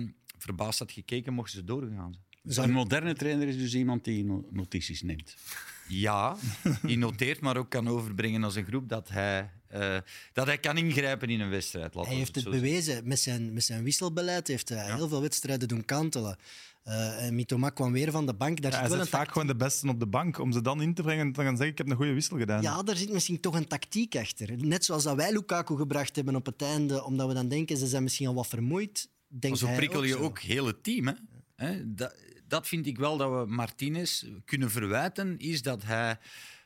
verbaasd 0.46 0.80
had 0.80 0.92
gekeken 0.92 1.34
mochten 1.34 1.58
ze 1.58 1.64
doorgaan. 1.64 2.16
zijn. 2.44 2.68
Een 2.68 2.74
moderne 2.74 3.14
trainer 3.14 3.48
is 3.48 3.58
dus 3.58 3.74
iemand 3.74 4.04
die 4.04 4.24
no- 4.24 4.46
notities 4.52 5.02
neemt. 5.02 5.36
Ja, 5.88 6.36
die 6.82 6.98
noteert, 6.98 7.42
maar 7.42 7.58
ook 7.58 7.70
kan 7.70 7.88
overbrengen 7.88 8.44
als 8.44 8.56
een 8.56 8.66
groep 8.66 8.90
dat 8.90 9.10
hij, 9.10 9.50
eh, 9.68 9.98
dat 10.34 10.46
hij 10.46 10.58
kan 10.58 10.78
ingrijpen 10.78 11.30
in 11.30 11.40
een 11.40 11.50
wedstrijd. 11.50 11.94
laten 11.94 12.10
Hij 12.10 12.20
heeft 12.20 12.36
het 12.36 12.50
bewezen. 12.50 13.08
Met 13.08 13.20
zijn, 13.20 13.54
met 13.54 13.64
zijn 13.64 13.84
wisselbeleid 13.84 14.48
heeft 14.48 14.70
hij 14.70 14.94
heel 14.96 15.08
veel 15.08 15.22
wedstrijden 15.22 15.68
doen 15.68 15.86
kantelen. 15.86 16.38
Eh 16.84 17.26
en 17.26 17.36
Mitoma 17.36 17.70
kwam 17.70 17.92
weer 17.92 18.12
van 18.12 18.26
de 18.26 18.34
bank. 18.34 18.62
Daar 18.62 18.72
Ja, 18.72 18.78
zit 18.78 18.88
hij 18.88 18.96
wel 18.98 19.06
zet 19.06 19.14
een 19.14 19.20
vaak 19.20 19.32
gewoon 19.32 19.48
de 19.48 19.56
besten 19.56 19.90
op 19.90 20.00
de 20.00 20.08
bank. 20.08 20.40
Om 20.40 20.52
ze 20.52 20.62
dan 20.62 20.82
in 20.82 20.94
te 20.94 21.02
brengen 21.02 21.26
en 21.26 21.34
te 21.34 21.42
gaan 21.42 21.56
zeggen: 21.58 21.68
Ik 21.72 21.78
heb 21.78 21.90
een 21.90 21.96
goede 21.96 22.14
wissel 22.14 22.38
gedaan. 22.38 22.62
Ja, 22.62 22.84
daar 22.84 22.98
zit 22.98 23.12
misschien 23.12 23.40
toch 23.40 23.56
een 23.56 23.68
tactiek 23.68 24.16
achter. 24.16 24.66
Net 24.66 24.86
zoals 24.86 25.04
dat 25.04 25.16
wij 25.16 25.32
Lukaku 25.32 25.76
gebracht 25.76 26.16
hebben 26.16 26.36
op 26.36 26.46
het 26.46 26.62
einde, 26.62 27.04
omdat 27.04 27.28
we 27.28 27.34
dan 27.34 27.48
denken 27.48 27.78
ze 27.78 27.88
zijn 27.88 28.04
misschien 28.04 28.28
al 28.28 28.34
wat 28.34 28.48
vermoeid. 28.48 29.10
Maar 29.42 29.58
zo 29.58 29.76
prikkel 29.76 30.04
je 30.04 30.18
ook 30.18 30.40
het 30.66 30.84
team. 30.84 31.08
Hè? 31.08 31.14
Hè, 31.56 31.94
Dat, 31.94 32.16
dat 32.48 32.68
vind 32.68 32.86
ik 32.86 32.98
wel 32.98 33.18
dat 33.18 33.30
we 33.30 33.54
Martinez 33.54 34.26
kunnen 34.46 34.72
verwijten, 34.72 35.38
is 35.38 35.62
dat 35.62 35.84
hij 35.84 36.20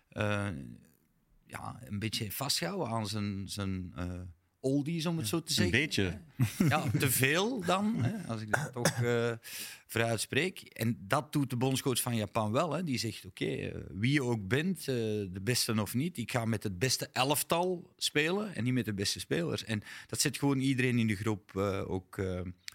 eh, 0.09 0.47
ja, 1.45 1.79
een 1.83 1.99
beetje 1.99 2.23
heeft 2.23 2.35
vastgehouden 2.35 2.87
aan 2.87 3.07
zijn, 3.07 3.47
zijn 3.47 3.91
eh, 3.95 4.21
oldies, 4.59 5.05
om 5.05 5.17
het 5.17 5.27
zo 5.27 5.37
te 5.39 5.45
Een 5.47 5.53
zeggen. 5.53 5.71
beetje. 5.79 6.19
Ja, 6.69 6.83
te 6.99 7.11
veel 7.11 7.61
dan, 7.65 7.95
hè, 8.03 8.27
als 8.27 8.41
ik 8.41 8.51
dat 8.51 8.73
toch 8.73 8.93
vrij 9.87 10.09
uitspreek. 10.09 10.59
En 10.59 10.97
dat 11.07 11.31
doet 11.33 11.49
de 11.49 11.55
bondscoach 11.55 12.01
van 12.01 12.15
Japan 12.15 12.51
wel. 12.51 12.73
Hè. 12.73 12.83
Die 12.83 12.97
zegt, 12.97 13.25
oké, 13.25 13.45
eh, 13.45 13.75
wie 13.89 14.11
je 14.11 14.23
ook 14.23 14.47
bent, 14.47 14.79
eh, 14.79 14.85
de 14.85 15.39
beste 15.43 15.81
of 15.81 15.93
niet, 15.93 16.17
ik 16.17 16.31
ga 16.31 16.45
met 16.45 16.63
het 16.63 16.79
beste 16.79 17.09
elftal 17.13 17.93
spelen 17.97 18.55
en 18.55 18.63
niet 18.63 18.73
met 18.73 18.85
de 18.85 18.93
beste 18.93 19.19
spelers. 19.19 19.63
En 19.63 19.81
dat 20.07 20.19
zet 20.21 20.37
gewoon 20.37 20.59
iedereen 20.59 20.99
in 20.99 21.07
de 21.07 21.15
groep 21.15 21.55
ook 21.87 22.17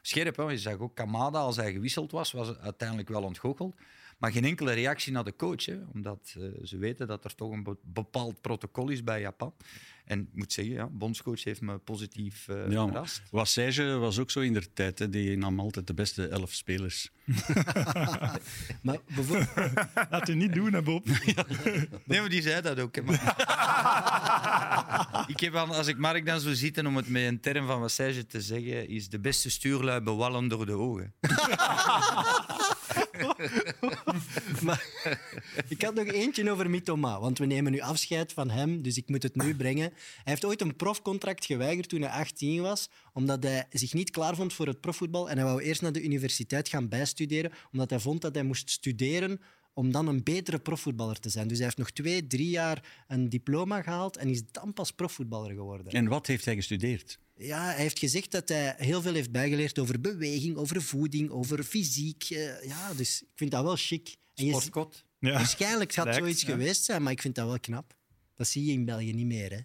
scherp. 0.03 0.37
Hè. 0.37 0.43
Je 0.43 0.59
zag 0.59 0.79
ook 0.79 0.95
Kamada, 0.95 1.39
als 1.39 1.57
hij 1.57 1.73
gewisseld 1.73 2.11
was, 2.11 2.33
was 2.33 2.59
uiteindelijk 2.59 3.09
wel 3.09 3.23
ontgoocheld. 3.23 3.75
Maar 4.19 4.33
geen 4.33 4.45
enkele 4.45 4.73
reactie 4.73 5.13
naar 5.13 5.25
de 5.25 5.37
coach, 5.37 5.65
hè, 5.65 5.79
omdat 5.95 6.37
ze 6.65 6.77
weten 6.79 7.07
dat 7.07 7.25
er 7.25 7.35
toch 7.35 7.51
een 7.53 7.63
be- 7.63 7.77
bepaald 7.83 8.41
protocol 8.41 8.89
is 8.89 9.05
bij 9.05 9.21
Japan. 9.21 9.55
En 10.05 10.21
ik 10.21 10.29
moet 10.33 10.53
zeggen, 10.53 10.75
ja, 10.75 10.89
bondscoach 10.91 11.45
heeft 11.45 11.61
me 11.61 11.79
positief 11.79 12.49
eh 12.49 12.71
Ja, 12.71 12.87
verrast. 12.87 13.23
Wassage 13.31 13.85
was 13.85 14.19
ook 14.19 14.31
zo 14.31 14.41
in 14.41 14.53
der 14.53 14.73
tijd. 14.73 14.99
Hè. 14.99 15.11
Die 15.11 15.37
nam 15.37 15.61
altijd 15.61 15.87
de 15.87 15.95
beste 15.95 16.29
elf 16.29 16.53
spelers. 16.53 17.11
Maar 18.83 18.99
bijvoorbeeld, 19.15 19.49
Laat 20.11 20.29
u 20.29 20.35
niet 20.35 20.53
doen, 20.53 20.73
hè, 20.73 20.83
Bob. 20.83 21.07
Nee, 22.05 22.21
maar 22.21 22.29
die 22.29 22.43
zei 22.43 22.61
dat 22.61 22.81
ook. 22.81 22.95
Hè, 22.97 23.03
ik 25.27 25.41
heb 25.41 25.55
aan, 25.55 25.71
als 25.71 25.87
ik 25.87 25.99
Mark 25.99 26.27
dan 26.27 26.41
zo 26.41 26.53
zitten, 26.53 26.87
om 26.87 26.97
het 26.97 27.09
met 27.09 27.23
een 27.23 27.41
term 27.41 27.67
van 27.67 27.81
Wassage 27.81 28.27
te 28.27 28.41
zeggen, 28.41 28.89
is 28.89 29.09
de 29.09 29.19
beste 29.19 29.51
stuurlui 29.51 30.01
bewallen 30.01 30.49
door 30.49 30.67
de 30.67 30.73
ogen. 30.73 31.15
ik 35.69 35.83
had 35.83 35.95
nog 35.95 36.07
eentje 36.07 36.51
over 36.51 36.71
Mitoma, 36.71 37.21
want 37.21 37.39
we 37.39 37.47
nemen 37.47 37.73
nu 37.73 37.81
afscheid 37.81 38.33
van 38.33 38.51
hem, 38.51 38.83
dus 38.83 38.97
ik 38.97 39.09
moet 39.09 39.23
het 39.23 39.37
nu 39.37 39.57
brengen. 39.57 39.93
Hij 39.93 40.23
heeft 40.25 40.45
ooit 40.45 40.61
een 40.61 40.77
profcontract 40.77 41.45
geweigerd 41.45 41.89
toen 41.89 42.01
hij 42.01 42.11
18 42.11 42.63
was, 42.63 42.89
omdat 43.13 43.43
hij 43.43 43.67
zich 43.71 43.93
niet 43.93 44.11
klaar 44.11 44.35
vond 44.35 44.53
voor 44.53 44.67
het 44.67 44.81
profvoetbal 44.81 45.31
en 45.31 45.37
hij 45.37 45.47
wou 45.47 45.63
eerst 45.63 45.83
naar 45.83 45.93
de 45.93 46.03
universiteit 46.03 46.69
gaan 46.69 46.89
bijstuderen, 46.89 47.53
omdat 47.73 47.91
hij 47.91 47.99
vond 47.99 48.21
dat 48.21 48.35
hij 48.35 48.45
moest 48.45 48.71
studeren 48.71 49.41
om 49.75 49.93
dan 49.93 50.09
een 50.09 50.23
betere 50.23 50.59
profvoetballer 50.59 51.21
te 51.21 51.29
zijn. 51.29 51.49
Dus 51.49 51.57
hij 51.57 51.67
heeft 51.67 51.79
nog 51.79 51.91
twee, 51.91 52.27
drie 52.27 52.49
jaar 52.49 53.05
een 53.09 53.29
diploma 53.29 53.83
gehaald 53.83 54.17
en 54.17 54.29
is 54.29 54.43
dan 54.51 54.73
pas 54.73 54.91
profvoetballer 54.93 55.51
geworden. 55.55 55.93
En 55.93 56.09
wat 56.09 56.27
heeft 56.27 56.45
hij 56.45 56.55
gestudeerd? 56.55 57.19
Ja, 57.37 57.65
hij 57.65 57.77
heeft 57.83 57.99
gezegd 57.99 58.31
dat 58.31 58.49
hij 58.49 58.75
heel 58.79 59.03
veel 59.03 59.15
heeft 59.15 59.31
bijgeleerd 59.31 59.79
over 59.79 60.01
beweging, 60.01 60.57
over 60.57 60.83
voeding, 60.83 61.31
over 61.31 61.63
fysiek. 61.65 62.23
eh, 62.31 62.65
ja, 62.65 62.95
dus 62.95 63.23
ik 63.23 63.29
vind 63.35 63.51
dat 63.51 63.63
wel 63.65 63.77
chic. 63.77 64.17
Sportkot. 64.35 65.05
Ja. 65.19 65.33
waarschijnlijk 65.33 65.93
gaat 65.93 66.05
Lijkt, 66.05 66.21
zoiets 66.21 66.43
ja. 66.43 66.49
geweest 66.49 66.85
zijn, 66.85 67.03
maar 67.03 67.13
ik 67.13 67.21
vind 67.21 67.35
dat 67.35 67.47
wel 67.47 67.61
knap. 67.61 67.97
Dat 68.35 68.47
zie 68.49 68.65
je 68.65 68.73
in 68.73 68.85
België 68.85 69.13
niet 69.13 69.27
meer. 69.27 69.51
Hè? 69.53 69.59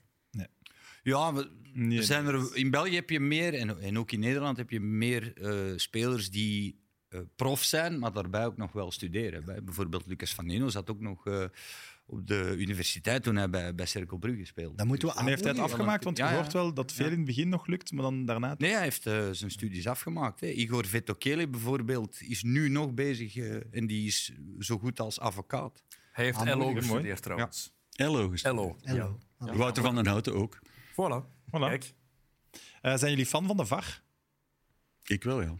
Ja, 1.03 1.33
we- 1.33 1.57
Nee, 1.73 1.97
er 1.97 2.03
zijn 2.03 2.25
er, 2.25 2.55
in 2.55 2.69
België 2.69 2.95
heb 2.95 3.09
je 3.09 3.19
meer, 3.19 3.53
en, 3.53 3.81
en 3.81 3.97
ook 3.97 4.11
in 4.11 4.19
Nederland 4.19 4.57
heb 4.57 4.69
je 4.69 4.79
meer 4.79 5.33
eh, 5.37 5.77
spelers 5.77 6.29
die 6.31 6.79
eh, 7.09 7.19
prof 7.35 7.63
zijn, 7.63 7.99
maar 7.99 8.11
daarbij 8.11 8.45
ook 8.45 8.57
nog 8.57 8.71
wel 8.71 8.91
studeren. 8.91 9.45
Bij, 9.45 9.63
bijvoorbeeld 9.63 10.05
Lucas 10.05 10.33
van 10.33 10.45
Neno 10.45 10.69
zat 10.69 10.89
ook 10.89 10.99
nog 10.99 11.27
eh, 11.27 11.43
op 12.05 12.27
de 12.27 12.55
universiteit 12.57 13.23
toen 13.23 13.35
hij 13.35 13.49
bij, 13.49 13.75
bij 13.75 13.85
Cercle 13.85 14.19
Brugge 14.19 14.45
speelde. 14.45 14.75
Dat 14.75 14.87
moeten 14.87 15.07
we 15.07 15.15
En 15.15 15.25
heeft 15.25 15.43
hij 15.43 15.51
het 15.51 15.61
afgemaakt? 15.61 16.03
Want 16.03 16.17
je 16.17 16.23
Ja, 16.23 16.29
ja. 16.29 16.35
hoort 16.35 16.53
wel 16.53 16.73
dat 16.73 16.91
veel 16.91 17.05
in 17.09 17.17
het 17.17 17.25
begin 17.25 17.49
nog 17.49 17.67
lukt, 17.67 17.91
maar 17.91 18.03
dan 18.03 18.25
daarna... 18.25 18.55
Nee, 18.57 18.71
hij 18.71 18.81
heeft 18.81 19.05
eh, 19.05 19.29
zijn 19.31 19.51
studies 19.51 19.87
afgemaakt. 19.87 20.39
Hè. 20.39 20.47
Igor 20.47 20.85
Vetokele 20.85 21.47
bijvoorbeeld 21.47 22.21
is 22.21 22.43
nu 22.43 22.69
nog 22.69 22.93
bezig 22.93 23.35
en 23.71 23.87
die 23.87 24.07
is 24.07 24.31
zo 24.59 24.77
goed 24.77 24.99
als 24.99 25.19
advocaat. 25.19 25.83
Hij 26.11 26.25
heeft 26.25 26.37
Ah, 26.37 26.57
LO 26.57 26.73
gestudeerd 26.73 27.21
trouwens. 27.21 27.73
Gestudeerd. 27.89 28.43
LO. 28.43 28.77
Hallo. 29.37 29.57
Wouter 29.57 29.83
van 29.83 29.95
den 29.95 30.05
Houten 30.07 30.33
ook. 30.33 30.59
Voilà. 30.91 31.25
Voilà. 31.45 31.59
Kijk. 31.59 31.93
Zijn 32.81 33.09
jullie 33.09 33.25
fan 33.25 33.47
van 33.47 33.57
de 33.57 33.65
VAR? 33.65 34.01
Ik 35.03 35.23
wel, 35.23 35.41
ja. 35.41 35.55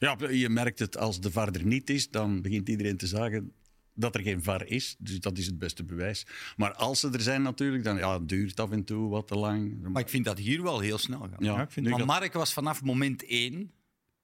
Ja. 0.00 0.16
Je 0.30 0.48
merkt 0.48 0.78
het 0.78 0.96
als 0.96 1.20
de 1.20 1.30
VAR 1.30 1.50
er 1.52 1.64
niet 1.64 1.90
is, 1.90 2.10
dan 2.10 2.42
begint 2.42 2.68
iedereen 2.68 2.96
te 2.96 3.06
zagen 3.06 3.52
dat 3.94 4.14
er 4.14 4.20
geen 4.20 4.42
VAR 4.42 4.66
is. 4.66 4.96
Dus 4.98 5.20
dat 5.20 5.38
is 5.38 5.46
het 5.46 5.58
beste 5.58 5.84
bewijs. 5.84 6.26
Maar 6.56 6.74
als 6.74 7.00
ze 7.00 7.10
er 7.10 7.20
zijn 7.20 7.42
natuurlijk, 7.42 7.84
dan 7.84 7.96
ja, 7.96 8.12
het 8.12 8.28
duurt 8.28 8.60
af 8.60 8.70
en 8.70 8.84
toe 8.84 9.08
wat 9.08 9.26
te 9.26 9.34
lang. 9.34 9.88
Maar 9.88 10.02
ik 10.02 10.08
vind 10.08 10.24
dat 10.24 10.38
hier 10.38 10.62
wel 10.62 10.80
heel 10.80 10.98
snel 10.98 11.20
gaat. 11.20 11.34
ja, 11.38 11.54
Ja, 11.54 11.62
ik 11.62 11.70
vind 11.70 11.88
Maar 11.88 12.04
Mark 12.04 12.32
was 12.32 12.52
vanaf 12.52 12.82
moment 12.82 13.24
één, 13.24 13.72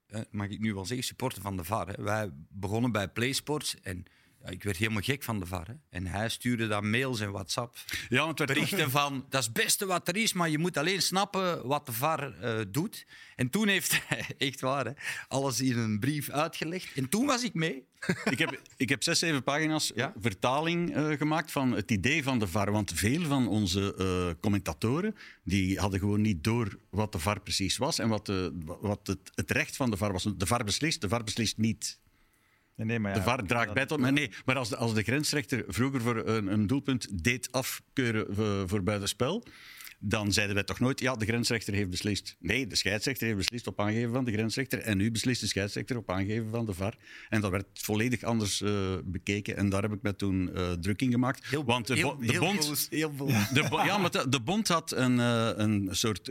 eh, 0.07 0.21
mag 0.31 0.49
ik 0.49 0.61
nu 0.61 0.75
wel 0.75 0.85
zeggen, 0.87 1.07
supporter 1.07 1.43
van 1.43 1.57
de 1.57 1.65
VAR. 1.65 1.89
Hè. 1.89 2.03
Wij 2.03 2.31
begonnen 2.49 2.93
bij 2.93 3.09
PlaySports 3.09 3.77
en 3.81 4.05
ik 4.51 4.63
werd 4.63 4.77
helemaal 4.77 5.03
gek 5.03 5.23
van 5.23 5.41
de 5.41 5.47
VAR. 5.47 5.67
Hè. 5.67 5.75
En 5.91 6.07
hij 6.07 6.29
stuurde 6.29 6.67
dan 6.67 6.91
mails 6.91 7.21
en 7.21 7.31
WhatsApp. 7.31 7.77
ja, 8.09 8.19
want 8.19 8.39
het 8.39 8.49
werd 8.49 8.61
Berichten 8.61 8.91
van, 8.91 9.27
dat 9.29 9.41
is 9.41 9.47
het 9.47 9.57
beste 9.57 9.87
wat 9.87 10.09
er 10.09 10.17
is, 10.17 10.33
maar 10.33 10.51
je 10.51 10.59
moet 10.59 10.77
alleen 10.77 11.03
snappen 11.03 11.67
wat 11.67 11.87
de 11.87 11.93
VAR 11.93 12.41
eh, 12.41 12.65
doet. 12.69 13.07
En 13.35 13.51
toen 13.51 13.69
heeft 13.69 14.01
hij, 14.07 14.27
echt 14.49 14.61
waar, 14.61 14.85
hè, 14.85 14.93
alles 15.29 15.61
in 15.61 15.79
een 15.79 15.99
brief 15.99 16.31
uitgelegd. 16.31 16.95
En 16.95 17.09
toen 17.09 17.27
was 17.27 17.43
ik 17.43 17.55
mee. 17.55 17.85
ik, 18.25 18.39
heb, 18.39 18.61
ik 18.77 18.89
heb 18.89 19.03
zes, 19.03 19.19
zeven 19.19 19.43
pagina's 19.43 19.93
Ja? 19.95 20.13
vertaling 20.21 20.95
eh, 20.95 21.09
gemaakt 21.11 21.53
van 21.53 21.73
het 21.73 21.91
idee 21.91 22.23
van 22.23 22.39
de 22.39 22.47
VAR. 22.47 22.73
Want 22.73 22.93
veel 22.95 23.23
van 23.23 23.49
onze 23.49 23.95
eh, 23.99 24.41
commentatoren 24.41 25.15
die 25.45 25.79
hadden 25.79 26.01
gewoon 26.01 26.21
niet 26.21 26.45
door 26.45 26.79
wat 26.91 27.13
de 27.13 27.19
VAR 27.19 27.41
precies 27.41 27.77
was 27.77 27.99
en 27.99 28.09
wat, 28.09 28.27
de, 28.27 28.59
wat 28.81 29.07
het, 29.07 29.31
het 29.35 29.51
recht 29.51 29.77
van 29.77 29.91
de 29.91 29.97
VAR 29.97 30.13
was. 30.13 30.29
De 30.37 30.47
VAR 30.47 30.65
beslist, 30.65 31.01
de 31.01 31.09
VAR 31.09 31.25
beslist 31.25 31.59
niet. 31.59 31.99
Nee, 32.77 32.87
nee, 32.87 32.99
maar 32.99 33.11
ja, 33.11 33.17
De 33.17 33.23
VAR 33.23 33.43
draagt 33.43 33.73
bij 33.73 33.87
tot... 33.87 34.01
Maar 34.01 34.13
nee, 34.13 34.31
maar 34.45 34.57
als 34.57 34.69
de, 34.69 34.77
als 34.77 34.95
de 34.95 35.03
grensrechter 35.03 35.65
vroeger 35.69 36.01
voor 36.01 36.17
een, 36.17 36.47
een 36.47 36.67
doelpunt 36.67 37.25
deed 37.25 37.53
afkeuren 37.53 38.35
voor, 38.35 38.69
voor 38.69 38.83
buitenspel, 38.83 39.45
dan 39.99 40.33
zeiden 40.33 40.55
wij 40.55 40.65
toch 40.65 40.81
nooit, 40.81 41.01
ja, 41.01 41.15
de 41.15 41.27
grensrechter 41.27 41.75
heeft 41.75 41.91
beslist. 41.91 42.37
Nee, 42.39 42.67
de 42.67 42.77
scheidsrechter 42.77 43.27
heeft 43.27 43.39
beslist 43.39 43.67
op 43.67 43.81
aangeven 43.81 44.13
van 44.13 44.25
de 44.25 44.33
grensrechter 44.33 44.79
en 44.79 44.97
nu 44.97 45.11
beslist 45.11 45.41
de 45.41 45.47
scheidsrechter 45.47 45.97
op 45.97 46.11
aangeven 46.11 46.51
van 46.51 46.67
de 46.67 46.75
VAR. 46.75 46.97
En 47.29 47.41
dat 47.41 47.51
werd 47.51 47.67
volledig 47.73 48.23
anders 48.23 48.61
eh, 48.61 48.97
bekeken 49.05 49.57
en 49.57 49.69
daar 49.69 49.83
heb 49.83 49.93
ik 49.93 50.03
me 50.03 50.17
toen 50.17 50.55
eh, 50.55 50.73
druk 50.73 51.03
in 51.03 51.11
gemaakt. 51.11 51.47
Heel, 51.47 51.65
Want 51.65 51.87
de, 51.87 51.95
heel, 51.95 52.17
de 52.17 52.33
heel 52.33 52.41
bond... 52.41 52.87
heel 52.91 53.13
boos. 53.13 53.49
De, 53.49 53.83
ja, 53.85 53.99
maar 53.99 54.11
de, 54.11 54.29
de 54.29 54.41
bond 54.41 54.69
had 54.69 54.93
een, 54.93 55.21
eh, 55.21 55.51
een 55.55 55.89
soort 55.91 56.31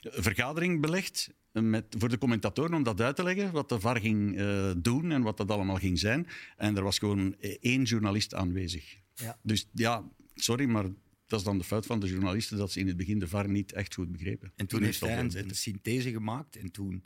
vergadering 0.00 0.80
belegd 0.80 1.30
met, 1.52 1.84
voor 1.98 2.08
de 2.08 2.18
commentatoren 2.18 2.74
om 2.74 2.82
dat 2.82 3.00
uit 3.00 3.16
te 3.16 3.22
leggen, 3.22 3.52
wat 3.52 3.68
de 3.68 3.80
VAR 3.80 4.00
ging 4.00 4.40
doen 4.78 5.12
en 5.12 5.22
wat 5.22 5.36
dat 5.36 5.50
allemaal 5.50 5.76
ging 5.76 5.98
zijn. 5.98 6.26
En 6.56 6.76
er 6.76 6.82
was 6.82 6.98
gewoon 6.98 7.36
één 7.60 7.82
journalist 7.82 8.34
aanwezig. 8.34 8.96
Ja. 9.14 9.38
Dus 9.42 9.68
ja, 9.72 10.04
sorry, 10.34 10.64
maar 10.64 10.84
dat 11.26 11.38
is 11.38 11.44
dan 11.44 11.58
de 11.58 11.64
fout 11.64 11.86
van 11.86 12.00
de 12.00 12.08
journalisten 12.08 12.58
dat 12.58 12.72
ze 12.72 12.80
in 12.80 12.86
het 12.86 12.96
begin 12.96 13.18
de 13.18 13.28
VAR 13.28 13.48
niet 13.48 13.72
echt 13.72 13.94
goed 13.94 14.12
begrepen. 14.12 14.52
En 14.56 14.66
toen 14.66 14.80
Nu 14.80 14.86
heeft 14.86 15.00
hij 15.00 15.18
een, 15.18 15.50
synthese 15.50 16.10
gemaakt 16.10 16.56
en 16.56 16.70
toen 16.70 17.04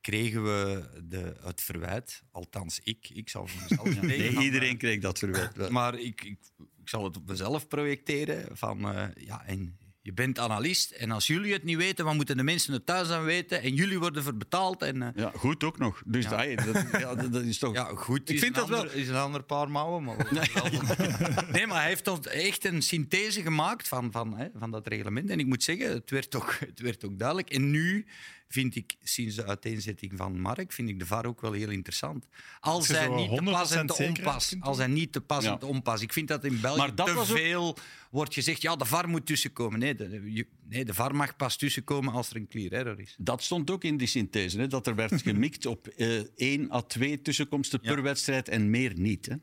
kregen 0.00 0.42
we 0.42 0.88
de, 1.04 1.36
het 1.40 1.60
verwijt, 1.60 2.22
althans 2.30 2.80
ik, 2.84 3.10
ik 3.10 3.28
zal 3.28 3.46
voor 3.46 3.62
mezelf 3.62 4.00
Nee, 4.06 4.38
iedereen 4.38 4.76
kreeg 4.76 5.00
dat 5.00 5.18
verwijt. 5.18 5.70
Maar 5.70 5.98
ik, 5.98 6.24
ik, 6.24 6.38
ik 6.56 6.88
zal 6.88 7.04
het 7.04 7.16
op 7.16 7.28
mezelf 7.28 7.68
projecteren. 7.68 8.56
Van, 8.56 8.94
eh, 8.94 9.08
ja, 9.14 9.46
en 9.46 9.78
je 10.02 10.12
bent 10.12 10.38
analist 10.38 10.90
en 10.90 11.10
als 11.10 11.26
jullie 11.26 11.52
het 11.52 11.64
niet 11.64 11.76
weten, 11.76 12.04
dan 12.04 12.16
moeten 12.16 12.36
de 12.36 12.42
mensen 12.42 12.72
het 12.72 12.86
thuis 12.86 13.08
aan 13.10 13.24
weten 13.24 13.62
en 13.62 13.74
jullie 13.74 13.98
worden 13.98 14.22
voor 14.22 14.36
betaald. 14.36 14.82
En, 14.82 15.02
eh, 15.02 15.08
Ja, 15.14 15.32
goed 15.36 15.64
ook 15.64 15.78
nog. 15.78 16.02
Dus 16.06 16.24
Ja. 16.24 16.44
dat, 16.54 16.64
dat, 16.74 16.84
ja, 17.00 17.14
dat, 17.14 17.32
dat 17.32 17.42
is 17.42 17.58
toch... 17.58 17.74
ja, 17.74 17.84
goed, 17.94 18.30
Ik 18.30 18.38
vind 18.38 18.54
dat 18.54 18.68
wel- 18.68 18.90
is 18.90 19.08
een 19.08 19.14
ander 19.14 19.42
paar 19.42 19.70
mouwen. 19.70 20.04
Maar 20.04 20.16
nee, 21.52 21.66
maar 21.66 21.80
hij 21.80 21.88
heeft 21.88 22.08
ons 22.08 22.26
echt 22.26 22.64
een 22.64 22.82
synthese 22.82 23.42
gemaakt 23.42 23.88
van, 23.88 24.12
van, 24.12 24.36
hè, 24.36 24.46
van 24.54 24.70
dat 24.70 24.86
reglement. 24.86 25.30
En 25.30 25.38
ik 25.40 25.46
moet 25.46 25.62
zeggen, 25.62 25.90
het 25.92 26.10
werd, 26.10 26.30
toch, 26.30 26.58
het 26.58 26.80
werd 26.80 27.04
ook 27.04 27.18
duidelijk. 27.18 27.50
En 27.50 27.70
nu 27.70 28.06
vind 28.52 28.76
ik, 28.76 28.94
sinds 29.02 29.34
de 29.36 29.44
uiteenzetting 29.44 30.12
van 30.16 30.40
Mark, 30.40 30.72
vind 30.72 30.88
ik 30.88 30.98
de 30.98 31.06
VAR 31.06 31.26
ook 31.26 31.40
wel 31.40 31.52
heel 31.52 31.70
interessant. 31.70 32.26
Als 32.60 32.88
hij 32.88 33.08
niet 33.08 33.30
te 33.36 33.42
pas 33.50 33.70
en 33.72 33.82
100% 33.82 33.84
te 33.96 34.04
onpas. 34.04 34.54
Als 34.60 34.78
hij 34.78 34.86
niet 34.86 35.12
te 35.12 35.20
pas 35.20 35.44
Ja. 35.44 35.52
en 35.52 35.58
te 35.58 35.66
onpas. 35.66 36.00
Ik 36.02 36.12
vind 36.12 36.28
dat 36.28 36.44
in 36.44 36.60
België 36.60 36.78
Maar 36.78 36.94
dat 36.94 37.06
te 37.06 37.12
ook- 37.18 37.24
veel 37.24 37.76
wordt 38.10 38.34
gezegd, 38.34 38.62
ja, 38.62 38.76
de 38.76 38.84
VAR 38.84 39.08
moet 39.08 39.26
tussenkomen. 39.26 39.78
Nee, 39.78 39.94
de, 39.94 40.32
je- 40.32 40.46
nee, 40.68 40.84
de 40.84 40.94
VAR 40.94 41.14
mag 41.14 41.36
pas 41.36 41.56
tussenkomen 41.56 42.12
als 42.12 42.30
er 42.30 42.36
een 42.36 42.48
clear 42.48 42.72
error 42.72 43.00
is. 43.00 43.14
Dat 43.18 43.42
stond 43.42 43.70
ook 43.70 43.84
in 43.84 43.96
die 43.96 44.06
synthese, 44.06 44.58
hè, 44.60 44.66
dat 44.66 44.86
er 44.86 44.94
werd 44.94 45.22
gemikt 45.22 45.66
op 45.66 45.88
eh, 45.88 46.18
één 46.36 46.72
à 46.72 46.80
twee 46.82 47.22
tussenkomsten 47.22 47.80
per 47.80 48.02
wedstrijd 48.02 48.48
en 48.48 48.70
meer 48.70 48.92
niet. 48.98 49.26
Hè. 49.26 49.34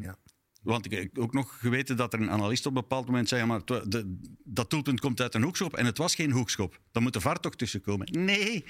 Ja. 0.00 0.18
Want 0.66 0.84
ik 0.84 0.90
heb 0.90 1.18
ook 1.18 1.32
nog 1.32 1.58
geweten 1.60 1.96
dat 1.96 2.12
er 2.12 2.20
een 2.20 2.30
analist 2.30 2.66
op 2.66 2.74
een 2.74 2.80
bepaald 2.80 3.06
moment 3.06 3.28
zei: 3.28 3.40
ja, 3.40 3.46
maar 3.46 3.64
de, 3.64 4.16
dat 4.44 4.70
doelpunt 4.70 5.00
komt 5.00 5.20
uit 5.20 5.34
een 5.34 5.42
hoekschop 5.42 5.74
en 5.74 5.86
het 5.86 5.98
was 5.98 6.14
geen 6.14 6.30
hoekschop. 6.30 6.80
Dan 6.92 7.02
moet 7.02 7.12
de 7.12 7.20
VAR 7.20 7.40
toch 7.40 7.56
tussenkomen? 7.56 8.08
Nee, 8.10 8.64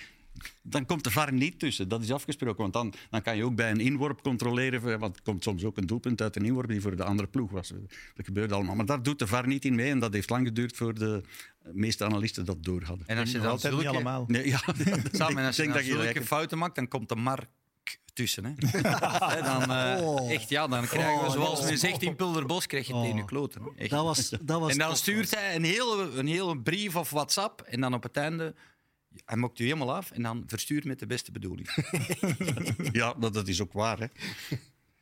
dan 0.62 0.86
komt 0.86 1.04
de 1.04 1.10
VAR 1.10 1.32
niet 1.32 1.58
tussen. 1.58 1.88
Dat 1.88 2.02
is 2.02 2.12
afgesproken. 2.12 2.60
Want 2.60 2.72
dan, 2.72 2.94
dan 3.10 3.22
kan 3.22 3.36
je 3.36 3.44
ook 3.44 3.54
bij 3.54 3.70
een 3.70 3.80
inworp 3.80 4.22
controleren. 4.22 4.98
Want 4.98 5.16
er 5.16 5.22
komt 5.22 5.42
soms 5.42 5.64
ook 5.64 5.76
een 5.76 5.86
doelpunt 5.86 6.22
uit 6.22 6.36
een 6.36 6.44
inworp 6.44 6.68
die 6.68 6.80
voor 6.80 6.96
de 6.96 7.04
andere 7.04 7.28
ploeg 7.28 7.50
was. 7.50 7.68
Dat 8.14 8.26
gebeurt 8.26 8.52
allemaal. 8.52 8.74
Maar 8.74 8.86
daar 8.86 9.02
doet 9.02 9.18
de 9.18 9.26
VAR 9.26 9.46
niet 9.46 9.64
in 9.64 9.74
mee. 9.74 9.90
En 9.90 9.98
dat 9.98 10.12
heeft 10.12 10.30
lang 10.30 10.46
geduurd 10.46 10.76
voor 10.76 10.94
de 10.94 11.22
meeste 11.72 12.04
analisten 12.04 12.44
dat 12.44 12.64
door 12.64 12.82
hadden. 12.82 13.06
En 13.06 13.18
als 13.18 13.30
je 13.30 13.38
dan 13.38 13.50
altijd 13.50 13.72
niet 13.72 13.82
zulke, 13.82 13.96
allemaal. 13.96 14.24
Nee, 14.26 14.46
ja, 14.46 14.60
Samen, 15.12 15.38
en 15.38 15.46
als 15.46 15.56
je 15.56 15.62
denk 15.62 15.74
dan 15.74 15.82
dat 15.82 15.92
je 15.92 16.02
zulke 16.02 16.24
fouten 16.24 16.58
maakt, 16.58 16.74
dan 16.74 16.88
komt 16.88 17.08
de 17.08 17.16
mark 17.16 17.48
tussen. 18.16 18.44
Hè. 18.56 19.42
Dan, 19.42 19.70
eh, 19.72 20.06
Oh. 20.06 20.30
Echt, 20.32 20.48
ja, 20.48 20.66
dan 20.66 20.86
krijgen 20.86 21.14
we, 21.20 21.26
Oh, 21.26 21.30
zoals 21.32 21.60
men 21.60 21.70
was- 21.70 21.80
zegt 21.80 22.02
in 22.02 22.16
Pulderbos, 22.16 22.66
krijg 22.66 22.86
je 22.86 22.94
het 22.96 23.04
in 23.06 23.14
je 23.16 23.20
Oh. 23.22 23.26
kloten. 23.26 23.62
Echt. 23.76 23.90
Dat 23.90 24.04
was, 24.04 24.28
dat 24.40 24.60
was 24.60 24.72
en 24.72 24.78
dan 24.78 24.88
top, 24.88 24.96
stuurt 24.96 25.34
hij 25.34 25.54
een 25.56 25.64
hele, 25.64 26.10
een 26.14 26.26
hele 26.26 26.58
brief 26.60 26.96
of 26.96 27.10
WhatsApp 27.10 27.60
en 27.60 27.80
dan 27.80 27.94
op 27.94 28.02
het 28.02 28.16
einde... 28.16 28.54
Hij 29.24 29.36
mokt 29.36 29.58
u 29.58 29.64
helemaal 29.64 29.94
af 29.94 30.10
en 30.10 30.22
dan 30.22 30.42
verstuurt 30.46 30.84
met 30.84 30.98
de 30.98 31.06
beste 31.06 31.32
bedoeling. 31.32 31.68
Ja, 32.92 33.14
dat, 33.18 33.34
dat 33.34 33.48
is 33.48 33.60
ook 33.60 33.72
waar. 33.72 33.98
Hè. 33.98 34.06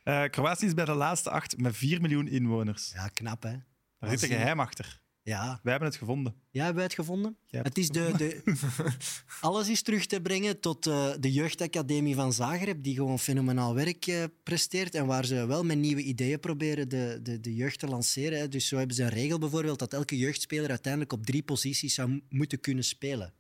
Eh, 0.03 0.31
Kroatië 0.31 0.67
is 0.67 0.75
bij 0.75 0.85
de 0.85 0.95
laatste 0.95 1.31
acht 1.31 1.59
met 1.59 1.77
4 1.77 2.01
miljoen 2.01 2.29
inwoners. 2.29 2.93
Ja, 2.95 3.09
knap 3.09 3.43
hè. 3.43 3.55
Daar 3.99 4.11
zit 4.11 4.23
een 4.23 4.29
geheim 4.37 4.61
achter. 4.61 5.01
Ja, 5.25 5.61
Wij 5.63 5.71
hebben 5.73 5.89
het 5.89 5.99
gevonden. 5.99 6.35
ja 6.51 6.59
hebben 6.59 6.75
wij 6.75 6.85
het 6.85 6.95
gevonden? 6.95 7.37
Hebt 7.49 7.69
Het 7.69 7.79
is 7.79 7.89
de, 7.89 8.13
de, 8.17 8.43
alles 9.41 9.69
is 9.69 9.83
terug 9.83 10.07
te 10.07 10.21
brengen 10.21 10.61
tot 10.61 10.87
eh, 10.87 11.13
de 11.21 11.33
jeugdacademie 11.33 12.15
van 12.15 12.33
Zagreb, 12.33 12.83
die 12.83 12.95
gewoon 12.95 13.19
fenomenaal 13.19 13.75
werk 13.75 14.07
eh, 14.07 14.25
presteert 14.43 14.95
en 14.95 15.07
waar 15.07 15.25
ze 15.25 15.47
wel 15.47 15.65
met 15.65 15.79
nieuwe 15.79 16.03
ideeën 16.03 16.41
proberen 16.41 16.89
de, 16.89 17.19
de, 17.23 17.41
de 17.41 17.55
jeugd 17.55 17.79
te 17.79 17.87
lanceren. 17.87 18.39
Hè. 18.39 18.49
Dus 18.49 18.69
zo 18.69 18.77
hebben 18.77 18.97
ze 18.97 19.03
een 19.03 19.09
regel 19.09 19.39
bijvoorbeeld 19.39 19.79
dat 19.79 19.93
elke 19.93 20.17
jeugdspeler 20.17 20.71
uiteindelijk 20.71 21.13
op 21.13 21.27
drie 21.27 21.43
posities 21.43 21.95
zou 21.95 22.23
moeten 22.29 22.61
kunnen 22.61 22.85
spelen. 22.85 23.33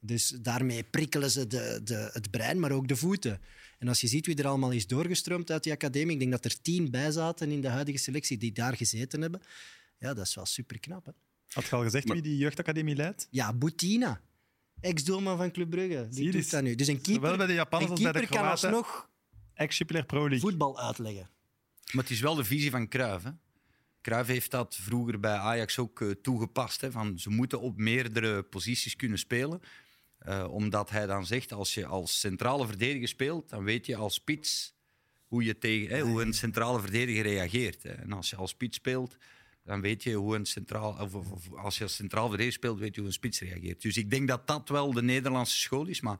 Dus 0.00 0.28
daarmee 0.28 0.82
prikkelen 0.82 1.30
ze 1.30 1.46
de, 1.46 1.80
de, 1.84 2.10
het 2.12 2.30
brein, 2.30 2.60
maar 2.60 2.72
ook 2.72 2.88
de 2.88 2.96
voeten. 2.96 3.40
En 3.78 3.88
als 3.88 4.00
je 4.00 4.06
ziet 4.06 4.26
wie 4.26 4.36
er 4.36 4.46
allemaal 4.46 4.70
is 4.70 4.86
doorgestroomd 4.86 5.50
uit 5.50 5.62
die 5.62 5.72
academie, 5.72 6.12
ik 6.12 6.18
denk 6.18 6.30
dat 6.32 6.44
er 6.44 6.60
tien 6.60 6.90
bij 6.90 7.10
zaten 7.10 7.50
in 7.50 7.60
de 7.60 7.68
huidige 7.68 7.98
selectie 7.98 8.38
die 8.38 8.52
daar 8.52 8.76
gezeten 8.76 9.20
hebben. 9.20 9.40
Ja, 9.98 10.14
dat 10.14 10.26
is 10.26 10.34
wel 10.34 10.46
super 10.46 10.78
knap. 10.80 11.06
Hè? 11.06 11.12
Had 11.48 11.64
je 11.64 11.76
al 11.76 11.82
gezegd 11.82 12.12
wie 12.12 12.22
die 12.22 12.36
jeugdacademie 12.36 12.96
leidt? 12.96 13.28
Ja, 13.30 13.52
Boutina. 13.52 14.20
Ex-doelman 14.80 15.36
van 15.36 15.50
Club 15.50 15.70
Brugge. 15.70 16.06
Zie 16.10 16.14
Die 16.14 16.24
je, 16.24 16.30
doet 16.32 16.50
dat 16.50 16.62
nu. 16.62 16.74
Dus 16.74 16.86
een 16.86 17.00
keeper, 17.00 17.14
Zowel 17.22 17.36
bij 17.36 17.46
de 17.46 17.52
Japanners 17.52 17.90
als 17.90 18.00
bij 18.00 18.12
de 18.12 18.18
keeper 18.18 18.36
kan 18.36 18.48
alsnog 18.50 19.08
Ex-Jupiler 19.54 20.04
Pro 20.04 20.20
League. 20.20 20.40
voetbal 20.40 20.80
uitleggen. 20.80 21.28
Maar 21.92 22.02
het 22.02 22.12
is 22.12 22.20
wel 22.20 22.34
de 22.34 22.44
visie 22.44 22.70
van 22.70 22.88
Cruijff. 22.88 23.24
Hè? 23.24 23.30
Cruijff 24.02 24.28
heeft 24.28 24.50
dat 24.50 24.76
vroeger 24.80 25.20
bij 25.20 25.36
Ajax 25.36 25.78
ook 25.78 26.00
eh, 26.00 26.10
toegepast. 26.10 26.80
Hè? 26.80 26.90
Van, 26.90 27.18
ze 27.18 27.30
moeten 27.30 27.60
op 27.60 27.76
meerdere 27.76 28.42
posities 28.42 28.96
kunnen 28.96 29.18
spelen. 29.18 29.60
Eh, 30.18 30.46
omdat 30.50 30.90
hij 30.90 31.06
dan 31.06 31.26
zegt, 31.26 31.52
als 31.52 31.74
je 31.74 31.86
als 31.86 32.20
centrale 32.20 32.66
verdediger 32.66 33.08
speelt, 33.08 33.48
dan 33.48 33.64
weet 33.64 33.86
je 33.86 33.96
als 33.96 34.14
spits 34.14 34.74
hoe, 35.26 35.44
je 35.44 35.58
tegen, 35.58 35.96
hè, 35.96 36.00
hoe 36.02 36.22
een 36.22 36.32
centrale 36.34 36.80
verdediger 36.80 37.22
reageert. 37.22 37.82
Hè? 37.82 37.90
En 37.90 38.12
als 38.12 38.30
je 38.30 38.36
als 38.36 38.50
spits 38.50 38.76
speelt, 38.76 39.16
dan 39.68 39.80
weet 39.80 40.02
je 40.02 40.14
hoe 40.14 40.36
een 40.36 40.46
centraal... 40.46 40.96
Of, 41.00 41.14
als 41.56 41.78
je 41.78 41.82
als 41.82 41.94
centraal 41.94 42.28
verdediger 42.28 42.58
speelt, 42.58 42.78
weet 42.78 42.94
je 42.94 43.00
hoe 43.00 43.08
een 43.08 43.14
spits 43.14 43.40
reageert. 43.40 43.82
Dus 43.82 43.96
ik 43.96 44.10
denk 44.10 44.28
dat 44.28 44.46
dat 44.46 44.68
wel 44.68 44.92
de 44.92 45.02
Nederlandse 45.02 45.56
school 45.56 45.86
is. 45.86 46.00
Maar 46.00 46.18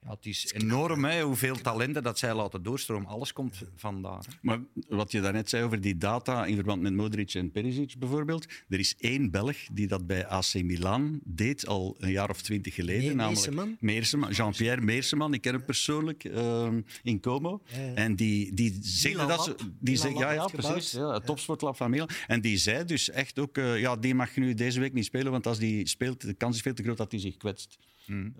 ja, 0.00 0.10
het 0.10 0.26
is 0.26 0.52
enorm 0.52 1.04
hè, 1.04 1.22
hoeveel 1.22 1.56
talenten 1.56 2.02
dat 2.02 2.18
zij 2.18 2.34
laten 2.34 2.62
doorstromen. 2.62 3.08
Alles 3.08 3.32
komt 3.32 3.62
vandaar. 3.76 4.24
Maar 4.40 4.58
wat 4.88 5.12
je 5.12 5.20
daarnet 5.20 5.48
zei 5.50 5.64
over 5.64 5.80
die 5.80 5.96
data 5.96 6.46
in 6.46 6.54
verband 6.54 6.82
met 6.82 6.92
Modric 6.92 7.34
en 7.34 7.50
Perisic 7.50 7.98
bijvoorbeeld. 7.98 8.46
Er 8.68 8.78
is 8.78 8.94
één 8.98 9.30
Belg 9.30 9.56
die 9.72 9.86
dat 9.86 10.06
bij 10.06 10.26
AC 10.26 10.54
Milan 10.54 11.20
deed 11.24 11.66
al 11.66 11.96
een 11.98 12.10
jaar 12.10 12.30
of 12.30 12.42
twintig 12.42 12.74
geleden. 12.74 13.16
Namelijk 13.16 13.46
Meerseman? 13.46 13.76
Meerseman, 13.80 14.30
Jean-Pierre 14.30 14.80
Meerseman. 14.80 15.34
Ik 15.34 15.40
ken 15.40 15.54
hem 15.54 15.64
persoonlijk 15.64 16.24
ehm, 16.24 16.80
in 17.02 17.20
Como. 17.20 17.62
En 17.94 18.16
die, 18.16 18.54
die 18.54 18.78
zegde 18.80 19.26
dat 19.26 19.44
ze... 19.44 19.54
Die 19.80 19.96
zei, 19.96 20.14
ja, 20.14 20.30
ja, 20.30 20.46
precies. 20.46 20.92
Ja, 20.92 21.12
het 21.12 21.26
topsportlab 21.26 21.76
van 21.76 21.90
Milan. 21.90 22.08
En 22.26 22.40
die 22.40 22.56
zei 22.56 22.84
dus 22.84 23.10
echt 23.10 23.38
ook, 23.38 23.58
eh, 23.58 23.80
ja, 23.80 23.96
die 23.96 24.14
mag 24.14 24.36
nu 24.36 24.54
deze 24.54 24.80
week 24.80 24.92
niet 24.92 25.04
spelen, 25.04 25.32
want 25.32 25.46
als 25.46 25.58
die 25.58 25.88
speelt, 25.88 26.20
de 26.20 26.34
kans 26.34 26.56
is 26.56 26.62
veel 26.62 26.74
te 26.74 26.82
groot 26.82 26.96
dat 26.96 27.10
hij 27.10 27.20
zich 27.20 27.36
kwetst. 27.36 27.78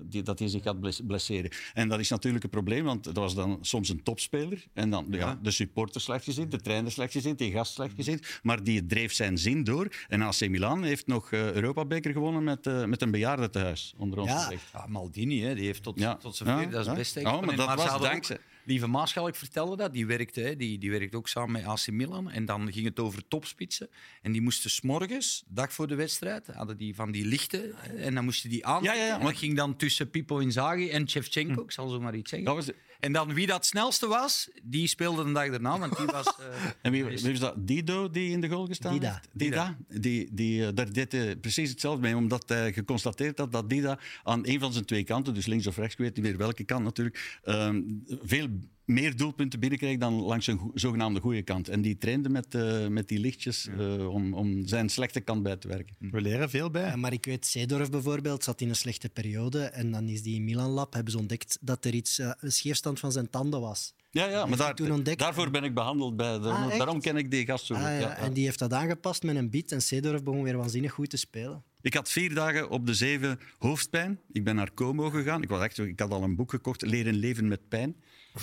Die, 0.03 0.23
dat 0.23 0.39
hij 0.39 0.49
zich 0.49 0.63
gaat 0.63 0.81
bles- 0.81 1.01
blesseren. 1.07 1.51
En 1.75 1.89
dat 1.89 1.99
is 2.01 2.09
natuurlijk 2.09 2.45
een 2.45 2.51
probleem, 2.51 2.85
want 2.85 3.05
dat 3.05 3.17
was 3.17 3.35
dan 3.35 3.59
soms 3.61 3.89
een 3.89 4.03
topspeler. 4.03 4.65
En 4.73 4.91
dan 4.91 5.07
ja, 5.11 5.39
de 5.43 5.51
supporter 5.51 6.01
slecht 6.01 6.25
gezien, 6.25 6.49
de 6.49 6.61
trainer 6.61 6.93
slecht 6.93 7.13
gezien, 7.13 7.35
die 7.37 7.53
gast 7.53 7.73
slecht 7.75 7.95
gezien. 7.95 8.21
Maar 8.43 8.63
die 8.65 8.87
dreef 8.87 9.13
zijn 9.13 9.39
zin 9.39 9.65
door. 9.65 9.89
En 10.09 10.23
AC 10.23 10.49
Milan 10.49 10.83
heeft 10.83 11.07
nog 11.07 11.33
eh 11.33 11.53
Europa-beker 11.53 12.13
gewonnen 12.13 12.45
met, 12.45 12.67
eh, 12.67 12.85
met 12.85 13.03
een 13.03 13.11
bejaardentehuis, 13.11 13.95
onder 13.97 14.19
ons 14.19 14.31
Ja. 14.31 14.39
gezegd. 14.43 14.63
Ja, 14.73 14.87
Maldini, 14.87 15.41
hè, 15.43 15.55
die 15.55 15.65
heeft 15.65 15.83
tot, 15.83 15.99
Ja. 15.99 16.15
tot 16.17 16.37
zijn 16.37 16.71
dat 16.71 16.87
is 16.87 16.93
beste. 16.95 17.21
Ja, 17.21 17.41
maar 17.41 17.57
dat 17.57 17.75
was 17.75 17.91
ook- 17.95 18.03
dankzij- 18.03 18.39
Lieve 18.67 18.87
Maaschalk 18.87 19.35
vertelde 19.35 19.77
dat, 19.77 19.93
die 19.93 20.07
werkte, 20.07 20.41
hè, 20.41 20.57
die, 20.57 20.79
die 20.79 20.91
werkte 20.91 21.17
ook 21.17 21.29
samen 21.29 21.53
met 21.53 21.65
AC 21.65 21.91
Milan. 21.91 22.31
En 22.31 22.45
dan 22.45 22.73
ging 22.73 22.85
het 22.85 22.99
over 22.99 23.29
topspitsen. 23.29 23.89
En 24.23 24.33
die 24.33 24.41
moesten 24.41 24.71
s'morgens, 24.71 25.45
dag 25.49 25.73
voor 25.73 25.87
de 25.87 25.95
wedstrijd, 25.95 26.47
hadden 26.47 26.77
die 26.77 26.95
van 26.95 27.11
die 27.11 27.27
lichten. 27.27 27.75
En 27.97 28.15
dan 28.15 28.25
moesten 28.25 28.51
die 28.51 28.67
aan. 28.67 28.83
Ja, 28.83 28.95
ja, 28.95 29.07
ja, 29.07 29.19
En 29.19 29.25
dat 29.25 29.37
ging 29.37 29.57
dan 29.57 29.77
tussen 29.77 30.11
Pippo 30.11 30.39
Inzaghi 30.39 30.89
en 30.89 31.09
Shevchenko, 31.09 31.63
ik 31.63 31.71
zal 31.71 31.89
zo 31.89 32.01
maar 32.01 32.15
iets 32.17 32.31
zeggen. 32.31 32.49
Dat 32.49 32.67
was, 32.67 32.75
En 33.07 33.13
dan 33.13 33.35
wie 33.35 33.47
dat 33.47 33.67
snelste 33.67 34.07
was, 34.07 34.51
die 34.63 34.87
speelde 34.87 35.25
de 35.25 35.33
dag 35.33 35.51
daarna, 35.51 35.79
want 35.79 35.97
die 35.97 36.07
was... 36.07 36.27
eh, 36.39 36.45
en 36.83 36.93
wie, 36.93 37.05
wie 37.05 37.31
was 37.31 37.39
dat? 37.39 37.55
Dido 37.57 38.11
die 38.11 38.31
in 38.31 38.41
de 38.41 38.49
goal 38.49 38.67
gestaan 38.67 38.93
Dida. 38.93 39.11
heeft? 39.13 39.29
Dida. 39.33 39.77
Die, 39.89 40.29
die, 40.33 40.67
eh, 40.67 40.73
daar 40.75 40.93
deed 40.93 41.13
hij 41.13 41.37
precies 41.37 41.71
hetzelfde 41.71 42.01
mee, 42.01 42.17
omdat 42.17 42.49
hij 42.49 42.73
geconstateerd 42.73 43.39
had 43.39 43.53
dat 43.53 43.71
Dida 43.71 43.99
aan 44.23 44.47
een 44.47 44.61
van 44.61 44.73
zijn 44.73 44.85
twee 44.85 45.05
kanten, 45.05 45.35
dus 45.35 45.47
links 45.47 45.67
of 45.67 45.77
rechts, 45.77 45.93
ik 45.93 45.99
weet 45.99 46.17
niet 46.17 46.25
meer 46.25 46.37
welke 46.37 46.65
kant 46.65 46.85
natuurlijk, 46.85 47.39
ehm, 47.45 47.83
veel 48.23 48.49
meer 48.87 49.17
doelpunten 49.17 49.61
binnenkreeg 49.61 49.99
dan 49.99 50.15
langs 50.15 50.45
zijn 50.45 50.59
go- 50.59 50.71
zogenaamde 50.75 51.21
goede 51.21 51.43
kant. 51.43 51.69
En 51.69 51.83
die 51.83 51.99
trainde 51.99 52.29
met, 52.29 52.55
eh, 52.55 52.87
met 52.87 53.09
die 53.09 53.19
lichtjes 53.19 53.69
eh, 53.79 54.09
om, 54.09 54.35
om 54.35 54.67
zijn 54.67 54.89
slechte 54.89 55.21
kant 55.21 55.43
bij 55.43 55.57
te 55.57 55.69
werken. 55.69 55.97
We 55.99 56.21
leren 56.21 56.51
veel 56.51 56.71
bij. 56.71 56.87
Ja, 56.87 56.97
maar 56.97 57.13
ik 57.13 57.25
weet, 57.25 57.47
Seedorf 57.47 57.91
bijvoorbeeld 57.91 58.45
zat 58.45 58.61
in 58.61 58.69
een 58.69 58.77
slechte 58.77 59.09
periode 59.09 59.63
en 59.65 59.91
dan 59.91 60.09
is 60.09 60.23
die 60.23 60.35
in 60.35 60.45
Milan 60.45 60.71
Lab, 60.71 60.93
hebben 60.95 61.13
ze 61.13 61.19
ontdekt 61.19 61.59
dat 61.61 61.85
er 61.85 61.95
iets, 61.95 62.19
eh, 62.19 62.31
een 62.41 62.53
scheefstand 62.53 62.99
van 63.01 63.13
zijn 63.13 63.31
tanden 63.31 63.61
was. 63.61 63.95
Ja, 64.11 64.27
ja 64.29 64.47
maar 64.47 64.59
daar, 64.59 64.91
ontdekt. 64.91 65.19
daarvoor 65.19 65.51
ben 65.51 65.65
ik 65.65 65.75
behandeld. 65.75 66.17
Bij, 66.17 66.39
daarom, 66.39 66.71
Ah, 66.71 66.77
daarom 66.79 67.01
ken 67.01 67.17
ik 67.17 67.31
die 67.31 67.47
gast 67.47 67.65
zo 67.67 67.75
goed. 67.75 67.85
Ah, 67.85 67.91
ja, 67.91 67.97
Ja, 67.99 68.09
ja. 68.09 68.17
En 68.17 68.33
die 68.33 68.45
heeft 68.45 68.59
dat 68.59 68.73
aangepast 68.73 69.23
met 69.23 69.37
een 69.37 69.51
beat 69.51 69.73
en 69.73 69.83
Seedorf 69.83 70.23
begon 70.23 70.43
weer 70.43 70.57
waanzinnig 70.57 70.93
goed 70.93 71.11
te 71.11 71.17
spelen. 71.17 71.63
Ik 71.81 71.95
had 71.95 72.11
vier 72.11 72.35
dagen 72.35 72.71
op 72.71 72.87
de 72.87 72.95
zeven 72.95 73.39
hoofdpijn. 73.59 74.21
Ik 74.33 74.45
ben 74.45 74.55
naar 74.55 74.75
Como 74.75 75.11
gegaan. 75.11 75.43
Ik, 75.43 75.49
was 75.49 75.63
echt, 75.63 75.79
ik 75.79 76.01
had 76.01 76.11
al 76.11 76.23
een 76.23 76.37
boek 76.37 76.51
gekocht, 76.51 76.83
Leren 76.83 77.15
leven 77.15 77.49
met 77.49 77.69
pijn. 77.69 77.97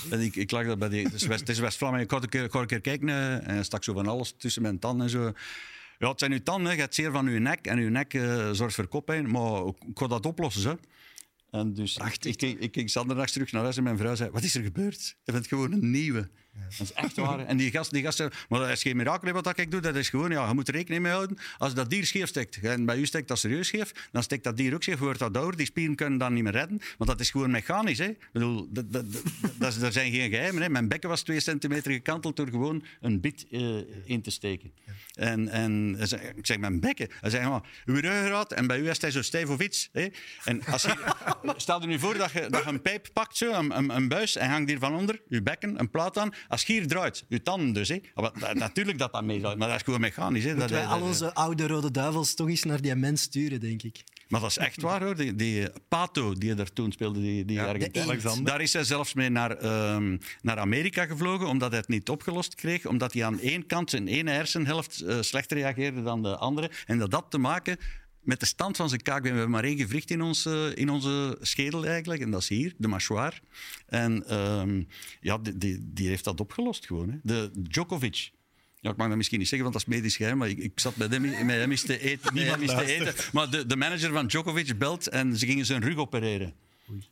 En 0.10 0.20
ik, 0.20 0.36
ik 0.36 0.52
lag 0.52 0.66
daar 0.66 0.78
bij 0.78 0.90
die... 0.90 1.04
Het 1.04 1.14
is 1.14 1.26
West- 1.28 1.40
het 1.40 1.50
is 1.50 1.60
West-Vlamingen. 1.60 2.04
Ik 2.04 2.12
ga 2.12 2.18
een 2.22 2.30
keer, 2.30 2.44
ik 2.44 2.54
een 2.54 2.66
keer 2.66 2.82
kijken. 2.82 3.10
eh, 3.10 3.34
En 3.34 3.48
er 3.56 3.66
stak 3.66 3.84
zo 3.84 3.94
van 3.94 4.08
alles 4.08 4.34
tussen 4.38 4.62
mijn 4.62 4.80
tanden 4.80 5.06
en 5.06 5.10
zo. 5.12 5.32
Ja, 6.00 6.10
het 6.10 6.20
zijn 6.20 6.32
uw 6.32 6.44
tanden. 6.44 6.68
hè. 6.68 6.74
Je 6.74 6.80
hebt 6.82 6.96
zeer 6.96 7.12
van 7.12 7.28
uw 7.28 7.40
nek. 7.40 7.66
En 7.66 7.78
uw 7.78 7.90
nek 7.90 8.14
eh, 8.14 8.50
zorgt 8.52 8.76
voor 8.76 8.88
koppijn. 8.88 9.32
Maar 9.32 9.66
ik 9.66 9.76
ga 9.94 10.08
dat 10.08 10.26
oplossen, 10.26 10.70
hè. 10.72 10.76
En 11.60 11.74
dus 11.74 11.98
ik, 11.98 12.26
ik, 12.26 12.42
ik, 12.42 12.60
ik 12.60 12.74
ging 12.74 12.90
zanderdags 12.90 13.32
terug 13.32 13.52
naar 13.52 13.62
huis 13.64 13.78
en 13.78 13.84
mijn 13.84 13.98
vrouw 13.98 14.16
zei, 14.16 14.30
wat 14.30 14.44
is 14.44 14.56
er 14.56 14.64
gebeurd? 14.64 15.16
Je 15.24 15.32
bent 15.32 15.48
gewoon 15.48 15.72
een 15.72 15.92
nieuwe. 15.92 16.30
Dat 16.54 16.88
is 16.88 16.94
echt 16.94 17.16
waar. 17.16 17.40
En 17.40 17.58
die 17.58 17.72
gast, 17.72 17.92
die 17.92 18.04
gast 18.04 18.18
zei, 18.18 18.30
maar 18.50 18.60
dat 18.60 18.70
is 18.70 18.82
geen 18.82 18.98
mirakel 18.98 19.32
wat 19.32 19.58
ik 19.58 19.72
doe. 19.72 19.82
Dat 19.82 19.96
is 19.96 20.10
gewoon, 20.10 20.32
ja, 20.32 20.48
je 20.48 20.54
moet 20.54 20.70
rekening 20.70 21.02
mee 21.02 21.12
houden. 21.12 21.38
Als 21.58 21.74
dat 21.74 21.90
dier 21.90 22.06
scheef 22.06 22.28
steekt, 22.28 22.60
en 22.62 22.86
bij 22.86 22.98
u 22.98 23.06
steekt 23.06 23.28
dat 23.28 23.40
serieus 23.40 23.68
scheef, 23.68 23.92
dan 24.12 24.24
steekt 24.24 24.44
dat 24.44 24.58
dier 24.58 24.74
ook 24.74 24.84
scheef, 24.84 25.00
wordt 25.00 25.20
dat 25.20 25.38
ouder. 25.38 25.58
Die 25.58 25.66
spieren 25.66 25.96
kunnen 25.96 26.20
dan 26.20 26.34
niet 26.34 26.44
meer 26.44 26.52
redden. 26.52 26.82
Want 26.98 27.10
dat 27.10 27.20
is 27.20 27.30
gewoon 27.30 27.52
mechanisch. 27.52 27.98
Hè. 27.98 28.06
Ik 28.08 28.30
bedoel, 28.32 28.68
dat, 28.70 29.82
er 29.82 29.92
zijn 29.92 30.12
geen 30.12 30.30
geheimen. 30.30 30.62
Hè. 30.62 30.70
Mijn 30.70 30.88
bekken 30.88 31.10
was 31.10 31.22
twee 31.22 31.40
centimeter 31.40 31.92
gekanteld 31.92 32.36
door 32.36 32.48
gewoon 32.48 32.84
een 33.02 33.22
bit 33.22 33.46
eh, 33.52 33.78
in 34.06 34.22
te 34.22 34.32
steken. 34.32 34.72
En, 35.14 35.48
en 35.48 35.98
zei- 36.02 36.32
ik 36.36 36.46
zeg, 36.46 36.58
mijn 36.58 36.80
bekken? 36.80 37.08
Hij 37.20 37.30
zei, 37.30 37.44
ja, 37.48 37.64
uw 37.86 37.96
ruggengraat, 37.96 38.52
en 38.52 38.68
bij 38.68 38.80
u 38.80 38.90
is 38.90 39.02
hij 39.02 39.12
zo 39.12 39.22
stijf 39.22 39.50
of 39.50 39.60
iets. 39.60 39.90
Hè. 39.92 40.08
En 40.44 40.66
als 40.66 40.82
je, 40.82 40.96
stel 41.58 41.82
je 41.82 41.88
nu 41.88 42.00
voor 42.00 42.18
dat 42.18 42.32
je, 42.32 42.48
dat 42.50 42.66
een 42.66 42.82
pijp 42.82 43.08
pakt, 43.14 43.38
zo, 43.38 43.54
een, 43.54 43.78
een, 43.78 43.90
een 43.90 44.08
buis, 44.08 44.36
en 44.36 44.50
hangt 44.50 44.70
hier 44.70 44.80
van 44.80 44.96
onder, 44.96 45.22
uw 45.30 45.42
bekken, 45.42 45.80
een 45.80 45.90
plaat 45.90 46.18
aan. 46.18 46.34
Als 46.48 46.64
je 46.64 46.74
hier 46.74 46.88
draait, 46.88 47.26
uw 47.30 47.40
tanden 47.44 47.74
dus. 47.74 47.90
Hè. 47.90 48.00
Maar, 48.16 48.32
dat- 48.40 48.54
natuurlijk 48.54 48.98
dat 48.98 49.14
dat 49.14 49.24
meedraait, 49.24 49.58
maar 49.58 49.68
dat 49.68 49.78
is 49.78 49.84
gewoon 49.84 50.02
mechanisch. 50.02 50.44
Hè. 50.44 50.56
Dat, 50.56 50.70
wij 50.70 50.86
al 50.86 51.02
onze 51.02 51.34
oude 51.34 51.68
rode 51.68 51.92
duivels 51.92 52.34
toch 52.34 52.48
eens 52.50 52.64
naar 52.64 52.82
die 52.82 52.96
mens 52.96 53.22
sturen, 53.22 53.60
denk 53.60 53.84
ik. 53.84 54.04
maar 54.28 54.42
dat 54.42 54.50
is 54.50 54.58
echt 54.58 54.82
waar 54.82 55.04
hoor. 55.04 55.16
Die, 55.16 55.36
die 55.36 55.68
Pato 55.88 56.34
die 56.34 56.56
er 56.56 56.74
toen 56.74 56.92
speelde, 56.92 57.20
die, 57.20 57.46
die 57.46 57.58
de 57.58 58.00
eend. 58.02 58.46
Daar 58.46 58.62
is 58.62 58.74
hij 58.74 58.84
zelfs 58.84 59.14
mee 59.14 59.30
naar, 59.30 59.52
ehm, 59.58 60.18
naar 60.42 60.58
Amerika 60.58 61.06
gevlogen, 61.06 61.48
omdat 61.48 61.70
hij 61.70 61.80
het 61.80 61.88
niet 61.90 62.10
opgelost 62.10 62.56
kreeg. 62.56 62.86
Omdat 62.86 63.14
hij 63.14 63.26
aan 63.26 63.40
één 63.40 63.66
kant 63.66 63.90
zijn 63.90 64.08
ene 64.08 64.32
hersenhelft 64.32 65.02
eh, 65.02 65.18
slechter 65.22 65.58
reageerde 65.58 66.04
dan 66.04 66.24
de 66.24 66.38
andere. 66.38 66.72
En 66.86 66.98
dat 67.00 67.12
had 67.14 67.26
te 67.30 67.38
maken 67.38 67.78
met 68.24 68.40
de 68.40 68.46
stand 68.46 68.78
van 68.78 68.90
zijn 68.90 69.02
kaak. 69.02 69.22
We 69.22 69.28
hebben 69.28 69.50
maar 69.50 69.64
één 69.64 69.78
gewricht 69.78 70.12
in, 70.12 70.22
ons, 70.22 70.46
eh, 70.46 70.76
in 70.76 70.90
onze 70.90 71.38
schedel 71.42 71.86
eigenlijk. 71.86 72.22
En 72.22 72.32
dat 72.32 72.42
is 72.42 72.50
hier, 72.50 72.74
de 72.78 72.88
mâchoire. 72.88 73.38
En 73.88 74.28
ehm, 74.28 74.84
ja, 75.22 75.38
die, 75.38 75.58
die, 75.58 75.80
die 75.94 76.08
heeft 76.08 76.24
dat 76.24 76.40
opgelost 76.40 76.86
gewoon. 76.86 77.10
Hè. 77.10 77.18
De 77.24 77.52
Djokovic. 77.54 78.32
Ja, 78.80 78.90
ik 78.90 78.98
mag 78.98 79.08
dat 79.08 79.18
misschien 79.18 79.40
niet 79.40 79.48
zeggen, 79.48 79.72
want 79.72 79.80
dat 79.80 79.88
is 79.90 79.98
medisch 79.98 80.16
geheim, 80.16 80.38
maar 80.38 80.50
ik, 80.50 80.58
ik 80.58 80.80
zat 80.80 80.96
met 80.96 81.12
hem, 81.12 81.22
met 81.22 81.56
hem 81.56 81.72
eens 81.72 81.82
te 81.82 82.00
eten. 82.00 82.34
Met 82.34 82.44
hem 82.44 82.62
eens 82.62 82.72
te 82.72 82.86
eten. 82.86 83.14
Maar 83.32 83.50
de, 83.50 83.66
de 83.66 83.76
manager 83.76 84.12
van 84.12 84.28
Djokovic 84.28 84.78
belt 84.78 85.08
en 85.08 85.38
ze 85.38 85.46
gingen 85.46 85.66
zijn 85.66 85.82
rug 85.82 85.98
opereren. 85.98 86.54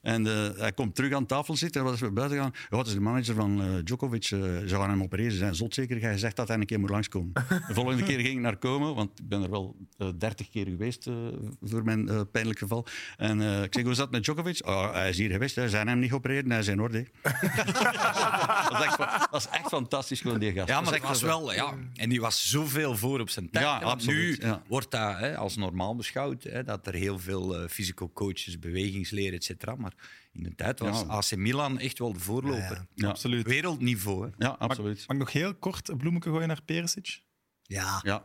En 0.02 0.28
eh, 0.28 0.50
hij 0.58 0.72
komt 0.72 0.96
terug 0.96 1.14
aan 1.14 1.26
tafel 1.26 1.56
zitten 1.56 1.82
en 1.82 1.88
wat 1.88 1.96
is 1.96 2.02
we 2.02 2.12
buiten 2.12 2.38
gaan? 2.38 2.52
Ja, 2.54 2.78
wat 2.78 2.88
is 2.88 2.94
de 2.94 3.00
manager 3.00 3.36
van 3.36 3.62
eh, 3.62 3.68
Djokovic? 3.84 4.24
eh, 4.24 4.40
ze 4.40 4.68
gaan 4.68 4.90
hem 4.90 5.02
opereren. 5.02 5.32
Ze 5.32 5.38
zijn 5.38 5.56
zot 5.56 5.74
zeker. 5.74 6.02
Hij 6.02 6.18
zegt 6.18 6.36
dat 6.36 6.48
hij 6.48 6.58
een 6.58 6.66
keer 6.66 6.80
moet 6.80 6.90
langskomen. 6.90 7.34
De 7.68 7.74
volgende 7.74 8.04
keer 8.04 8.20
ging 8.20 8.36
ik 8.36 8.40
naar 8.40 8.58
komen, 8.58 8.96
want 8.96 9.20
ik 9.20 9.28
ben 9.28 9.44
er 9.44 9.50
wel 9.50 9.76
dertig 10.18 10.50
keer 10.50 10.66
geweest 10.66 11.08
eh, 11.08 11.14
voor 11.62 11.84
mijn 11.84 12.10
eh, 12.10 12.22
pijnlijk 12.32 12.60
geval. 12.60 12.86
En 13.18 13.42
eh, 13.42 13.64
ik 13.64 13.74
zeg, 13.74 13.84
hoe 13.84 13.92
is 13.92 13.98
dat 13.98 14.12
met 14.12 14.24
Djokovic? 14.24 14.68
Oh, 14.68 14.94
hij 14.94 15.10
is 15.10 15.18
hier 15.18 15.32
geweest. 15.32 15.56
Hij 15.56 15.68
zijn 15.68 15.88
hem 15.88 16.00
niet 16.00 16.10
geopereerd. 16.10 16.48
Hij 16.48 16.60
is 16.60 16.68
in 16.68 16.82
orde. 16.82 17.08
dat, 17.22 18.80
is 18.80 18.86
echt, 18.86 18.98
dat 19.32 19.42
is 19.42 19.48
echt 19.48 19.68
fantastisch, 19.68 20.22
gewoon 20.22 20.40
die 20.40 20.54
gast. 20.54 20.68
Ja, 20.68 20.82
maar 20.82 20.92
dat 20.92 21.02
was 21.02 21.22
wel, 21.22 21.54
ja. 21.54 21.74
En 21.96 22.10
die 22.10 22.22
was 22.22 22.50
zoveel 22.50 22.98
voor 22.98 23.20
op 23.20 23.30
zijn 23.30 23.50
tijd. 23.50 23.66
Ja, 23.66 23.78
absoluut, 23.78 24.42
Nu 24.42 24.48
ja. 24.48 24.62
wordt 24.68 24.92
dat 24.92 25.18
hè, 25.18 25.38
als 25.38 25.56
normaal 25.56 25.96
beschouwd, 25.96 26.44
hè, 26.44 26.64
dat 26.64 26.88
er 26.88 26.94
heel 26.94 27.20
veel 27.20 27.56
eh 27.58 27.70
physical 27.70 28.12
coaches, 28.14 28.60
bewegingsleren, 28.60 29.40
et 29.40 29.44
cetera. 29.62 29.76
Maar 29.82 29.94
in 30.32 30.44
de 30.44 30.56
tijd 30.56 30.80
was 30.80 31.00
Ja. 31.00 31.06
AC 31.08 31.36
Milan 31.36 31.80
echt 31.80 32.00
wel 32.00 32.14
de 32.14 32.20
voorloper. 32.20 32.86
Ja. 32.94 33.08
Absoluut. 33.08 33.48
Wereldniveau. 33.48 34.26
Hè. 34.26 34.30
Ja, 34.38 34.56
absoluut. 34.60 34.98
Mag 35.08 35.18
ik 35.18 35.18
nog 35.18 35.32
heel 35.32 35.56
kort 35.56 35.90
een 35.90 35.98
bloemetje 35.98 36.30
gooien 36.30 36.48
naar 36.48 36.62
Perisic? 36.66 37.22
Ja, 37.62 38.00
Ja. 38.04 38.24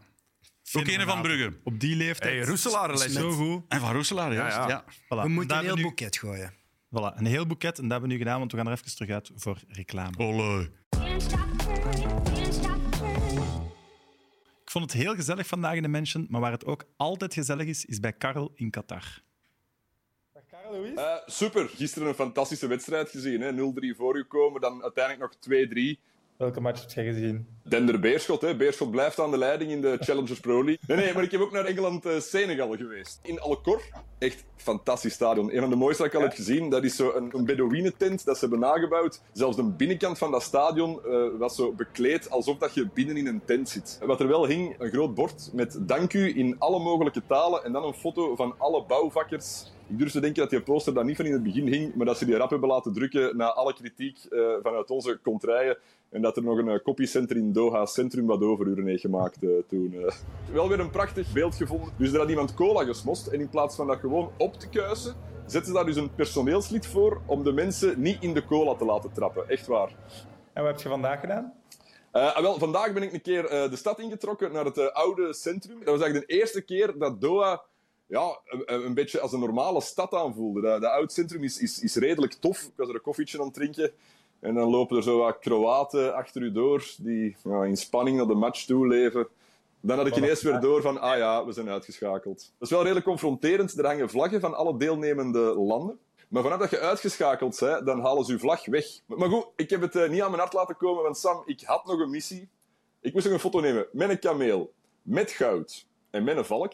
Ook 0.73 0.87
een 0.87 1.01
van 1.07 1.23
Brugge. 1.23 1.59
Op 1.65 1.81
die 1.81 1.97
leeftijd. 1.97 2.35
Hey, 2.39 2.45
Roeselaar 2.47 2.97
zo 2.99 3.31
goed. 3.33 3.65
En 3.69 3.81
van 3.81 3.93
Roeselaar, 3.93 4.33
juist. 4.33 4.57
ja. 4.57 4.69
Ja, 4.69 4.85
Voilà. 4.85 5.07
We 5.09 5.17
En 5.17 5.31
moeten 5.31 5.57
een 5.59 5.65
heel 5.65 5.75
nu- 5.77 5.83
boeket 5.83 6.17
gooien. 6.17 6.53
Voilà, 6.87 7.17
een 7.17 7.27
heel 7.27 7.47
boeket. 7.47 7.77
En 7.79 7.83
dat 7.83 7.91
hebben 7.91 8.09
we 8.09 8.15
nu 8.15 8.21
gedaan, 8.23 8.39
want 8.39 8.51
we 8.53 8.57
gaan 8.59 8.67
er 8.67 8.73
even 8.73 8.95
terug 8.97 9.11
uit 9.11 9.31
voor 9.35 9.59
reclame. 9.69 10.19
Olé. 10.19 10.71
Ik 14.65 14.71
vond 14.73 14.93
het 14.93 15.03
heel 15.03 15.15
gezellig 15.15 15.47
vandaag 15.47 15.75
in 15.75 15.83
de 15.83 15.89
Mansion, 15.89 16.27
maar 16.31 16.41
waar 16.41 16.53
het 16.53 16.65
ook 16.65 16.85
altijd 16.97 17.35
gezellig 17.35 17.67
is, 17.67 17.85
is 17.85 18.01
bij 18.01 18.13
Karel 18.13 18.53
in 18.55 18.71
Qatar. 18.71 19.23
Eh, 20.97 21.15
super. 21.27 21.69
Gisteren 21.69 22.09
een 22.09 22.15
fantastische 22.15 22.67
wedstrijd 22.67 23.11
gezien. 23.11 23.41
hè. 23.41 23.53
0-3 23.53 23.97
voorgekomen, 23.97 24.61
dan 24.61 24.83
uiteindelijk 24.83 25.31
nog 25.31 25.41
2-3. 25.41 25.99
Welke 26.37 26.61
match 26.61 26.81
heb 26.81 26.91
jij 26.91 27.05
gezien? 27.05 27.47
Dender 27.63 28.01
Beerschot. 28.01 28.41
Hè. 28.41 28.57
Beerschot 28.57 28.91
blijft 28.91 29.21
aan 29.21 29.31
de 29.31 29.39
leiding 29.39 29.71
in 29.71 29.81
de 29.81 29.97
Challengers 30.01 30.41
Pro 30.41 30.55
League. 30.65 30.79
Nee, 30.87 30.97
nee, 30.97 31.15
maar 31.15 31.23
ik 31.23 31.31
heb 31.31 31.41
ook 31.41 31.53
naar 31.53 31.65
Engeland-Senegal 31.65 32.77
geweest. 32.77 33.21
In 33.23 33.41
Alcor. 33.41 33.83
Echt 34.19 34.45
fantastisch 34.57 35.13
stadion. 35.13 35.55
Een 35.55 35.61
van 35.61 35.71
de 35.71 35.77
mooiste 35.77 36.03
dat 36.03 36.13
ik 36.13 36.19
al 36.19 36.25
heb 36.25 36.35
gezien. 36.35 36.71
Dat 36.71 36.85
is 36.85 36.97
zo 36.97 37.13
een, 37.15 37.31
een 37.33 37.45
Bedouinentent 37.45 38.25
dat 38.25 38.35
ze 38.35 38.41
hebben 38.41 38.61
nagebouwd. 38.61 39.21
Zelfs 39.33 39.57
de 39.57 39.65
binnenkant 39.65 40.19
van 40.19 40.31
dat 40.31 40.43
stadion 40.43 41.01
eh, 41.05 41.25
was 41.39 41.55
zo 41.57 41.73
bekleed 41.73 42.31
alsof 42.31 42.59
dat 42.59 42.75
je 42.75 42.89
binnen 42.95 43.17
in 43.17 43.27
een 43.27 43.45
tent 43.45 43.69
zit. 43.69 43.99
Wat 44.03 44.21
er 44.21 44.29
wel 44.29 44.47
hing, 44.47 44.75
een 44.79 44.91
groot 44.91 45.15
bord 45.15 45.51
met 45.53 45.79
dank 45.81 46.13
u 46.13 46.37
in 46.39 46.57
alle 46.59 46.79
mogelijke 46.79 47.23
talen. 47.27 47.65
En 47.65 47.73
dan 47.73 47.85
een 47.85 47.95
foto 47.95 48.35
van 48.37 48.55
alle 48.59 48.85
bouwvakkers. 48.87 49.75
Ik 49.89 49.99
durf 49.99 50.11
te 50.11 50.21
denken 50.21 50.41
dat 50.41 50.51
die 50.51 50.61
poster 50.63 50.95
daar 50.95 51.05
niet 51.05 51.17
van 51.17 51.25
in 51.25 51.33
het 51.33 51.43
begin 51.43 51.67
hing, 51.67 51.95
maar 51.95 52.07
dat 52.07 52.19
ze 52.19 52.25
die 52.25 52.37
rap 52.37 52.51
hebben 52.51 52.69
laten 52.69 52.93
drukken 52.93 53.37
na 53.37 53.53
alle 53.53 53.75
kritiek 53.75 54.19
eh, 54.31 54.41
vanuit 54.63 54.91
onze 54.91 55.19
contraien. 55.23 55.77
En 56.11 56.23
dat 56.23 56.37
er 56.37 56.43
nog 56.43 56.59
een 56.59 56.67
uh, 56.67 56.79
copycenter 56.83 57.37
in 57.37 57.53
Doha 57.53 57.87
Centrum 57.87 58.27
wat 58.27 58.43
overuren 58.43 58.87
heeft 58.87 59.01
gemaakt 59.01 59.43
eh, 59.43 59.51
toen. 59.69 59.95
eh. 59.95 60.15
Wel 60.53 60.69
weer 60.69 60.81
een 60.81 60.91
prachtig 60.91 61.33
beeld 61.33 61.55
gevonden. 61.55 61.93
Dus 61.97 62.13
er 62.13 62.19
had 62.19 62.29
iemand 62.29 62.55
cola 62.55 62.85
gesmost 62.85 63.27
en 63.27 63.41
in 63.41 63.49
plaats 63.49 63.77
van 63.77 63.87
dat 63.87 63.99
gewoon 63.99 64.31
op 64.39 64.55
te 64.55 64.69
kuisen, 64.69 65.15
zetten 65.41 65.67
ze 65.67 65.73
daar 65.73 65.87
dus 65.87 65.97
een 65.97 66.15
personeelslid 66.15 66.87
voor 66.87 67.21
om 67.27 67.45
de 67.45 67.53
mensen 67.53 68.01
niet 68.03 68.17
in 68.21 68.35
de 68.35 68.45
cola 68.45 68.75
te 68.75 68.85
laten 68.85 69.13
trappen. 69.13 69.49
Echt 69.49 69.67
waar. 69.67 69.91
En 70.53 70.63
wat 70.63 70.73
heb 70.73 70.81
je 70.83 70.89
vandaag 70.89 71.21
gedaan? 71.21 71.53
Eh, 72.13 72.37
ah, 72.37 72.43
wel, 72.43 72.59
vandaag 72.59 72.93
ben 72.93 73.03
ik 73.03 73.13
een 73.13 73.23
keer 73.23 73.45
eh, 73.45 73.71
de 73.71 73.77
stad 73.77 73.99
ingetrokken 73.99 74.53
naar 74.53 74.65
het 74.65 74.79
eh, 74.79 74.87
oude 74.87 75.35
centrum. 75.35 75.79
Dat 75.79 75.89
was 75.89 76.01
eigenlijk 76.01 76.29
de 76.29 76.37
eerste 76.39 76.61
keer 76.63 76.99
dat 76.99 77.21
Doha 77.21 77.63
ja, 78.07 78.41
een, 78.45 78.85
een 78.85 78.95
beetje 78.95 79.21
als 79.21 79.33
een 79.33 79.41
normale 79.41 79.81
stad 79.81 80.13
aanvoelde. 80.15 80.61
Dat, 80.61 80.81
dat 80.81 80.91
oud 80.91 81.13
centrum 81.13 81.45
is, 81.45 81.59
is, 81.59 81.81
is 81.83 81.97
redelijk 81.97 82.33
tof. 82.33 82.63
Ik 82.63 82.73
was 82.77 82.89
er 82.89 82.95
een 82.95 83.01
koffietje 83.01 83.39
aan 83.39 83.45
het 83.45 83.55
drinken. 83.55 83.91
En 84.41 84.55
dan 84.55 84.71
lopen 84.71 84.97
er 84.97 85.03
zo 85.03 85.19
wat 85.19 85.39
Kroaten 85.39 86.15
achter 86.15 86.43
u 86.43 86.53
door 86.53 86.95
die 86.99 87.37
ja, 87.45 87.65
in 87.65 87.77
spanning 87.77 88.17
naar 88.17 88.27
de 88.27 88.35
match 88.35 88.65
toe 88.65 88.87
leven. 88.87 89.29
Dan 89.81 89.97
had 89.97 90.07
ik 90.07 90.17
ineens 90.17 90.43
weer 90.43 90.61
door 90.61 90.83
van, 90.83 91.01
ah 91.01 91.17
ja, 91.17 91.45
we 91.45 91.53
zijn 91.53 91.69
uitgeschakeld. 91.69 92.39
Dat 92.39 92.69
is 92.69 92.71
wel 92.71 92.81
redelijk 92.81 93.07
confronterend. 93.07 93.79
Er 93.79 93.87
hangen 93.87 94.11
vlaggen 94.11 94.41
van 94.41 94.55
alle 94.55 94.77
deelnemende 94.77 95.41
landen. 95.41 95.99
Maar 96.29 96.43
vanaf 96.43 96.59
dat 96.59 96.71
je 96.71 96.81
uitgeschakeld 96.81 97.59
bent, 97.61 97.87
dan 97.87 98.01
halen 98.01 98.25
ze 98.25 98.33
je 98.33 98.39
vlag 98.39 98.67
weg. 98.67 98.87
Maar 99.07 99.29
goed, 99.29 99.47
ik 99.57 99.71
heb 99.71 99.81
het 99.81 99.97
eh, 99.97 100.09
niet 100.09 100.23
aan 100.23 100.31
mijn 100.31 100.43
hart 100.43 100.53
laten 100.53 100.77
komen, 100.77 101.03
want 101.03 101.19
Sam, 101.19 101.43
ik 101.45 101.61
had 101.61 101.87
nog 101.87 102.01
een 102.01 102.11
missie. 102.11 102.49
Ik 103.01 103.13
moest 103.13 103.25
nog 103.25 103.35
een 103.35 103.41
foto 103.41 103.61
nemen 103.61 103.87
met 103.93 104.11
een 104.11 104.19
kameel, 104.19 104.73
met 105.03 105.31
goud 105.31 105.87
en 106.11 106.25
met 106.25 106.37
een 106.37 106.45
valk. 106.45 106.73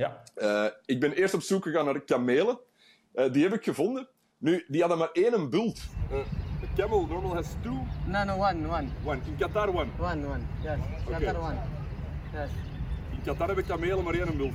Ja. 0.00 0.22
Eh, 0.34 0.66
ik 0.84 1.00
ben 1.00 1.12
eerst 1.12 1.34
op 1.34 1.42
zoek 1.42 1.62
gegaan 1.62 1.84
naar 1.84 2.00
kamelen. 2.00 2.58
Eh, 3.12 3.32
die 3.32 3.42
heb 3.42 3.52
ik 3.52 3.64
gevonden. 3.64 4.08
Nu, 4.38 4.64
die 4.68 4.80
hadden 4.80 4.98
maar 4.98 5.10
één 5.12 5.50
bult. 5.50 5.80
a 6.12 6.66
camel 6.76 7.06
normal 7.06 7.34
has 7.34 7.48
two. 7.62 7.86
No, 8.06 8.24
no, 8.24 8.34
one, 8.34 8.68
one. 8.68 8.88
One. 9.04 9.18
In 9.26 9.36
Qatar 9.38 9.68
one. 9.68 9.90
One, 9.98 10.26
one. 10.26 10.40
Yes. 10.62 10.78
Qatar 11.08 11.40
one. 11.40 11.58
Yes. 12.32 12.50
In 13.10 13.22
Qatar 13.24 13.46
hebben 13.46 13.66
kamelen 13.66 14.04
maar 14.04 14.14
één 14.14 14.36
bult. 14.36 14.54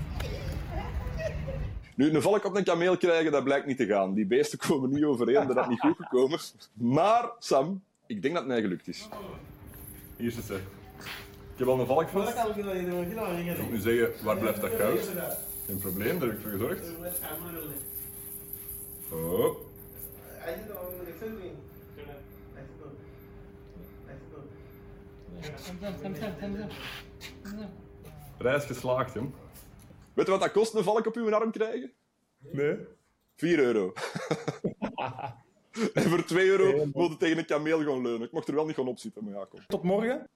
Nu, 1.96 2.14
een 2.14 2.22
valk 2.22 2.46
op 2.46 2.56
een 2.56 2.64
kameel 2.64 2.98
krijgen, 2.98 3.32
dat 3.32 3.44
blijkt 3.44 3.66
niet 3.66 3.78
te 3.78 3.86
gaan. 3.86 4.14
Die 4.14 4.26
beesten 4.26 4.60
komen 4.68 4.90
niet 4.90 5.04
overeen, 5.04 5.48
dat 5.48 5.58
is 5.58 5.68
niet 5.68 5.80
goed 5.80 5.96
gekomen. 5.98 6.40
Maar, 6.74 7.32
Sam, 7.40 7.84
ik 8.06 8.22
denk 8.22 8.34
dat 8.34 8.44
het 8.44 8.52
mij 8.52 8.62
gelukt 8.62 8.88
is. 8.88 9.08
Hier 10.18 10.28
is 10.28 10.36
het, 10.36 10.48
hè. 10.48 10.58
Ik 11.56 11.62
heb 11.62 11.68
al 11.70 11.80
een 11.80 11.86
valk 11.86 12.10
vast. 12.10 12.38
Ik 12.38 12.44
moet 13.58 13.72
nu 13.72 13.78
zeggen, 13.78 14.26
waar 14.26 14.38
blijft 14.38 14.62
dat 14.62 14.72
goud? 14.72 15.10
Geen 15.66 15.78
probleem, 15.78 16.20
daar 16.20 16.28
heb 16.28 16.38
ik 16.38 16.44
voor 16.44 16.52
gezorgd. 16.52 16.92
Oh. 19.12 19.58
Reis 28.38 28.66
geslaagd, 28.66 29.14
jong. 29.14 29.32
Weet 30.14 30.26
je 30.26 30.32
wat 30.32 30.42
dat 30.42 30.52
kost, 30.52 30.74
een 30.74 30.84
valk 30.84 31.06
op 31.06 31.16
uw 31.16 31.34
arm 31.34 31.52
krijgen? 31.52 31.92
Nee. 32.40 32.78
4 33.36 33.60
euro. 33.60 33.94
en 35.94 36.04
voor 36.04 36.26
2 36.26 36.48
euro 36.48 36.86
moet 36.94 37.12
je 37.12 37.18
tegen 37.18 37.38
een 37.38 37.46
kameel 37.46 37.84
gaan 37.84 38.02
leunen. 38.02 38.28
Ik 38.28 38.32
mocht 38.32 38.48
er 38.48 38.56
wel 38.56 38.66
niet 38.66 38.76
gaan 38.76 38.88
opzitten, 38.88 39.24
maar 39.24 39.34
ja, 39.34 39.46
kom. 39.50 39.60
Tot 39.68 39.84
morgen. 39.84 40.30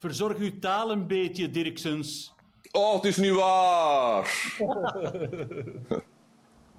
Verzorg 0.00 0.38
uw 0.38 0.58
taal 0.58 0.90
een 0.90 1.06
beetje, 1.06 1.50
Dirksens. 1.50 2.34
Oh, 2.70 2.94
het 2.94 3.04
is 3.04 3.16
niet 3.16 3.34
waar. 3.34 4.22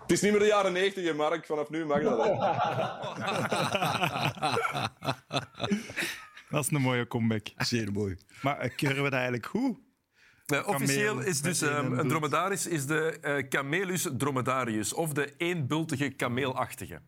het 0.02 0.12
is 0.12 0.22
niet 0.22 0.32
meer 0.32 0.40
de 0.40 0.46
jaren 0.46 0.74
90, 0.74 1.04
hè, 1.04 1.14
Mark. 1.14 1.46
Vanaf 1.46 1.70
nu 1.70 1.86
mag 1.86 2.02
dat. 2.02 2.18
Dat 6.50 6.64
is 6.64 6.72
een 6.72 6.82
mooie 6.82 7.08
comeback. 7.08 7.48
Zeer 7.58 7.92
mooi. 7.92 8.18
Maar 8.42 8.58
eh, 8.58 8.76
keuren 8.76 8.98
we 8.98 9.10
dat 9.10 9.14
eigenlijk 9.14 9.46
goed? 9.46 9.78
Nee, 10.46 10.68
officieel 10.68 11.20
is 11.20 11.42
dus 11.42 11.62
ehm, 11.62 11.86
een 11.86 11.96
bult. 11.96 12.10
dromedaris 12.10 12.68
is 12.68 12.86
de 12.86 13.20
eh, 13.22 13.48
Camelus 13.48 14.08
dromedarius, 14.18 14.94
of 14.94 15.14
de 15.14 15.34
eenbultige 15.38 16.10
kameelachtige. 16.10 17.02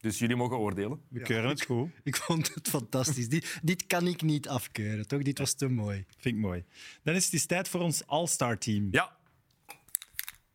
Dus 0.00 0.18
jullie 0.18 0.36
mogen 0.36 0.58
oordelen. 0.58 1.00
We 1.08 1.20
keuren 1.20 1.48
het 1.48 1.62
goed. 1.62 1.90
Ik 2.02 2.16
vond 2.16 2.54
het 2.54 2.68
fantastisch. 2.68 3.28
Dit, 3.28 3.60
dit 3.62 3.86
kan 3.86 4.06
ik 4.06 4.22
niet 4.22 4.48
afkeuren, 4.48 5.08
toch? 5.08 5.22
Dit 5.22 5.38
was 5.38 5.54
te 5.54 5.68
mooi. 5.68 6.04
Vind 6.18 6.34
ik 6.34 6.40
mooi. 6.40 6.64
Dan 7.02 7.14
is 7.14 7.32
het 7.32 7.48
tijd 7.48 7.68
voor 7.68 7.80
ons 7.80 8.06
All-Star 8.06 8.58
team. 8.58 8.88
Ja. 8.90 9.18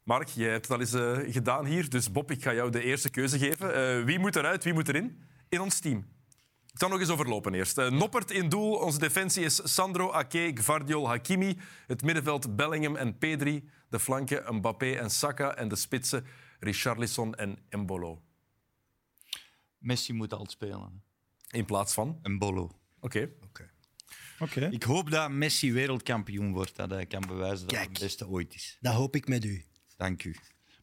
Mark, 0.04 0.28
jij 0.28 0.52
hebt 0.52 0.68
het 0.68 0.74
al 0.74 0.80
eens 0.80 0.93
eh, 0.93 1.34
gedaan 1.34 1.66
hier, 1.66 1.89
dus 1.89 2.12
Bob, 2.12 2.32
ik 2.32 2.43
ga 2.43 2.54
jou 2.54 2.72
de 2.72 2.84
eerste 2.84 3.10
keuze 3.10 3.38
geven. 3.39 3.76
Eh, 3.76 4.04
wie 4.04 4.20
moet 4.20 4.36
eruit, 4.36 4.64
wie 4.64 4.74
moet 4.74 4.88
erin? 4.88 5.24
In 5.50 5.62
ons 5.62 5.80
team. 5.80 6.06
Ik 6.72 6.80
zal 6.82 6.89
nog 6.89 7.00
eens 7.00 7.10
overlopen 7.10 7.54
eerst. 7.54 7.78
Eh, 7.78 7.89
Noppert 7.89 8.32
in 8.32 8.50
doel. 8.50 8.74
Onze 8.74 9.00
defensie 9.00 9.43
is 9.43 9.74
Sandro, 9.74 10.12
Ake, 10.12 10.52
Gvardiol, 10.54 11.08
Hakimi. 11.08 11.58
Het 11.88 12.02
middenveld 12.04 12.56
Bellingham 12.56 12.96
en 12.96 13.18
Pedri. 13.18 13.70
De 13.89 14.00
flanken 14.00 14.56
Mbappé 14.56 14.91
en 14.91 15.10
Saka. 15.10 15.56
En 15.56 15.68
de 15.68 15.76
spitsen 15.76 16.26
Richarlison 16.60 17.36
en 17.36 17.58
Embolo. 17.70 18.22
Messi 19.86 20.14
moet 20.14 20.34
al 20.34 20.46
spelen. 20.50 21.04
In 21.52 21.66
plaats 21.66 21.94
van? 21.94 22.20
Een 22.22 22.38
bolo. 22.38 22.72
Oké. 23.00 23.30
Oké. 24.40 24.68
Ik 24.70 24.84
hoop 24.84 25.12
dat 25.12 25.32
Messi 25.32 25.74
wereldkampioen 25.74 26.54
wordt. 26.54 26.76
Dat 26.76 26.90
hij 26.90 27.06
kan 27.06 27.24
bewijzen 27.28 27.68
dat 27.68 27.76
hij 27.76 27.86
het 27.86 28.00
beste 28.00 28.28
ooit 28.28 28.54
is. 28.56 28.78
Dat 28.80 28.94
hoop 28.94 29.16
ik 29.16 29.28
met 29.28 29.46
u. 29.46 29.64
Dank 29.98 30.24
u. 30.24 30.36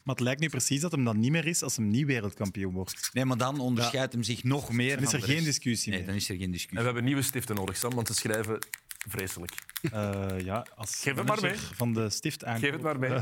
Maar 0.03 0.15
het 0.15 0.23
lijkt 0.23 0.41
nu 0.41 0.49
precies 0.49 0.81
dat 0.81 0.91
hem 0.91 1.03
dan 1.03 1.19
niet 1.19 1.31
meer 1.31 1.47
is 1.47 1.63
als 1.63 1.75
hem 1.75 1.87
niet 1.87 2.05
wereldkampioen 2.05 2.73
wordt. 2.73 3.09
Nee, 3.13 3.25
maar 3.25 3.37
dan 3.37 3.59
onderscheidt 3.59 4.13
hem 4.13 4.23
zich 4.23 4.43
nog 4.43 4.71
meer 4.71 4.95
Dan 4.95 5.05
is 5.05 5.13
er 5.13 5.21
geen 5.23 5.43
discussie 5.43 5.89
Nee, 5.89 5.99
meer. 5.99 6.07
dan 6.07 6.17
is 6.17 6.29
er 6.29 6.35
geen 6.35 6.43
En 6.45 6.51
discussie. 6.51 6.79
we 6.79 6.85
hebben 6.85 7.03
nieuwe 7.03 7.21
stiften 7.21 7.55
nodig, 7.55 7.77
Sam, 7.77 7.93
want 7.93 8.07
ze 8.07 8.13
schrijven 8.13 8.59
vreselijk. 9.07 9.51
Eh, 9.91 10.39
ja, 10.39 10.65
als 10.75 11.01
Geef 11.01 11.15
het 11.15 11.27
maar 11.27 11.41
mee. 11.41 11.55
van 11.57 11.93
de 11.93 12.09
stift 12.09 12.45
aan. 12.45 12.59
Geef 12.59 12.71
het 12.71 12.81
maar 12.81 12.99
mee. 12.99 13.11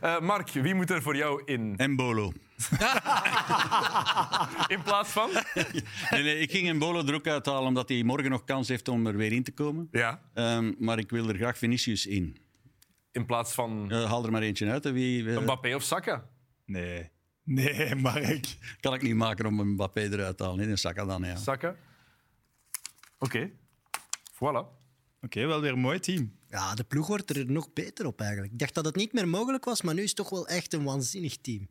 Eh, 0.00 0.20
Mark, 0.20 0.50
wie 0.50 0.74
moet 0.74 0.90
er 0.90 1.02
voor 1.02 1.16
jou 1.16 1.42
in? 1.44 1.74
Embolo. 1.86 2.32
In 4.66 4.82
plaats 4.82 5.10
van? 5.10 5.30
Nee, 6.10 6.22
nee, 6.22 6.38
ik 6.38 6.50
ging 6.50 6.68
Embolo 6.68 7.06
er 7.06 7.14
ook 7.14 7.26
uithalen 7.26 7.68
omdat 7.68 7.88
hij 7.88 8.02
morgen 8.02 8.30
nog 8.30 8.44
kans 8.44 8.68
heeft 8.68 8.88
om 8.88 9.06
er 9.06 9.16
weer 9.16 9.32
in 9.32 9.42
te 9.42 9.52
komen. 9.52 9.88
Ja. 9.90 10.22
Ehm, 10.34 10.72
maar 10.78 10.98
ik 10.98 11.10
wil 11.10 11.28
er 11.28 11.36
graag 11.36 11.58
Vinicius 11.58 12.06
in. 12.06 12.36
In 13.12 13.26
plaats 13.26 13.52
van 13.54 13.90
Eh, 13.90 14.04
haal 14.04 14.24
er 14.24 14.30
maar 14.30 14.42
eentje 14.42 14.70
uit. 14.70 14.84
hè. 14.84 14.92
Wie, 14.92 15.30
eh, 15.30 15.40
Mbappé 15.40 15.74
of 15.74 15.82
Saka? 15.82 16.28
Nee. 16.66 17.10
Nee, 17.44 17.94
Mark. 17.94 18.56
kan 18.80 18.94
ik 18.94 19.02
niet 19.02 19.14
maken 19.14 19.46
om 19.46 19.60
een 19.60 19.68
Mbappé 19.72 20.00
eruit 20.00 20.36
te 20.36 20.42
halen. 20.42 20.58
Nee, 20.58 20.68
een 20.68 20.78
Saka 20.78 21.04
dan, 21.04 21.22
ja. 21.22 21.36
Saka. 21.36 21.74
Oké. 23.18 23.50
Voilà. 24.42 24.80
Oké, 25.20 25.46
wel 25.46 25.60
weer 25.60 25.72
een 25.72 25.78
mooi 25.78 25.98
team. 25.98 26.32
Ja, 26.48 26.74
de 26.74 26.84
ploeg 26.84 27.06
wordt 27.06 27.36
er 27.36 27.50
nog 27.50 27.72
beter 27.72 28.06
op 28.06 28.20
eigenlijk. 28.20 28.52
Ik 28.52 28.58
dacht 28.58 28.74
dat 28.74 28.84
het 28.84 28.96
niet 28.96 29.12
meer 29.12 29.28
mogelijk 29.28 29.64
was, 29.64 29.82
maar 29.82 29.94
nu 29.94 30.02
is 30.02 30.08
het 30.08 30.16
toch 30.16 30.30
wel 30.30 30.48
echt 30.48 30.72
een 30.72 30.84
waanzinnig 30.84 31.36
team. 31.36 31.68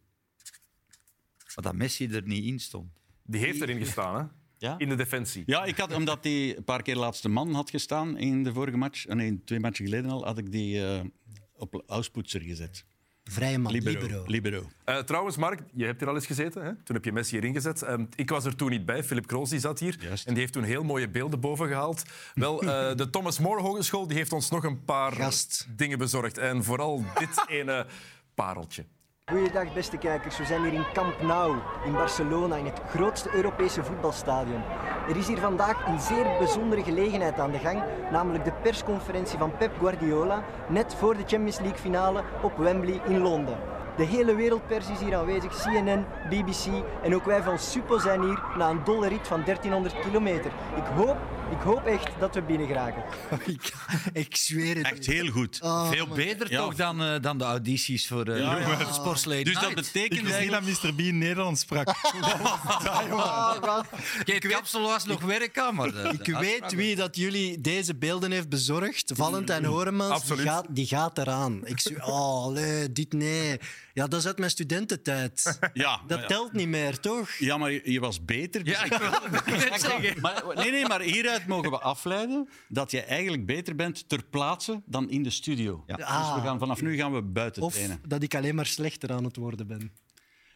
Maar 1.56 1.64
dat 1.64 1.76
Messi 1.76 2.08
er 2.08 2.28
niet 2.28 2.46
in 2.46 2.60
stond. 2.60 2.92
Die 3.24 3.42
heeft 3.42 3.62
erin 3.62 3.80
gestaan, 3.80 4.16
hè? 4.16 4.28
Ja? 4.58 4.78
In 4.78 4.90
de 4.90 4.96
defensie. 4.96 5.44
Ja, 5.46 5.64
ik 5.64 5.78
had, 5.78 5.94
omdat 5.94 6.24
hij 6.24 6.58
een 6.58 6.64
paar 6.64 6.82
keer 6.82 6.96
laatste 6.96 7.30
man 7.30 7.54
had 7.54 7.70
gestaan 7.70 8.18
in 8.18 8.44
de 8.44 8.54
vorige 8.54 8.78
match, 8.78 9.06
eh, 9.06 9.16
nee, 9.16 9.44
twee 9.44 9.60
matchen 9.60 9.86
geleden 9.86 10.12
al, 10.12 10.26
had 10.26 10.38
ik 10.38 10.52
die 10.52 10.86
eh, 10.86 11.04
op 11.54 11.84
auspoetser 11.88 12.42
gezet. 12.42 12.86
Vrije 13.24 13.58
man, 13.58 13.72
Libero. 13.72 14.00
libero. 14.00 14.24
Libero. 14.28 14.70
Eh, 14.84 14.98
trouwens, 14.98 15.38
Mark, 15.38 15.60
je 15.74 15.86
hebt 15.86 16.00
hier 16.00 16.10
al 16.10 16.16
eens 16.16 16.26
gezeten. 16.26 16.64
Hè? 16.64 16.72
Toen 16.84 16.96
heb 16.96 17.06
je 17.06 17.12
Messi 17.12 17.38
erin 17.38 17.54
gezet. 17.54 17.82
Ehm, 17.82 18.06
ik 18.16 18.30
was 18.30 18.46
er 18.46 18.56
toen 18.56 18.70
niet 18.70 18.86
bij. 18.86 19.04
Philip 19.04 19.28
Kroos 19.28 19.50
die 19.50 19.60
zat 19.60 19.80
hier. 19.80 19.96
Juist. 20.00 20.26
En 20.28 20.32
die 20.34 20.42
heeft 20.42 20.54
toen 20.54 20.64
heel 20.64 20.84
mooie 20.84 21.10
beelden 21.10 21.40
boven 21.40 21.68
gehaald. 21.68 22.04
Wel, 22.34 22.62
eh, 22.62 22.96
de 22.98 23.10
Thomas 23.10 23.40
More 23.40 23.62
Hogeschool 23.62 24.08
die 24.08 24.18
heeft 24.18 24.34
ons 24.34 24.50
nog 24.50 24.64
een 24.64 24.84
paar 24.84 25.12
Gast. 25.12 25.68
dingen 25.76 25.98
bezorgd. 25.98 26.38
En 26.38 26.64
vooral 26.64 27.06
dit 27.20 27.44
ene 27.48 27.86
pareltje. 28.36 28.86
Goeiedag 29.32 29.74
beste 29.74 29.98
kijkers, 29.98 30.38
we 30.38 30.46
zijn 30.46 30.64
hier 30.64 30.74
in 30.74 30.86
Camp 30.94 31.22
Nou 31.22 31.56
in 31.86 31.94
Barcelona, 31.94 32.56
in 32.56 32.66
het 32.66 32.82
grootste 32.90 33.36
Europese 33.36 33.84
voetbalstadion. 33.84 34.62
Er 35.10 35.18
is 35.18 35.28
hier 35.28 35.38
vandaag 35.38 35.88
een 35.88 36.00
zeer 36.00 36.26
bijzondere 36.38 36.84
gelegenheid 36.84 37.40
aan 37.40 37.52
de 37.52 37.58
gang, 37.58 37.84
namelijk 38.12 38.46
de 38.46 38.52
persconferentie 38.62 39.38
van 39.38 39.58
Pep 39.58 39.72
Guardiola, 39.80 40.44
net 40.68 40.96
voor 40.96 41.18
de 41.18 41.24
Champions 41.26 41.60
League 41.60 41.78
finale 41.78 42.24
op 42.42 42.58
Wembley 42.58 43.02
in 43.06 43.20
Londen. 43.20 43.58
De 43.96 44.04
hele 44.04 44.36
wereldpers 44.36 44.90
is 44.90 45.00
hier 45.00 45.16
aanwezig, 45.16 45.64
CNN, 45.64 46.06
BBC 46.30 46.84
en 47.04 47.16
ook 47.16 47.26
wij 47.26 47.42
van 47.42 47.60
Suppo 47.60 47.98
zijn 47.98 48.22
hier 48.22 48.44
na 48.58 48.70
een 48.70 48.84
dolle 48.84 49.08
rit 49.08 49.28
van 49.28 49.44
1300 49.46 50.00
kilometer. 50.00 50.52
Ik 50.76 50.86
hoop, 50.96 51.18
ik 51.52 51.58
hoop 51.64 51.86
echt 51.86 52.10
dat 52.20 52.36
we 52.36 52.42
binnen 52.42 52.68
geraken. 52.68 53.04
ik, 53.54 53.74
ik 54.14 54.36
zweer 54.36 54.76
het. 54.78 54.86
Echt 54.86 55.06
heel 55.06 55.32
goed. 55.32 55.60
Veel 55.92 56.08
beter 56.08 56.52
Ja. 56.52 56.58
toch 56.64 56.76
dan, 56.76 57.04
eh, 57.04 57.22
dan 57.22 57.38
de 57.38 57.44
audities 57.44 58.08
voor 58.08 58.28
uh, 58.28 58.38
Ja, 58.40 58.56
Dus 59.44 59.54
dat 59.54 59.74
betekent 59.76 59.96
Ik 59.96 60.12
niet 60.12 60.24
dat 60.24 60.32
eigenlijk... 60.32 60.84
Mr. 60.84 60.96
Bean 60.96 61.18
Nederlands 61.18 61.62
sprak. 61.62 61.88
Kijk, 64.24 64.44
het 64.44 64.52
kapsel 64.52 64.82
was 64.82 65.06
nog 65.06 65.22
werken, 65.22 65.76
maar... 65.76 65.92
de- 65.92 66.10
Ik 66.14 66.26
de 66.26 66.38
weet 66.38 66.74
wie 66.74 66.96
dat 66.96 67.16
jullie 67.16 67.62
deze 67.62 67.96
beelden 67.96 68.32
heeft 68.32 68.50
bezorgd. 68.50 69.12
Valentijn 69.16 69.66
Horemans, 69.66 70.26
die 70.26 70.38
gaat, 70.38 70.66
die 70.70 70.88
gaat 70.88 71.18
eraan. 71.18 71.66
Ik 71.66 71.80
zweer, 71.80 72.04
oh, 72.04 72.44
allee, 72.44 72.92
dit 72.92 73.14
nee. 73.14 73.60
Ja, 73.94 74.08
dat 74.08 74.20
is 74.20 74.26
uit 74.28 74.38
mijn 74.38 74.52
studententijd. 74.52 75.60
Ja, 75.74 76.02
Dat 76.08 76.20
ja. 76.20 76.26
telt 76.28 76.54
niet 76.54 76.68
meer, 76.68 77.00
toch? 77.00 77.30
Ja, 77.40 77.58
maar 77.58 77.72
je, 77.72 77.82
je 77.92 78.00
was 78.00 78.26
beter. 78.26 78.66
Ja, 78.66 78.84
ik 78.84 78.94
zeggen. 79.80 80.20
Maar, 80.22 80.44
nee, 80.56 80.72
nee, 80.72 80.88
maar 80.88 81.02
hieruit 81.02 81.48
mogen 81.48 81.72
we 81.72 81.80
afleiden 81.80 82.50
dat 82.68 82.92
je 82.92 83.02
eigenlijk 83.02 83.46
beter 83.46 83.76
bent 83.76 84.10
ter 84.10 84.24
plaatse 84.30 84.82
dan 84.86 85.10
in 85.10 85.24
de 85.24 85.30
studio. 85.30 85.84
Dus 85.86 86.06
Ah. 86.06 86.36
we 86.36 86.42
gaan, 86.42 86.60
vanaf 86.60 86.82
nu 86.82 86.96
gaan 86.96 87.14
we 87.14 87.22
buiten 87.22 87.62
Of 87.62 87.74
trainen. 87.74 88.00
dat 88.08 88.24
ik 88.24 88.36
alleen 88.36 88.56
maar 88.56 88.66
slechter 88.66 89.12
aan 89.12 89.24
het 89.24 89.36
worden 89.36 89.68
ben. 89.68 89.92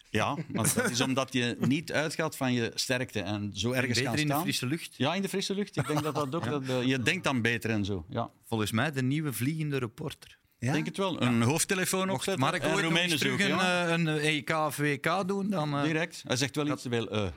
Ja, 0.10 0.38
want 0.48 0.76
dat 0.76 0.90
is 0.90 1.02
omdat 1.02 1.34
je 1.34 1.56
niet 1.60 1.92
uitgaat 1.92 2.38
van 2.38 2.54
je 2.54 2.72
sterkte 2.76 3.22
en 3.22 3.52
zo 3.54 3.72
ergens 3.72 4.00
gaan 4.00 4.06
Beter 4.12 4.20
in 4.20 4.26
de 4.28 4.32
staan. 4.32 4.42
frisse 4.44 4.66
lucht. 4.66 4.96
Ja, 4.98 5.14
in 5.16 5.22
de 5.22 5.30
frisse 5.30 5.56
lucht. 5.56 5.76
Ik 5.78 5.88
denk 5.88 6.04
dat 6.04 6.16
dat 6.16 6.36
ook... 6.36 6.46
Dat, 6.46 6.68
eh, 6.68 6.84
je 6.84 7.00
denkt 7.02 7.24
dan 7.24 7.42
beter 7.42 7.70
en 7.70 7.86
zo. 7.86 8.06
Ja, 8.10 8.30
Volgens 8.46 8.72
mij 8.72 8.92
de 8.92 9.04
nieuwe 9.04 9.34
vliegende 9.34 9.78
reporter. 9.78 10.38
Ja? 10.60 10.72
denk 10.74 10.86
het 10.86 10.98
wel. 10.98 11.22
Een 11.22 11.42
hoofdtelefoon 11.42 12.10
opzetten 12.10 12.40
Mark 12.44 12.62
en 12.62 12.68
ooit 12.68 12.76
nog 12.76 12.84
Romeinen 12.84 13.12
eens 13.12 13.20
terug 13.22 13.40
zoeken. 13.42 13.60
een, 13.60 13.66
ja. 13.66 13.86
eh, 13.86 13.92
een 13.92 14.08
EK 14.08 14.50
of 14.50 14.78
WK 14.78 15.28
doen, 15.28 15.50
dan... 15.50 15.74
eh, 15.78 15.84
Direct. 15.84 16.24
Hij 16.28 16.36
zegt 16.36 16.56
wel 16.56 16.68
iets 16.68 16.82
te 16.82 16.90
veel. 16.90 17.10
eh. 17.10 17.28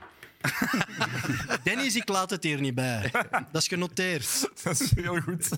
Dennis, 1.63 1.95
ik 1.95 2.09
laat 2.09 2.29
het 2.29 2.43
hier 2.43 2.61
niet 2.61 2.75
bij. 2.75 3.11
Dat 3.51 3.61
is 3.61 3.67
genoteerd. 3.67 4.49
Dat 4.63 4.79
is 4.79 4.95
heel 4.95 5.21
goed. 5.21 5.49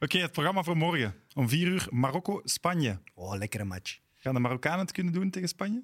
Oké, 0.00 0.18
het 0.18 0.32
programma 0.32 0.62
voor 0.62 0.76
morgen. 0.76 1.14
Om 1.34 1.48
vier 1.48 1.66
uur 1.66 1.86
Marokko-Spanje. 1.90 2.98
Oh, 3.14 3.36
lekkere 3.36 3.64
match. 3.64 3.98
Gaan 4.16 4.34
de 4.34 4.40
Marokkanen 4.40 4.78
het 4.80 4.92
kunnen 4.92 5.12
doen 5.12 5.30
tegen 5.30 5.48
Spanje? 5.48 5.82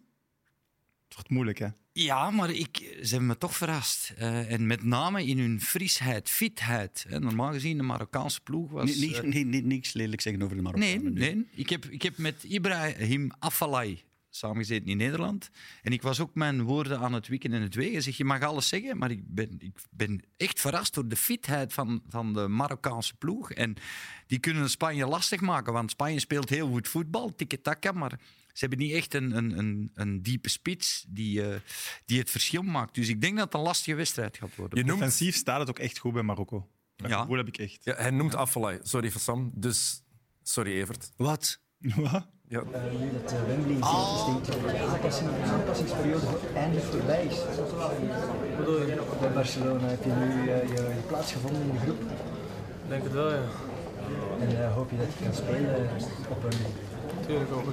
Het 1.05 1.15
wordt 1.15 1.31
moeilijk, 1.31 1.59
hè? 1.59 1.67
Ja, 2.05 2.31
maar 2.31 2.51
ik, 2.51 2.77
ze 3.03 3.09
hebben 3.09 3.27
me 3.27 3.39
toch 3.39 3.57
verrast. 3.57 4.13
Eh, 4.17 4.53
en 4.53 4.67
met 4.67 4.83
name 4.83 5.25
in 5.25 5.39
hun 5.39 5.61
frisheid, 5.61 6.31
fitheid. 6.31 7.05
Hè. 7.09 7.21
Normaal 7.21 7.53
gezien, 7.53 7.77
de 7.77 7.83
Marokkaanse 7.83 8.41
ploeg 8.41 8.71
was... 8.71 8.97
Niet, 8.97 9.23
niet, 9.23 9.55
eh, 9.55 9.63
niks 9.63 9.93
lelijk 9.93 10.21
zeggen 10.21 10.43
over 10.43 10.57
de 10.57 10.63
nee, 10.63 10.73
Marokkanen. 10.73 11.13
nu. 11.13 11.21
nee. 11.21 11.47
Ik 11.55 11.69
heb, 11.69 11.85
ik 11.85 12.03
heb 12.03 12.19
met 12.19 12.45
Ibrahim 12.45 13.31
Afellay 13.39 14.03
samengezeten 14.31 14.87
in 14.87 14.97
Nederland. 14.97 15.51
En 15.83 15.93
ik 15.93 16.03
was 16.03 16.21
ook 16.21 16.35
mijn 16.35 16.63
woorden 16.63 16.99
aan 16.99 17.13
het 17.13 17.29
wikken 17.29 17.53
en 17.53 17.63
het 17.63 17.75
wegen. 17.75 18.03
Zeg, 18.03 18.17
je 18.17 18.25
mag 18.25 18.43
alles 18.43 18.69
zeggen, 18.69 18.99
maar 18.99 19.11
ik 19.11 19.23
ben, 19.27 19.57
ik 19.59 19.73
ben 19.91 20.23
echt 20.37 20.61
verrast 20.61 20.95
door 20.95 21.09
de 21.09 21.17
fitheid 21.17 21.73
van, 21.73 22.03
van 22.09 22.33
de 22.33 22.49
Marokkaanse 22.49 23.17
ploeg. 23.17 23.53
En 23.53 23.77
die 24.27 24.39
kunnen 24.39 24.71
Spanje 24.71 25.07
lastig 25.07 25.41
maken, 25.41 25.73
want 25.73 25.91
Spanje 25.91 26.21
speelt 26.21 26.49
heel 26.49 26.69
goed 26.69 26.89
voetbal, 26.89 27.35
tiki-taka, 27.35 27.93
maar... 27.93 28.19
Ze 28.59 28.67
hebben 28.67 28.87
niet 28.87 28.95
echt 28.95 29.15
een, 29.15 29.37
een, 29.37 29.59
een, 29.59 29.91
een 29.95 30.23
diepe 30.23 30.49
spits 30.49 31.05
die, 31.09 31.43
eh, 31.43 31.61
die 32.05 32.19
het 32.19 32.31
verschil 32.31 32.63
maakt. 32.63 32.95
Dus 32.95 33.09
ik 33.09 33.21
denk 33.21 33.37
dat 33.37 33.45
het 33.45 33.55
een 33.55 33.61
lastige 33.61 33.97
wedstrijd 33.97 34.37
gaat 34.37 34.55
worden. 34.57 34.79
Je 34.79 34.85
noemt, 34.85 34.99
Offensief 35.03 35.37
staat 35.37 35.59
het 35.61 35.69
ook 35.69 35.79
echt 35.79 35.99
goed 35.99 36.13
bij 36.13 36.23
Marokko. 36.23 36.69
Dat 36.97 37.11
Ja. 37.11 37.21
gevoel 37.21 37.37
heb 37.37 37.47
ik 37.49 37.59
echt. 37.59 37.79
ja, 37.85 37.95
hij 37.95 38.11
noemt 38.11 38.35
Afellay. 38.35 38.79
Sorry 38.83 39.11
voor 39.11 39.21
Sam. 39.21 39.51
Dus 39.55 40.03
sorry, 40.43 40.73
Evert. 40.81 41.11
Wat? 41.17 41.61
Wat? 41.79 42.29
Ja. 42.49 42.63
nu 42.65 43.11
dat 43.13 43.33
eh, 43.33 43.43
Wembley 43.47 43.75
in 43.77 43.83
zee 43.85 44.43
steekt, 44.43 44.61
de 44.63 44.79
aanpassing- 44.87 45.31
de 45.31 45.43
aanpassingsperiode 45.43 46.27
eindelijk 46.55 46.87
voorbij 46.87 47.25
is. 47.25 47.37
Bij 49.21 49.33
Barcelona 49.33 49.87
heb 49.89 50.05
je 50.05 50.11
nu 50.11 50.49
eh, 50.51 50.69
je, 50.69 50.75
je 50.75 51.03
plaats 51.07 51.33
gevonden 51.33 51.63
in 51.63 51.73
de 51.73 51.79
groep. 51.79 52.03
denk 52.89 53.03
het 53.03 53.13
wel, 53.13 53.35
ja. 53.35 53.43
En 54.41 54.73
hoop 54.73 54.91
je 54.91 54.97
dat 54.97 55.07
je 55.19 55.25
kan 55.25 55.35
spelen 55.35 55.89
op 56.29 56.45
een 56.45 56.59
Tuurlijk 57.27 57.53
ook. 57.53 57.65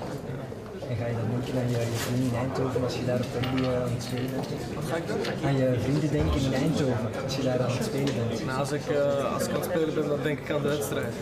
En 0.89 0.95
ga 0.97 1.05
je 1.07 1.13
dan 1.13 1.29
ook 1.37 1.53
naar 1.53 1.63
je, 1.69 1.77
je 1.77 1.97
vrienden 2.05 2.29
in 2.29 2.35
Eindhoven 2.35 2.83
als 2.83 2.95
je 2.95 3.05
daar 3.05 3.19
op 3.19 3.35
eh, 3.41 3.81
aan 3.83 3.91
het 3.93 4.03
spelen 4.03 4.31
bent? 4.31 4.47
Wat 4.75 4.83
ga 4.89 4.95
ik 4.95 5.07
doen? 5.07 5.17
Aan 5.45 5.57
je 5.57 5.75
vrienden 5.81 6.11
denken 6.11 6.41
in 6.41 6.53
Eindhoven 6.53 7.23
als 7.23 7.35
je 7.35 7.43
daar 7.43 7.59
aan 7.59 7.71
het 7.71 7.85
spelen 7.85 8.13
bent. 8.27 8.45
Nou, 8.45 8.59
als, 8.59 8.71
ik, 8.71 8.87
eh, 8.87 9.33
als 9.33 9.43
ik 9.43 9.49
aan 9.49 9.55
het 9.61 9.69
spelen 9.69 9.93
ben, 9.93 10.07
dan 10.07 10.21
denk 10.23 10.39
ik 10.39 10.51
aan 10.51 10.61
de 10.61 10.67
wedstrijd. 10.67 11.13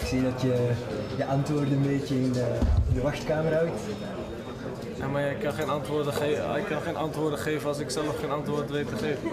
Ik 0.00 0.06
zie 0.06 0.22
dat 0.22 0.40
je 0.40 0.70
je 1.16 1.24
antwoorden 1.26 1.72
een 1.72 1.82
beetje 1.82 2.14
in 2.14 2.32
de, 2.32 2.46
in 2.88 2.94
de 2.94 3.00
wachtkamer 3.00 3.54
houdt. 3.54 3.80
Ja, 4.98 5.08
maar 5.08 5.30
ik 5.30 5.38
kan, 5.38 5.52
geen 5.52 5.68
antwoorden 5.68 6.12
ge- 6.12 6.54
ik 6.58 6.64
kan 6.64 6.80
geen 6.82 6.96
antwoorden 6.96 7.38
geven 7.38 7.68
als 7.68 7.78
ik 7.78 7.90
zelf 7.90 8.18
geen 8.20 8.30
antwoord 8.30 8.70
weet 8.70 8.88
te 8.88 8.96
geven. 8.96 9.28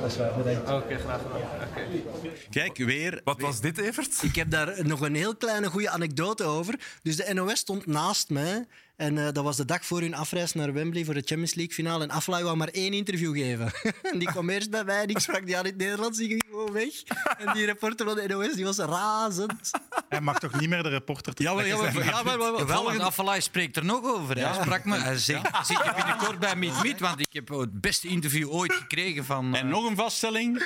Dat 0.00 0.10
is 0.10 0.16
waar, 0.16 0.32
bedankt. 0.36 0.70
Oké, 0.70 0.98
graag 0.98 1.20
gedaan. 1.22 1.40
Oké. 1.68 2.28
Kijk, 2.50 2.76
weer. 2.78 3.20
Wat 3.24 3.40
was 3.40 3.60
dit, 3.60 3.78
Evert? 3.78 4.22
Ik 4.22 4.34
heb 4.34 4.50
daar 4.50 4.74
nog 4.86 5.00
een 5.00 5.14
heel 5.14 5.36
kleine 5.36 5.66
goede 5.70 5.90
anekdote 5.90 6.44
over. 6.44 6.74
Dus 7.02 7.16
de 7.16 7.34
NOS 7.34 7.58
stond 7.58 7.86
naast 7.86 8.30
mij. 8.30 8.66
En 8.96 9.18
eh, 9.18 9.24
dat 9.32 9.44
was 9.44 9.56
de 9.56 9.64
dag 9.64 9.84
voor 9.84 10.00
hun 10.00 10.14
afreis 10.14 10.52
naar 10.52 10.72
Wembley 10.72 11.04
voor 11.04 11.14
de 11.14 11.22
Champions 11.24 11.54
League 11.54 11.74
finale. 11.74 12.02
En 12.04 12.10
Aflaai 12.10 12.44
wou 12.44 12.56
maar 12.56 12.68
één 12.68 12.92
interview 12.92 13.34
geven. 13.36 13.72
en 14.12 14.18
die 14.18 14.28
kwam 14.28 14.50
eerst 14.50 14.70
bij 14.70 14.84
mij 14.84 15.02
en 15.02 15.08
ik 15.08 15.18
sprak 15.18 15.46
die 15.46 15.56
aan 15.56 15.64
in 15.64 15.70
het 15.70 15.78
Nederlands. 15.80 16.18
Die 16.18 16.28
ging 16.28 16.42
gewoon 16.50 16.72
weg. 16.72 16.92
En 17.38 17.52
die 17.54 17.64
reporter 17.66 18.06
van 18.06 18.14
de 18.14 18.28
NOS 18.28 18.54
die 18.54 18.64
was 18.64 18.76
razend. 18.78 19.70
Hij 20.08 20.20
mag 20.20 20.38
toch 20.38 20.60
niet 20.60 20.68
meer 20.68 20.82
de 20.82 20.88
reporter 20.88 21.34
te 21.34 21.42
Ja, 21.42 21.54
maar, 21.54 21.66
ja, 21.66 21.76
maar, 21.76 22.04
ja, 22.04 22.22
maar, 22.22 22.38
maar- 22.38 22.66
volgende- 22.66 23.02
Afellay 23.02 23.40
spreekt 23.40 23.76
er 23.76 23.84
nog 23.84 24.04
over. 24.04 24.38
Hij 24.38 24.54
sprak 24.62 24.84
me. 24.84 24.96
Hij 24.96 25.18
zegt, 25.18 25.66
zit 25.66 25.76
je 25.84 25.92
binnenkort 25.96 26.38
bij 26.38 26.56
Meet 26.56 26.82
Meet, 26.82 27.00
want 27.00 27.20
ik 27.20 27.32
heb 27.32 27.48
het 27.48 27.80
beste 27.80 28.08
interview 28.08 28.50
ooit 28.50 28.72
gekregen 28.72 29.24
van... 29.24 29.54
En 29.54 29.68
nog 29.68 29.88
een 29.88 29.96
vaststelling. 29.96 30.62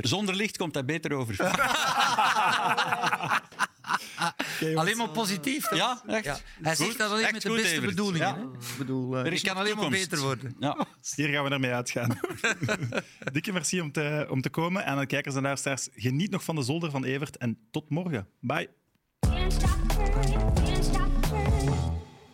Zonder 0.00 0.34
licht 0.34 0.56
komt 0.56 0.74
hij 0.74 0.84
beter 0.84 1.12
over. 1.12 1.36
Alleen 4.74 4.96
maar 4.96 5.08
positief. 5.08 5.64
toch? 5.68 5.78
Ja, 5.78 6.02
echt. 6.06 6.24
Ja. 6.24 6.38
Hij 6.62 6.74
zegt 6.74 6.98
dat 6.98 7.10
alleen 7.10 7.22
echt 7.24 7.32
met 7.32 7.42
de 7.42 7.48
beste 7.50 7.68
Evert. 7.68 7.86
bedoelingen. 7.86 8.26
Ja. 8.26 8.34
hè. 8.36 8.42
Ik 8.42 8.78
bedoel, 8.78 9.16
eh, 9.18 9.32
Er 9.32 9.42
kan 9.42 9.56
alleen 9.56 9.76
maar 9.76 9.90
beter 9.90 10.18
worden. 10.20 10.56
Ja. 10.58 10.86
Hier 11.14 11.28
gaan 11.28 11.44
we 11.44 11.50
ermee 11.50 11.70
uitgaan. 11.72 12.18
Dikke 13.32 13.52
merci 13.52 13.80
om 13.80 13.92
te, 13.92 14.26
om 14.30 14.40
te 14.40 14.50
komen. 14.50 14.84
En 14.84 14.92
aan 14.92 14.98
de 14.98 15.06
kijkers 15.06 15.34
en 15.34 15.42
luisteraars, 15.42 15.88
geniet 15.94 16.30
nog 16.30 16.44
van 16.44 16.54
de 16.54 16.62
zolder 16.62 16.90
van 16.90 17.04
Evert. 17.04 17.36
En 17.36 17.58
tot 17.70 17.90
morgen. 17.90 18.28
Bye. 18.40 18.68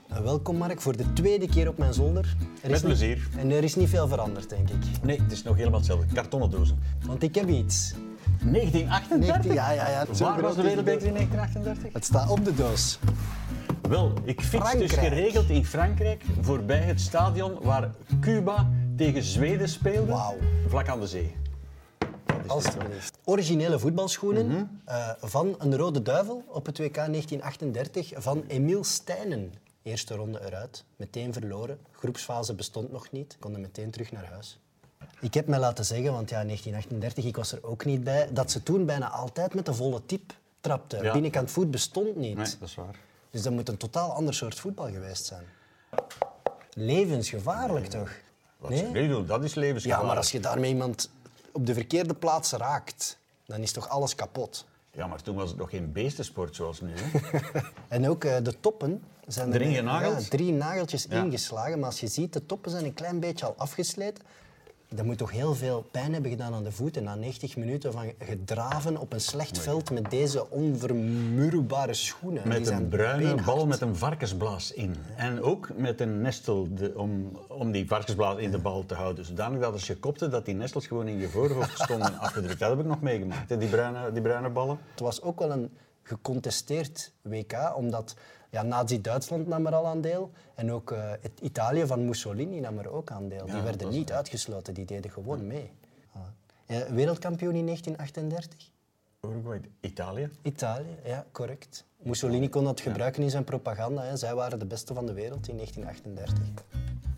Nou, 0.09 0.25
welkom 0.25 0.57
Mark 0.57 0.81
voor 0.81 0.97
de 0.97 1.13
tweede 1.13 1.49
keer 1.49 1.69
op 1.69 1.79
mijn 1.79 1.95
zolder. 1.95 2.25
Er 2.63 2.71
Met 2.71 2.71
niet- 2.71 2.83
plezier. 2.83 3.29
En 3.37 3.51
er 3.51 3.65
is 3.65 3.75
niet 3.75 3.89
veel 3.89 4.09
veranderd, 4.09 4.49
denk 4.49 4.69
ik. 4.71 5.03
Nee, 5.03 5.21
het 5.23 5.33
is 5.33 5.43
nog 5.43 5.57
helemaal 5.57 5.79
hetzelfde. 5.79 6.15
Kartonnen 6.15 6.51
dozen. 6.51 6.79
Want 7.07 7.23
ik 7.23 7.35
heb 7.35 7.49
iets. 7.49 7.95
1938? 8.53 9.55
Ja, 9.55 9.71
ja, 9.71 9.89
ja. 9.89 10.05
Waar 10.19 10.41
was 10.41 10.57
de 10.57 10.63
wereldbeker 10.63 11.07
in 11.07 11.15
doos. 11.15 11.23
1938? 11.23 11.93
Het 11.93 12.05
staat 12.05 12.31
op 12.31 12.45
de 12.45 12.55
doos. 12.55 12.99
Wel, 13.89 14.13
ik 14.25 14.41
fiets 14.41 14.73
dus 14.73 14.93
geregeld 14.93 15.49
in 15.51 15.65
Frankrijk 15.65 16.23
voorbij 16.41 16.79
het 16.81 17.01
stadion 17.01 17.59
waar 17.63 17.91
Cuba 18.21 18.71
tegen 18.97 19.23
Zweden 19.23 19.69
speelde. 19.69 20.13
Wauw. 20.13 20.37
Vlak 20.69 20.89
aan 20.89 21.01
de 21.01 21.07
zee. 21.07 21.37
Alsjeblieft. 22.47 23.19
Originele 23.25 23.79
voetbalschoenen 23.79 24.47
Mhm. 24.47 24.65
eh, 24.85 25.09
van 25.21 25.55
een 25.59 25.77
rode 25.77 26.03
duivel 26.03 26.45
op 26.49 26.67
het 26.67 26.79
WK 26.79 26.95
1938 26.95 28.13
van 28.17 28.45
Emile 28.47 28.85
Stijnen. 28.85 29.53
Eerste 29.83 30.15
ronde 30.15 30.41
eruit, 30.47 30.85
meteen 30.97 31.33
verloren. 31.33 31.79
Groepsfase 31.93 32.55
bestond 32.55 32.93
nog 32.93 33.11
niet, 33.11 33.37
konden 33.41 33.61
meteen 33.61 33.91
terug 33.91 34.13
naar 34.13 34.27
huis. 34.31 34.59
Ik 35.21 35.35
heb 35.35 35.47
mij 35.47 35.59
laten 35.59 35.85
zeggen, 35.85 36.13
want 36.13 36.31
ja, 36.31 36.45
1938, 36.45 37.25
ik 37.25 37.37
was 37.37 37.53
er 37.53 37.59
ook 37.65 37.85
niet 37.85 38.05
bij, 38.05 38.29
dat 38.33 38.51
ze 38.51 38.63
toen 38.63 38.85
bijna 38.87 39.11
altijd 39.11 39.55
met 39.55 39.67
de 39.67 39.75
volle 39.75 40.07
tip 40.07 40.33
trapten. 40.61 41.03
Ja. 41.03 41.13
Binnenkant 41.13 41.51
voet 41.51 41.71
bestond 41.71 42.17
niet. 42.17 42.37
Nee, 42.37 42.47
dat 42.61 42.69
is 42.69 42.75
waar. 42.75 42.97
Dus 43.31 43.43
dat 43.43 43.53
moet 43.53 43.69
een 43.69 43.77
totaal 43.77 44.13
ander 44.13 44.35
soort 44.35 44.59
voetbal 44.59 44.91
geweest 44.91 45.25
zijn. 45.25 45.45
Levensgevaarlijk 46.75 47.87
toch? 47.87 48.11
Wat 48.59 48.77
ze 48.79 48.85
nu 48.85 49.09
doen, 49.09 49.27
dat 49.27 49.45
is 49.45 49.55
Ja, 49.55 49.61
levensgevaarlijk. 49.61 50.09
maar 50.09 50.17
als 50.17 50.33
je 50.33 50.41
daarmee 50.41 50.71
iemand 50.71 51.11
op 51.53 51.67
de 51.67 51.75
verkeerde 51.75 52.15
plaats 52.15 52.53
raakt, 52.53 53.19
dan 53.47 53.61
is 53.61 53.73
toch 53.73 53.89
alles 53.89 54.15
kapot? 54.15 54.65
Ja, 54.91 55.07
maar 55.07 55.23
toen 55.23 55.37
was 55.37 55.49
het 55.49 55.59
nog 55.59 55.71
geen 55.71 55.93
beestensport 55.93 56.55
zoals 56.55 56.81
nu. 56.81 56.93
Hè? 56.95 57.41
En 57.89 58.09
ook 58.09 58.25
eh, 58.25 58.37
de 58.43 58.61
toppen 58.61 59.03
zijn 59.27 59.53
er? 59.55 59.69
Ja, 59.69 60.19
drie 60.29 60.53
nageltjes 60.53 61.07
Ja. 61.11 61.23
ingeslagen. 61.23 61.79
Maar 61.79 61.89
als 61.89 62.01
je 62.01 62.07
ziet, 62.07 62.33
de 62.33 62.47
toppen 62.47 62.71
zijn 62.71 62.85
een 62.85 62.95
klein 62.95 63.21
beetje 63.21 63.47
al 63.47 63.55
afgesleten. 63.57 64.25
Dat 64.95 65.05
moet 65.05 65.19
toch 65.19 65.31
heel 65.31 65.55
veel 65.55 65.83
pijn 65.91 66.13
hebben 66.13 66.31
gedaan 66.31 66.55
aan 66.55 66.65
de 66.65 66.73
voeten. 66.73 67.05
Na 67.05 67.15
90 67.15 67.57
minuten 67.57 67.93
van 67.93 68.13
gedraven 68.19 68.97
op 68.97 69.13
een 69.13 69.21
slecht 69.21 69.59
veld 69.59 69.91
met 69.91 70.11
deze 70.11 70.51
onvermuurbare 70.51 71.95
schoenen. 71.95 72.49
Met 72.49 72.67
een 72.69 72.89
bruine 72.89 73.23
beenhard. 73.23 73.45
bal 73.45 73.67
met 73.67 73.81
een 73.81 73.97
varkensblaas 73.97 74.73
in. 74.73 74.95
En 75.17 75.43
ook 75.43 75.69
met 75.77 76.01
een 76.01 76.21
nestel 76.21 76.69
de- 76.75 76.93
om, 76.97 77.39
om 77.49 77.73
die 77.73 77.87
varkensblaas 77.87 78.39
in 78.39 78.51
de 78.51 78.59
bal 78.59 78.87
te 78.87 78.95
houden. 78.95 79.25
Zodanig 79.25 79.61
dat 79.61 79.73
als 79.73 79.87
je 79.87 79.97
kopte, 79.97 80.29
dat 80.29 80.45
die 80.45 80.55
nestels 80.55 80.87
gewoon 80.87 81.09
in 81.09 81.19
je 81.19 81.29
voorhoofd 81.29 81.79
stonden 81.83 82.19
afgedrukt. 82.27 82.59
Dat 82.59 82.69
heb 82.71 82.79
ik 82.79 82.87
nog 82.87 83.01
meegemaakt, 83.01 83.61
die, 83.61 83.69
bruine, 83.69 84.13
die 84.13 84.23
bruine 84.23 84.49
ballen. 84.51 84.79
Het 84.91 85.01
was 85.01 85.23
ook 85.23 85.39
wel 85.39 85.51
een 85.53 85.71
gecontesteerd 86.03 87.13
WK, 87.23 87.73
omdat 87.77 88.15
ja, 88.55 88.63
Nazi-Duitsland 88.63 89.47
nam 89.47 89.67
er 89.67 89.75
al 89.75 89.87
aan 89.87 90.01
deel. 90.01 90.31
En 90.55 90.73
ook 90.73 90.91
eh, 90.91 91.11
het 91.21 91.41
Italië 91.43 91.87
van 91.87 92.05
Mussolini 92.05 92.61
nam 92.61 92.79
er 92.79 92.89
ook 92.89 93.11
aan 93.11 93.29
deel. 93.29 93.47
Ja, 93.47 93.53
die 93.53 93.63
werden 93.63 93.89
niet 93.91 94.13
uitgesloten, 94.13 94.75
die 94.75 94.85
deden 94.85 95.11
gewoon 95.11 95.47
mee. 95.47 95.71
Eh, 96.67 96.79
wereldkampioen 96.79 97.55
in 97.55 97.65
1938? 97.65 98.71
Uruguay, 99.21 99.61
Italië. 99.81 100.31
Italië, 100.43 100.97
ja, 101.05 101.27
correct. 101.33 101.85
Mussolini 102.03 102.49
kon 102.49 102.65
dat 102.65 102.81
gebruiken 102.81 103.23
in 103.23 103.31
zijn 103.31 103.45
propaganda. 103.45 104.03
Hè. 104.03 104.17
Zij 104.17 104.35
waren 104.35 104.59
de 104.59 104.67
beste 104.67 104.95
van 104.95 105.07
de 105.07 105.13
wereld 105.13 105.49
in 105.49 105.57
1938. 105.57 106.65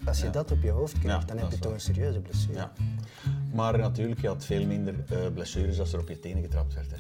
Als 0.05 0.21
je 0.21 0.31
dat 0.31 0.51
op 0.51 0.63
je 0.63 0.71
hoofd 0.71 0.99
krijgt, 0.99 1.21
Ja, 1.21 1.27
dan 1.27 1.39
heb 1.39 1.51
je 1.51 1.59
toch 1.59 1.73
een 1.73 1.81
serieuze 1.81 2.21
blessure. 2.21 2.59
Ja. 2.59 2.73
Maar 3.53 3.79
natuurlijk, 3.79 4.21
je 4.21 4.29
had 4.29 4.45
veel 4.45 4.67
minder 4.67 4.95
eh, 5.09 5.33
blessures 5.35 5.81
als 5.81 5.93
er 5.93 6.01
op 6.01 6.09
je 6.09 6.21
tenen 6.21 6.43
getrapt 6.43 6.75
werd. 6.75 6.91
Hè. 6.91 6.97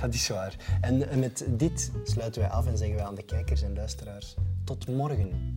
Dat 0.00 0.14
is 0.14 0.28
waar. 0.28 0.56
En 0.80 1.18
met 1.18 1.46
dit 1.48 1.92
sluiten 2.04 2.40
wij 2.40 2.50
af 2.50 2.66
en 2.66 2.78
zeggen 2.78 2.96
wij 2.96 3.04
aan 3.04 3.14
de 3.14 3.22
kijkers 3.22 3.62
en 3.62 3.74
luisteraars 3.74 4.34
tot 4.64 4.88
morgen. 4.88 5.54